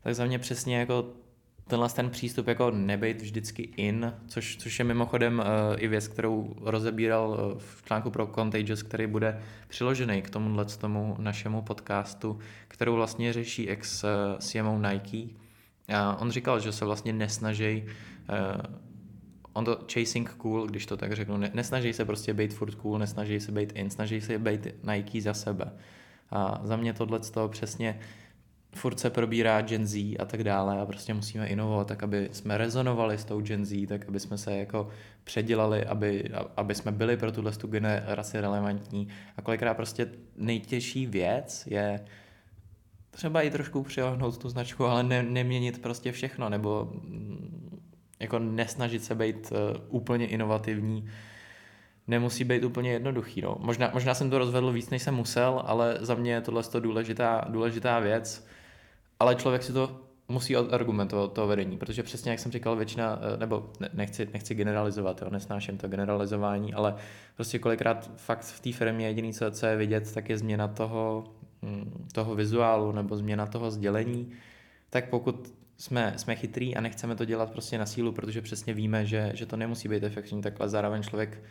tak 0.00 0.14
za 0.14 0.24
mě 0.24 0.38
přesně 0.38 0.78
jako 0.78 1.04
tenhle 1.68 1.88
ten 1.88 2.10
přístup 2.10 2.46
jako 2.46 2.70
nebejt 2.70 3.22
vždycky 3.22 3.62
in, 3.62 4.14
což, 4.26 4.56
což 4.56 4.78
je 4.78 4.84
mimochodem 4.84 5.38
uh, 5.38 5.44
i 5.82 5.88
věc, 5.88 6.08
kterou 6.08 6.54
rozebíral 6.60 7.30
uh, 7.30 7.58
v 7.58 7.82
článku 7.86 8.10
pro 8.10 8.26
Contagious, 8.26 8.82
který 8.82 9.06
bude 9.06 9.42
přiložený 9.68 10.22
k 10.22 10.30
tomuhle 10.30 10.64
tomu 10.64 11.16
našemu 11.18 11.62
podcastu, 11.62 12.38
kterou 12.68 12.94
vlastně 12.94 13.32
řeší 13.32 13.68
ex 13.68 14.04
uh, 14.04 14.10
CMO 14.38 14.78
Nike. 14.78 15.34
A 15.94 16.16
on 16.20 16.30
říkal, 16.30 16.60
že 16.60 16.72
se 16.72 16.84
vlastně 16.84 17.12
nesnaží 17.12 17.84
uh, 17.84 18.76
on 19.58 19.64
to 19.64 19.78
chasing 19.92 20.30
cool, 20.30 20.66
když 20.66 20.86
to 20.86 20.96
tak 20.96 21.12
řeknu, 21.12 21.36
ne, 21.36 21.50
nesnaží 21.54 21.92
se 21.92 22.04
prostě 22.04 22.34
být 22.34 22.54
furt 22.54 22.74
cool, 22.74 22.98
nesnaží 22.98 23.40
se 23.40 23.52
být 23.52 23.72
in, 23.72 23.90
snaží 23.90 24.20
se 24.20 24.38
být 24.38 24.66
Nike 24.92 25.20
za 25.20 25.34
sebe. 25.34 25.72
A 26.30 26.60
za 26.62 26.76
mě 26.76 26.92
tohle 26.92 27.22
z 27.22 27.30
toho 27.30 27.48
přesně 27.48 28.00
furt 28.74 29.00
se 29.00 29.10
probírá 29.10 29.60
Gen 29.60 29.86
Z 29.86 30.16
a 30.18 30.24
tak 30.24 30.44
dále 30.44 30.80
a 30.80 30.86
prostě 30.86 31.14
musíme 31.14 31.46
inovovat 31.46 31.86
tak, 31.86 32.02
aby 32.02 32.28
jsme 32.32 32.58
rezonovali 32.58 33.18
s 33.18 33.24
tou 33.24 33.40
Gen 33.40 33.64
Z, 33.64 33.86
tak 33.86 34.08
aby 34.08 34.20
jsme 34.20 34.38
se 34.38 34.56
jako 34.56 34.88
předělali, 35.24 35.84
aby, 35.84 36.30
aby 36.56 36.74
jsme 36.74 36.92
byli 36.92 37.16
pro 37.16 37.32
tuhle 37.32 37.52
tu 37.52 37.66
generaci 37.66 38.40
relevantní. 38.40 39.08
A 39.36 39.42
kolikrát 39.42 39.74
prostě 39.74 40.08
nejtěžší 40.36 41.06
věc 41.06 41.66
je 41.66 42.00
třeba 43.10 43.42
i 43.42 43.50
trošku 43.50 43.82
přehohnout 43.82 44.38
tu 44.38 44.48
značku, 44.48 44.84
ale 44.84 45.02
ne, 45.02 45.22
neměnit 45.22 45.82
prostě 45.82 46.12
všechno, 46.12 46.48
nebo 46.48 46.88
mm, 46.92 47.80
jako 48.20 48.38
nesnažit 48.38 49.04
se 49.04 49.14
být 49.14 49.52
uh, 49.52 49.58
úplně 49.88 50.26
inovativní, 50.26 51.08
nemusí 52.06 52.44
být 52.44 52.64
úplně 52.64 52.92
jednoduchý. 52.92 53.40
No. 53.40 53.56
Možná, 53.60 53.90
možná 53.94 54.14
jsem 54.14 54.30
to 54.30 54.38
rozvedl 54.38 54.72
víc, 54.72 54.90
než 54.90 55.02
jsem 55.02 55.14
musel, 55.14 55.62
ale 55.66 55.98
za 56.00 56.14
mě 56.14 56.32
je 56.32 56.40
tohle 56.40 56.62
důležitá, 56.80 57.44
důležitá 57.48 58.00
věc 58.00 58.46
ale 59.20 59.34
člověk 59.34 59.62
si 59.62 59.72
to 59.72 60.00
musí 60.28 60.56
argumentovat 60.56 61.32
to 61.32 61.46
vedení, 61.46 61.78
protože 61.78 62.02
přesně 62.02 62.30
jak 62.30 62.40
jsem 62.40 62.52
říkal, 62.52 62.76
většina, 62.76 63.18
eh, 63.22 63.36
nebo 63.36 63.70
nechci, 63.92 64.28
nechci 64.32 64.54
generalizovat, 64.54 65.22
jo, 65.22 65.30
nesnáším 65.30 65.78
to 65.78 65.88
generalizování, 65.88 66.74
ale 66.74 66.94
prostě 67.36 67.58
kolikrát 67.58 68.10
fakt 68.16 68.40
v 68.40 68.60
té 68.60 68.72
firmě 68.72 69.06
jediný, 69.06 69.32
co, 69.32 69.50
co 69.50 69.66
je 69.66 69.76
vidět, 69.76 70.14
tak 70.14 70.28
je 70.28 70.38
změna 70.38 70.68
toho, 70.68 71.24
hm, 71.62 72.06
toho 72.12 72.34
vizuálu 72.34 72.92
nebo 72.92 73.16
změna 73.16 73.46
toho 73.46 73.70
sdělení, 73.70 74.32
tak 74.90 75.08
pokud 75.08 75.54
jsme, 75.78 76.14
jsme 76.16 76.36
chytrý 76.36 76.76
a 76.76 76.80
nechceme 76.80 77.16
to 77.16 77.24
dělat 77.24 77.50
prostě 77.50 77.78
na 77.78 77.86
sílu, 77.86 78.12
protože 78.12 78.42
přesně 78.42 78.74
víme, 78.74 79.06
že, 79.06 79.30
že 79.34 79.46
to 79.46 79.56
nemusí 79.56 79.88
být 79.88 80.02
efektivní, 80.02 80.42
takhle 80.42 80.68
zároveň 80.68 81.02
člověk 81.02 81.42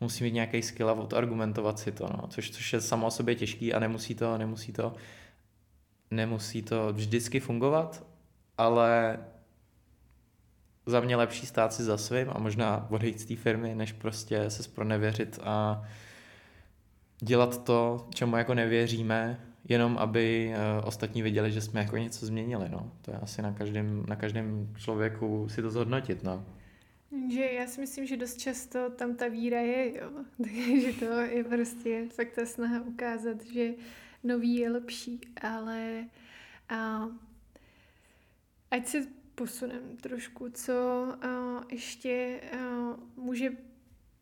musí 0.00 0.24
mít 0.24 0.34
nějaký 0.34 0.62
skill 0.62 0.90
a 0.90 0.92
odargumentovat 0.92 1.78
si 1.78 1.92
to, 1.92 2.06
no, 2.06 2.28
což, 2.28 2.50
což 2.50 2.72
je 2.72 2.80
samo 2.80 3.06
o 3.06 3.10
sobě 3.10 3.34
těžký 3.34 3.74
a 3.74 3.78
nemusí 3.78 4.14
to, 4.14 4.38
nemusí 4.38 4.72
to 4.72 4.94
nemusí 6.16 6.62
to 6.62 6.92
vždycky 6.92 7.40
fungovat, 7.40 8.06
ale 8.58 9.18
za 10.86 11.00
mě 11.00 11.16
lepší 11.16 11.46
stát 11.46 11.74
si 11.74 11.82
za 11.82 11.98
svým 11.98 12.30
a 12.30 12.38
možná 12.38 12.86
odejít 12.90 13.20
z 13.20 13.24
té 13.24 13.36
firmy, 13.36 13.74
než 13.74 13.92
prostě 13.92 14.50
se 14.50 14.62
spronevěřit 14.62 15.38
a 15.42 15.82
dělat 17.20 17.64
to, 17.64 18.08
čemu 18.14 18.36
jako 18.36 18.54
nevěříme, 18.54 19.40
jenom 19.68 19.98
aby 19.98 20.54
eh, 20.54 20.82
ostatní 20.84 21.22
viděli, 21.22 21.52
že 21.52 21.60
jsme 21.60 21.80
jako 21.80 21.96
něco 21.96 22.26
změnili. 22.26 22.68
No. 22.68 22.92
To 23.02 23.10
je 23.10 23.16
asi 23.16 23.42
na 23.42 23.52
každém, 23.52 24.04
na 24.08 24.16
každém 24.16 24.74
člověku 24.78 25.48
si 25.48 25.62
to 25.62 25.70
zhodnotit. 25.70 26.22
No. 26.22 26.44
Že 27.32 27.44
já 27.44 27.66
si 27.66 27.80
myslím, 27.80 28.06
že 28.06 28.16
dost 28.16 28.38
často 28.38 28.90
tam 28.90 29.14
ta 29.14 29.28
víra 29.28 29.60
je, 29.60 29.98
jo. 29.98 30.10
Takže 30.36 30.92
to 30.92 31.20
je 31.20 31.44
prostě 31.44 32.06
fakt 32.08 32.32
ta 32.34 32.46
snaha 32.46 32.80
ukázat, 32.80 33.44
že 33.44 33.70
nový 34.24 34.56
je 34.56 34.70
lepší, 34.70 35.20
ale 35.40 36.08
a, 36.68 37.08
ať 38.70 38.86
se 38.86 39.06
posunem 39.34 39.96
trošku, 40.00 40.48
co 40.48 40.72
a, 41.22 41.64
ještě 41.70 42.40
a, 42.52 42.56
může 43.16 43.56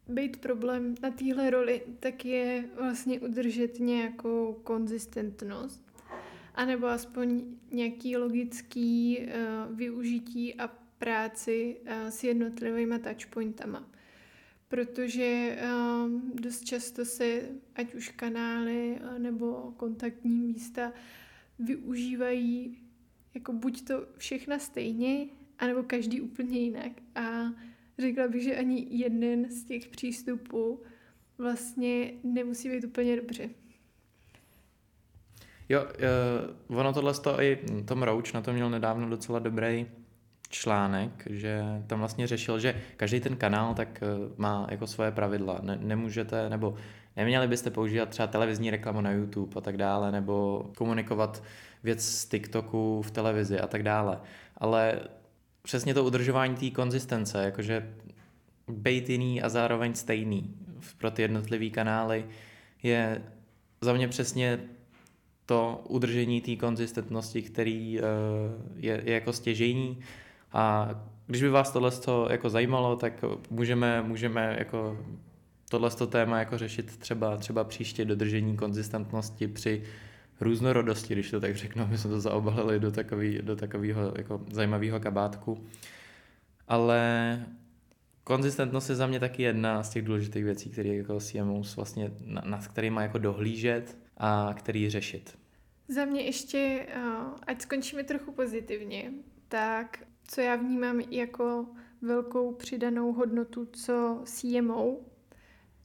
být 0.09 0.37
problém 0.37 0.95
na 1.03 1.11
téhle 1.11 1.51
roli, 1.51 1.83
tak 2.01 2.25
je 2.25 2.65
vlastně 2.81 3.21
udržet 3.21 3.79
nějakou 3.79 4.61
konzistentnost, 4.65 5.93
anebo 6.55 6.87
aspoň 6.87 7.45
nějaký 7.71 8.17
logický 8.17 9.19
uh, 9.19 9.77
využití 9.77 10.55
a 10.55 10.69
práci 10.99 11.77
uh, 11.81 12.09
s 12.09 12.25
jednotlivými 12.25 12.99
touchpointama 12.99 13.87
protože 14.73 15.59
um, 16.05 16.33
dost 16.35 16.65
často 16.65 17.05
se, 17.05 17.41
ať 17.75 17.95
už 17.95 18.09
kanály 18.09 18.99
nebo 19.19 19.73
kontaktní 19.77 20.41
místa, 20.41 20.93
využívají 21.59 22.79
jako 23.35 23.53
buď 23.53 23.85
to 23.85 24.07
všechna 24.19 24.59
stejně, 24.59 25.27
anebo 25.59 25.83
každý 25.83 26.21
úplně 26.21 26.59
jinak. 26.59 26.93
A 27.15 27.53
řekla 27.99 28.29
bych, 28.29 28.43
že 28.43 28.57
ani 28.57 28.87
jeden 28.91 29.51
z 29.51 29.65
těch 29.65 29.89
přístupů 29.89 30.81
vlastně 31.39 32.13
nemusí 32.25 32.71
být 32.71 32.85
úplně 32.85 33.17
dobře. 33.17 33.51
Jo, 35.69 35.85
uh, 36.69 36.79
ono 36.79 36.93
tohle 36.93 37.15
to 37.15 37.43
i 37.43 37.59
Tom 37.85 38.03
Roach 38.03 38.35
na 38.35 38.41
to 38.41 38.53
měl 38.53 38.71
nedávno 38.71 39.09
docela 39.09 39.39
dobrý 39.39 39.87
článek, 40.53 41.27
že 41.31 41.63
tam 41.87 41.99
vlastně 41.99 42.27
řešil, 42.27 42.59
že 42.59 42.75
každý 42.97 43.21
ten 43.21 43.37
kanál 43.37 43.75
tak 43.75 44.03
má 44.37 44.67
jako 44.71 44.87
svoje 44.87 45.11
pravidla. 45.11 45.59
Ne, 45.63 45.79
nemůžete, 45.81 46.51
nebo 46.51 46.75
neměli 47.17 47.49
byste 47.49 47.71
používat 47.71 48.09
třeba 48.09 48.27
televizní 48.27 48.71
reklamu 48.71 49.01
na 49.01 49.11
YouTube 49.11 49.53
a 49.57 49.61
tak 49.61 49.77
dále, 49.77 50.13
nebo 50.13 50.67
komunikovat 50.77 51.43
věc 51.83 52.05
z 52.05 52.27
TikToku 52.27 53.03
v 53.03 53.11
televizi 53.11 53.61
a 53.61 53.67
tak 53.67 53.83
dále. 53.83 54.21
Ale 54.57 55.01
přesně 55.63 55.95
to 55.95 56.05
udržování 56.05 56.57
té 56.57 56.71
konzistence, 56.71 57.45
jakože 57.45 57.95
být 58.69 59.09
jiný 59.09 59.43
a 59.43 59.49
zároveň 59.49 59.95
stejný 59.95 60.55
pro 60.99 61.11
ty 61.11 61.23
jednotlivé 61.23 61.71
kanály 61.71 62.25
je 62.83 63.23
za 63.81 63.93
mě 63.93 64.09
přesně 64.09 64.59
to 65.47 65.85
udržení 65.89 66.41
té 66.41 66.57
konzistentnosti, 66.57 67.43
který 67.43 68.01
uh, 68.01 68.07
je, 68.77 69.03
je 69.05 69.15
jako 69.15 69.33
stěžejní 69.33 69.99
a 70.53 70.91
když 71.27 71.43
by 71.43 71.49
vás 71.49 71.73
tohle 71.73 71.91
jako 72.31 72.51
zajímalo, 72.51 72.97
tak 72.97 73.25
můžeme, 73.51 74.03
můžeme 74.03 74.57
jako 74.59 74.99
tohle 75.71 75.91
téma 75.91 76.39
jako 76.39 76.59
řešit 76.59 76.97
třeba, 76.97 77.37
třeba 77.37 77.65
příště 77.65 78.05
dodržení 78.05 78.57
konzistentnosti 78.57 79.49
při 79.49 79.83
různorodosti, 80.41 81.15
když 81.15 81.31
to 81.31 81.41
tak 81.41 81.57
řeknu, 81.57 81.87
my 81.87 81.99
jsme 81.99 82.11
to 82.11 82.21
zaobalili 82.21 82.81
do, 82.81 82.91
takový, 82.91 83.39
do 83.43 83.57
takového 83.57 84.13
jako 84.17 84.41
zajímavého 84.51 85.01
kabátku. 85.01 85.65
Ale 86.69 87.47
konzistentnost 88.25 88.89
je 88.89 88.95
za 88.95 89.07
mě 89.07 89.21
taky 89.21 89.43
jedna 89.43 89.83
z 89.83 89.91
těch 89.91 90.05
důležitých 90.05 90.45
věcí, 90.45 90.71
které 90.71 90.89
jako 90.89 91.21
CMOs 91.21 91.77
vlastně, 91.77 92.11
nad 92.45 92.67
kterými 92.67 93.01
jako 93.03 93.19
dohlížet 93.19 93.99
a 94.17 94.55
který 94.57 94.91
řešit. 94.91 95.39
Za 95.89 96.05
mě 96.05 96.23
ještě, 96.23 96.87
eh, 96.89 97.01
ať 97.47 97.63
skončíme 97.63 98.05
trochu 98.05 98.33
pozitivně, 98.33 99.13
tak 99.49 99.99
co 100.33 100.41
já 100.41 100.57
vnímám 100.57 101.01
jako 101.01 101.67
velkou 102.03 102.53
přidanou 102.53 103.13
hodnotu, 103.13 103.69
co 103.73 104.23
CMO 104.25 105.01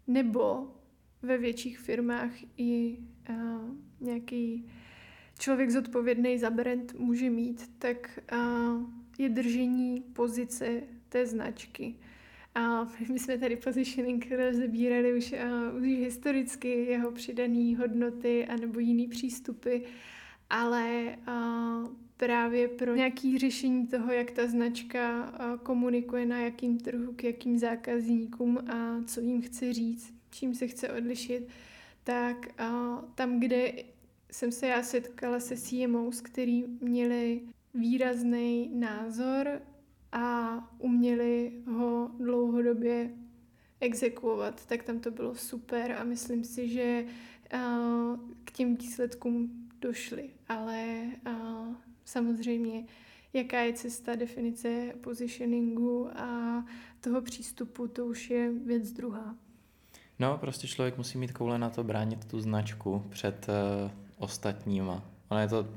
nebo 0.07 0.71
ve 1.21 1.37
větších 1.37 1.79
firmách 1.79 2.31
i 2.57 2.97
uh, 3.29 3.35
nějaký 3.99 4.71
člověk 5.39 5.69
zodpovědný 5.69 6.37
za 6.37 6.49
brand 6.49 6.93
může 6.93 7.29
mít, 7.29 7.71
tak 7.79 8.19
uh, 8.33 8.81
je 9.17 9.29
držení 9.29 10.01
pozice 10.01 10.81
té 11.09 11.25
značky. 11.25 11.95
A 12.55 12.83
my 13.11 13.19
jsme 13.19 13.37
tady 13.37 13.55
positioning 13.55 14.31
rozebírali 14.31 15.17
už, 15.17 15.33
uh, 15.73 15.81
už 15.81 15.87
historicky 15.87 16.69
jeho 16.69 17.11
přidané 17.11 17.77
hodnoty 17.77 18.45
anebo 18.45 18.79
jiný 18.79 19.07
přístupy, 19.07 19.77
ale 20.49 21.17
uh, 21.27 22.06
právě 22.17 22.67
pro 22.67 22.95
nějaké 22.95 23.39
řešení 23.39 23.87
toho, 23.87 24.11
jak 24.11 24.31
ta 24.31 24.47
značka 24.47 25.33
komunikuje 25.63 26.25
na 26.25 26.39
jakým 26.39 26.79
trhu, 26.79 27.13
k 27.13 27.23
jakým 27.23 27.59
zákazníkům 27.59 28.57
a 28.57 29.03
co 29.05 29.21
jim 29.21 29.41
chce 29.41 29.73
říct, 29.73 30.13
čím 30.31 30.55
se 30.55 30.67
chce 30.67 30.93
odlišit, 30.93 31.47
tak 32.03 32.47
tam, 33.15 33.39
kde 33.39 33.73
jsem 34.31 34.51
se 34.51 34.67
já 34.67 34.83
setkala 34.83 35.39
se 35.39 35.57
CMOs, 35.57 36.21
který 36.21 36.63
měli 36.81 37.41
výrazný 37.73 38.71
názor 38.73 39.61
a 40.11 40.57
uměli 40.79 41.51
ho 41.67 42.11
dlouhodobě 42.19 43.11
exekuovat, 43.79 44.65
tak 44.65 44.83
tam 44.83 44.99
to 44.99 45.11
bylo 45.11 45.35
super 45.35 45.91
a 45.91 46.03
myslím 46.03 46.43
si, 46.43 46.69
že 46.69 47.05
k 48.43 48.51
těm 48.51 48.75
výsledkům 48.75 49.69
došli. 49.81 50.29
Ale 50.49 51.05
samozřejmě, 52.07 52.85
jaká 53.33 53.59
je 53.59 53.73
cesta 53.73 54.15
definice 54.15 54.93
positioningu 55.01 56.09
a 56.15 56.63
toho 57.01 57.21
přístupu, 57.21 57.87
to 57.87 58.05
už 58.05 58.29
je 58.29 58.51
věc 58.65 58.91
druhá. 58.91 59.35
No, 60.19 60.37
prostě 60.37 60.67
člověk 60.67 60.97
musí 60.97 61.17
mít 61.17 61.31
koule 61.31 61.59
na 61.59 61.69
to 61.69 61.83
bránit 61.83 62.25
tu 62.25 62.39
značku 62.39 63.03
před 63.09 63.47
uh, 63.49 63.91
ostatníma. 64.17 65.03
Ale 65.29 65.41
je 65.41 65.47
to, 65.47 65.67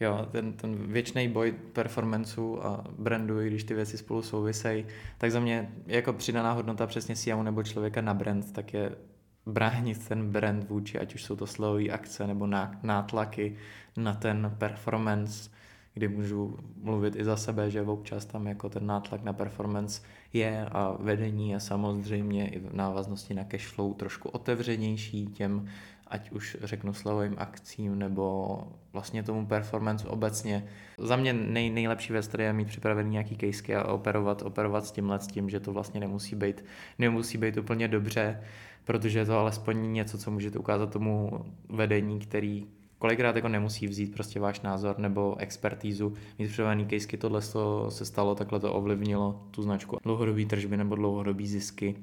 jo, 0.00 0.28
ten, 0.32 0.52
ten 0.52 0.92
věčný 0.92 1.28
boj 1.28 1.52
performanceů 1.72 2.66
a 2.66 2.84
brandu, 2.98 3.40
i 3.40 3.46
když 3.46 3.64
ty 3.64 3.74
věci 3.74 3.98
spolu 3.98 4.22
souvisejí, 4.22 4.86
tak 5.18 5.30
za 5.30 5.40
mě 5.40 5.74
jako 5.86 6.12
přidaná 6.12 6.52
hodnota 6.52 6.86
přesně 6.86 7.16
CMO 7.16 7.42
nebo 7.42 7.62
člověka 7.62 8.00
na 8.00 8.14
brand, 8.14 8.52
tak 8.52 8.74
je 8.74 8.96
bránit 9.46 10.08
ten 10.08 10.30
brand 10.30 10.68
vůči, 10.68 10.98
ať 10.98 11.14
už 11.14 11.24
jsou 11.24 11.36
to 11.36 11.46
slovové 11.46 11.88
akce 11.88 12.26
nebo 12.26 12.46
nátlaky 12.82 13.56
na 13.96 14.14
ten 14.14 14.54
performance, 14.58 15.50
kdy 15.94 16.08
můžu 16.08 16.58
mluvit 16.82 17.16
i 17.16 17.24
za 17.24 17.36
sebe, 17.36 17.70
že 17.70 17.82
občas 17.82 18.24
tam 18.24 18.46
jako 18.46 18.68
ten 18.68 18.86
nátlak 18.86 19.22
na 19.22 19.32
performance 19.32 20.02
je 20.32 20.66
a 20.66 20.96
vedení 21.00 21.50
je 21.50 21.60
samozřejmě 21.60 22.48
i 22.48 22.58
v 22.58 22.74
návaznosti 22.74 23.34
na 23.34 23.44
cash 23.44 23.66
flow 23.66 23.94
trošku 23.94 24.28
otevřenější 24.28 25.26
těm, 25.26 25.68
ať 26.06 26.30
už 26.30 26.56
řeknu 26.62 26.92
slovovým 26.92 27.34
akcím 27.38 27.98
nebo 27.98 28.58
vlastně 28.92 29.22
tomu 29.22 29.46
performance 29.46 30.08
obecně. 30.08 30.66
Za 30.98 31.16
mě 31.16 31.32
nej, 31.32 31.70
nejlepší 31.70 32.12
věc 32.12 32.28
tady 32.28 32.44
je 32.44 32.52
mít 32.52 32.68
připravený 32.68 33.10
nějaký 33.10 33.36
casey 33.36 33.76
a 33.76 33.84
operovat, 33.84 34.42
operovat 34.42 34.86
s 34.86 34.92
tímhle 34.92 35.20
s 35.20 35.26
tím, 35.26 35.50
že 35.50 35.60
to 35.60 35.72
vlastně 35.72 36.00
nemusí 36.00 36.36
být, 36.36 36.64
nemusí 36.98 37.38
být 37.38 37.56
úplně 37.56 37.88
dobře, 37.88 38.42
protože 38.84 39.18
je 39.18 39.24
to 39.24 39.38
alespoň 39.38 39.92
něco, 39.92 40.18
co 40.18 40.30
můžete 40.30 40.58
ukázat 40.58 40.92
tomu 40.92 41.30
vedení, 41.68 42.20
který 42.20 42.66
kolikrát 42.98 43.36
jako 43.36 43.48
nemusí 43.48 43.86
vzít 43.86 44.14
prostě 44.14 44.40
váš 44.40 44.60
názor 44.60 44.98
nebo 44.98 45.36
expertízu, 45.38 46.14
mít 46.38 46.48
připravený 46.48 46.84
casey, 46.84 47.18
tohle 47.18 47.42
se 47.88 48.04
stalo, 48.04 48.34
takhle 48.34 48.60
to 48.60 48.74
ovlivnilo 48.74 49.46
tu 49.50 49.62
značku. 49.62 49.96
Dlouhodobý 50.02 50.46
tržby 50.46 50.76
nebo 50.76 50.94
dlouhodobý 50.94 51.46
zisky 51.46 51.96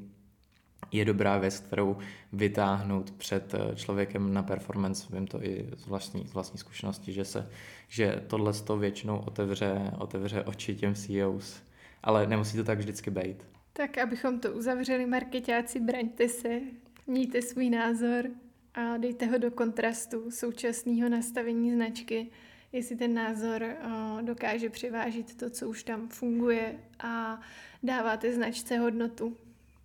je 0.91 1.05
dobrá 1.05 1.37
věc, 1.37 1.59
kterou 1.59 1.97
vytáhnout 2.33 3.11
před 3.11 3.53
eh, 3.53 3.75
člověkem 3.75 4.33
na 4.33 4.43
performance. 4.43 5.07
Vím 5.13 5.27
to 5.27 5.43
i 5.43 5.69
z 5.77 5.87
vlastní, 5.87 6.27
z 6.27 6.33
vlastní 6.33 6.59
zkušenosti, 6.59 7.13
že, 7.13 7.25
se, 7.25 7.49
že 7.87 8.23
tohle 8.27 8.53
to 8.53 8.77
většinou 8.77 9.17
otevře, 9.17 9.91
otevře 9.97 10.43
oči 10.43 10.75
těm 10.75 10.95
CEOs. 10.95 11.61
Ale 12.03 12.27
nemusí 12.27 12.57
to 12.57 12.63
tak 12.63 12.77
vždycky 12.77 13.11
být. 13.11 13.37
Tak 13.73 13.97
abychom 13.97 14.39
to 14.39 14.51
uzavřeli, 14.51 15.05
marketáci, 15.05 15.79
braňte 15.79 16.29
se, 16.29 16.59
mějte 17.07 17.41
svůj 17.41 17.69
názor 17.69 18.25
a 18.73 18.97
dejte 18.97 19.25
ho 19.25 19.37
do 19.37 19.51
kontrastu 19.51 20.31
současného 20.31 21.09
nastavení 21.09 21.71
značky, 21.71 22.27
jestli 22.71 22.95
ten 22.95 23.13
názor 23.13 23.63
uh, 23.63 24.21
dokáže 24.21 24.69
přivážit 24.69 25.35
to, 25.35 25.49
co 25.49 25.69
už 25.69 25.83
tam 25.83 26.09
funguje 26.09 26.79
a 26.99 27.41
dáváte 27.83 28.33
značce 28.33 28.77
hodnotu. 28.77 29.37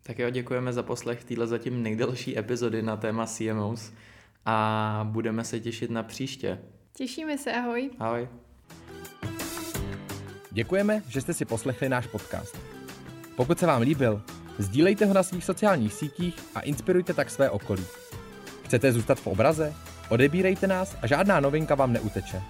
Tak 0.07 0.19
jo, 0.19 0.31
děkujeme 0.31 0.73
za 0.73 0.83
poslech 0.83 1.25
téhle 1.25 1.47
zatím 1.47 1.83
nejdelší 1.83 2.39
epizody 2.39 2.83
na 2.83 2.97
téma 2.97 3.27
CMOs 3.27 3.93
a 4.45 5.09
budeme 5.11 5.45
se 5.45 5.61
těšit 5.61 5.91
na 5.91 6.03
příště. 6.03 6.59
Těšíme 6.97 7.39
se, 7.39 7.53
ahoj. 7.53 7.91
Ahoj. 7.99 8.29
Děkujeme, 10.51 11.03
že 11.09 11.21
jste 11.21 11.35
si 11.35 11.45
poslechli 11.45 11.89
náš 11.89 12.07
podcast. 12.07 12.59
Pokud 13.37 13.59
se 13.59 13.67
vám 13.67 13.83
líbil, 13.83 14.23
sdílejte 14.59 15.07
ho 15.07 15.15
na 15.15 15.23
svých 15.23 15.45
sociálních 15.45 15.93
sítích 15.93 16.39
a 16.55 16.61
inspirujte 16.61 17.15
tak 17.15 17.31
své 17.31 17.51
okolí. 17.51 17.85
Chcete 18.65 18.93
zůstat 18.93 19.21
v 19.21 19.27
obraze? 19.27 19.75
Odebírejte 20.09 20.67
nás 20.67 20.97
a 21.03 21.07
žádná 21.07 21.41
novinka 21.41 21.75
vám 21.75 21.93
neuteče. 21.93 22.43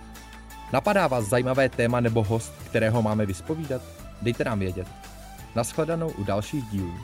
Napadá 0.72 1.07
vás 1.07 1.24
zajímavé 1.24 1.68
téma 1.68 2.00
nebo 2.00 2.22
host, 2.24 2.52
kterého 2.66 3.02
máme 3.02 3.26
vyspovídat? 3.26 3.82
Dejte 4.22 4.44
nám 4.44 4.59
vědět. 4.59 4.86
Naschledanou 5.54 6.11
u 6.11 6.24
dalších 6.24 6.64
dílů. 6.64 6.94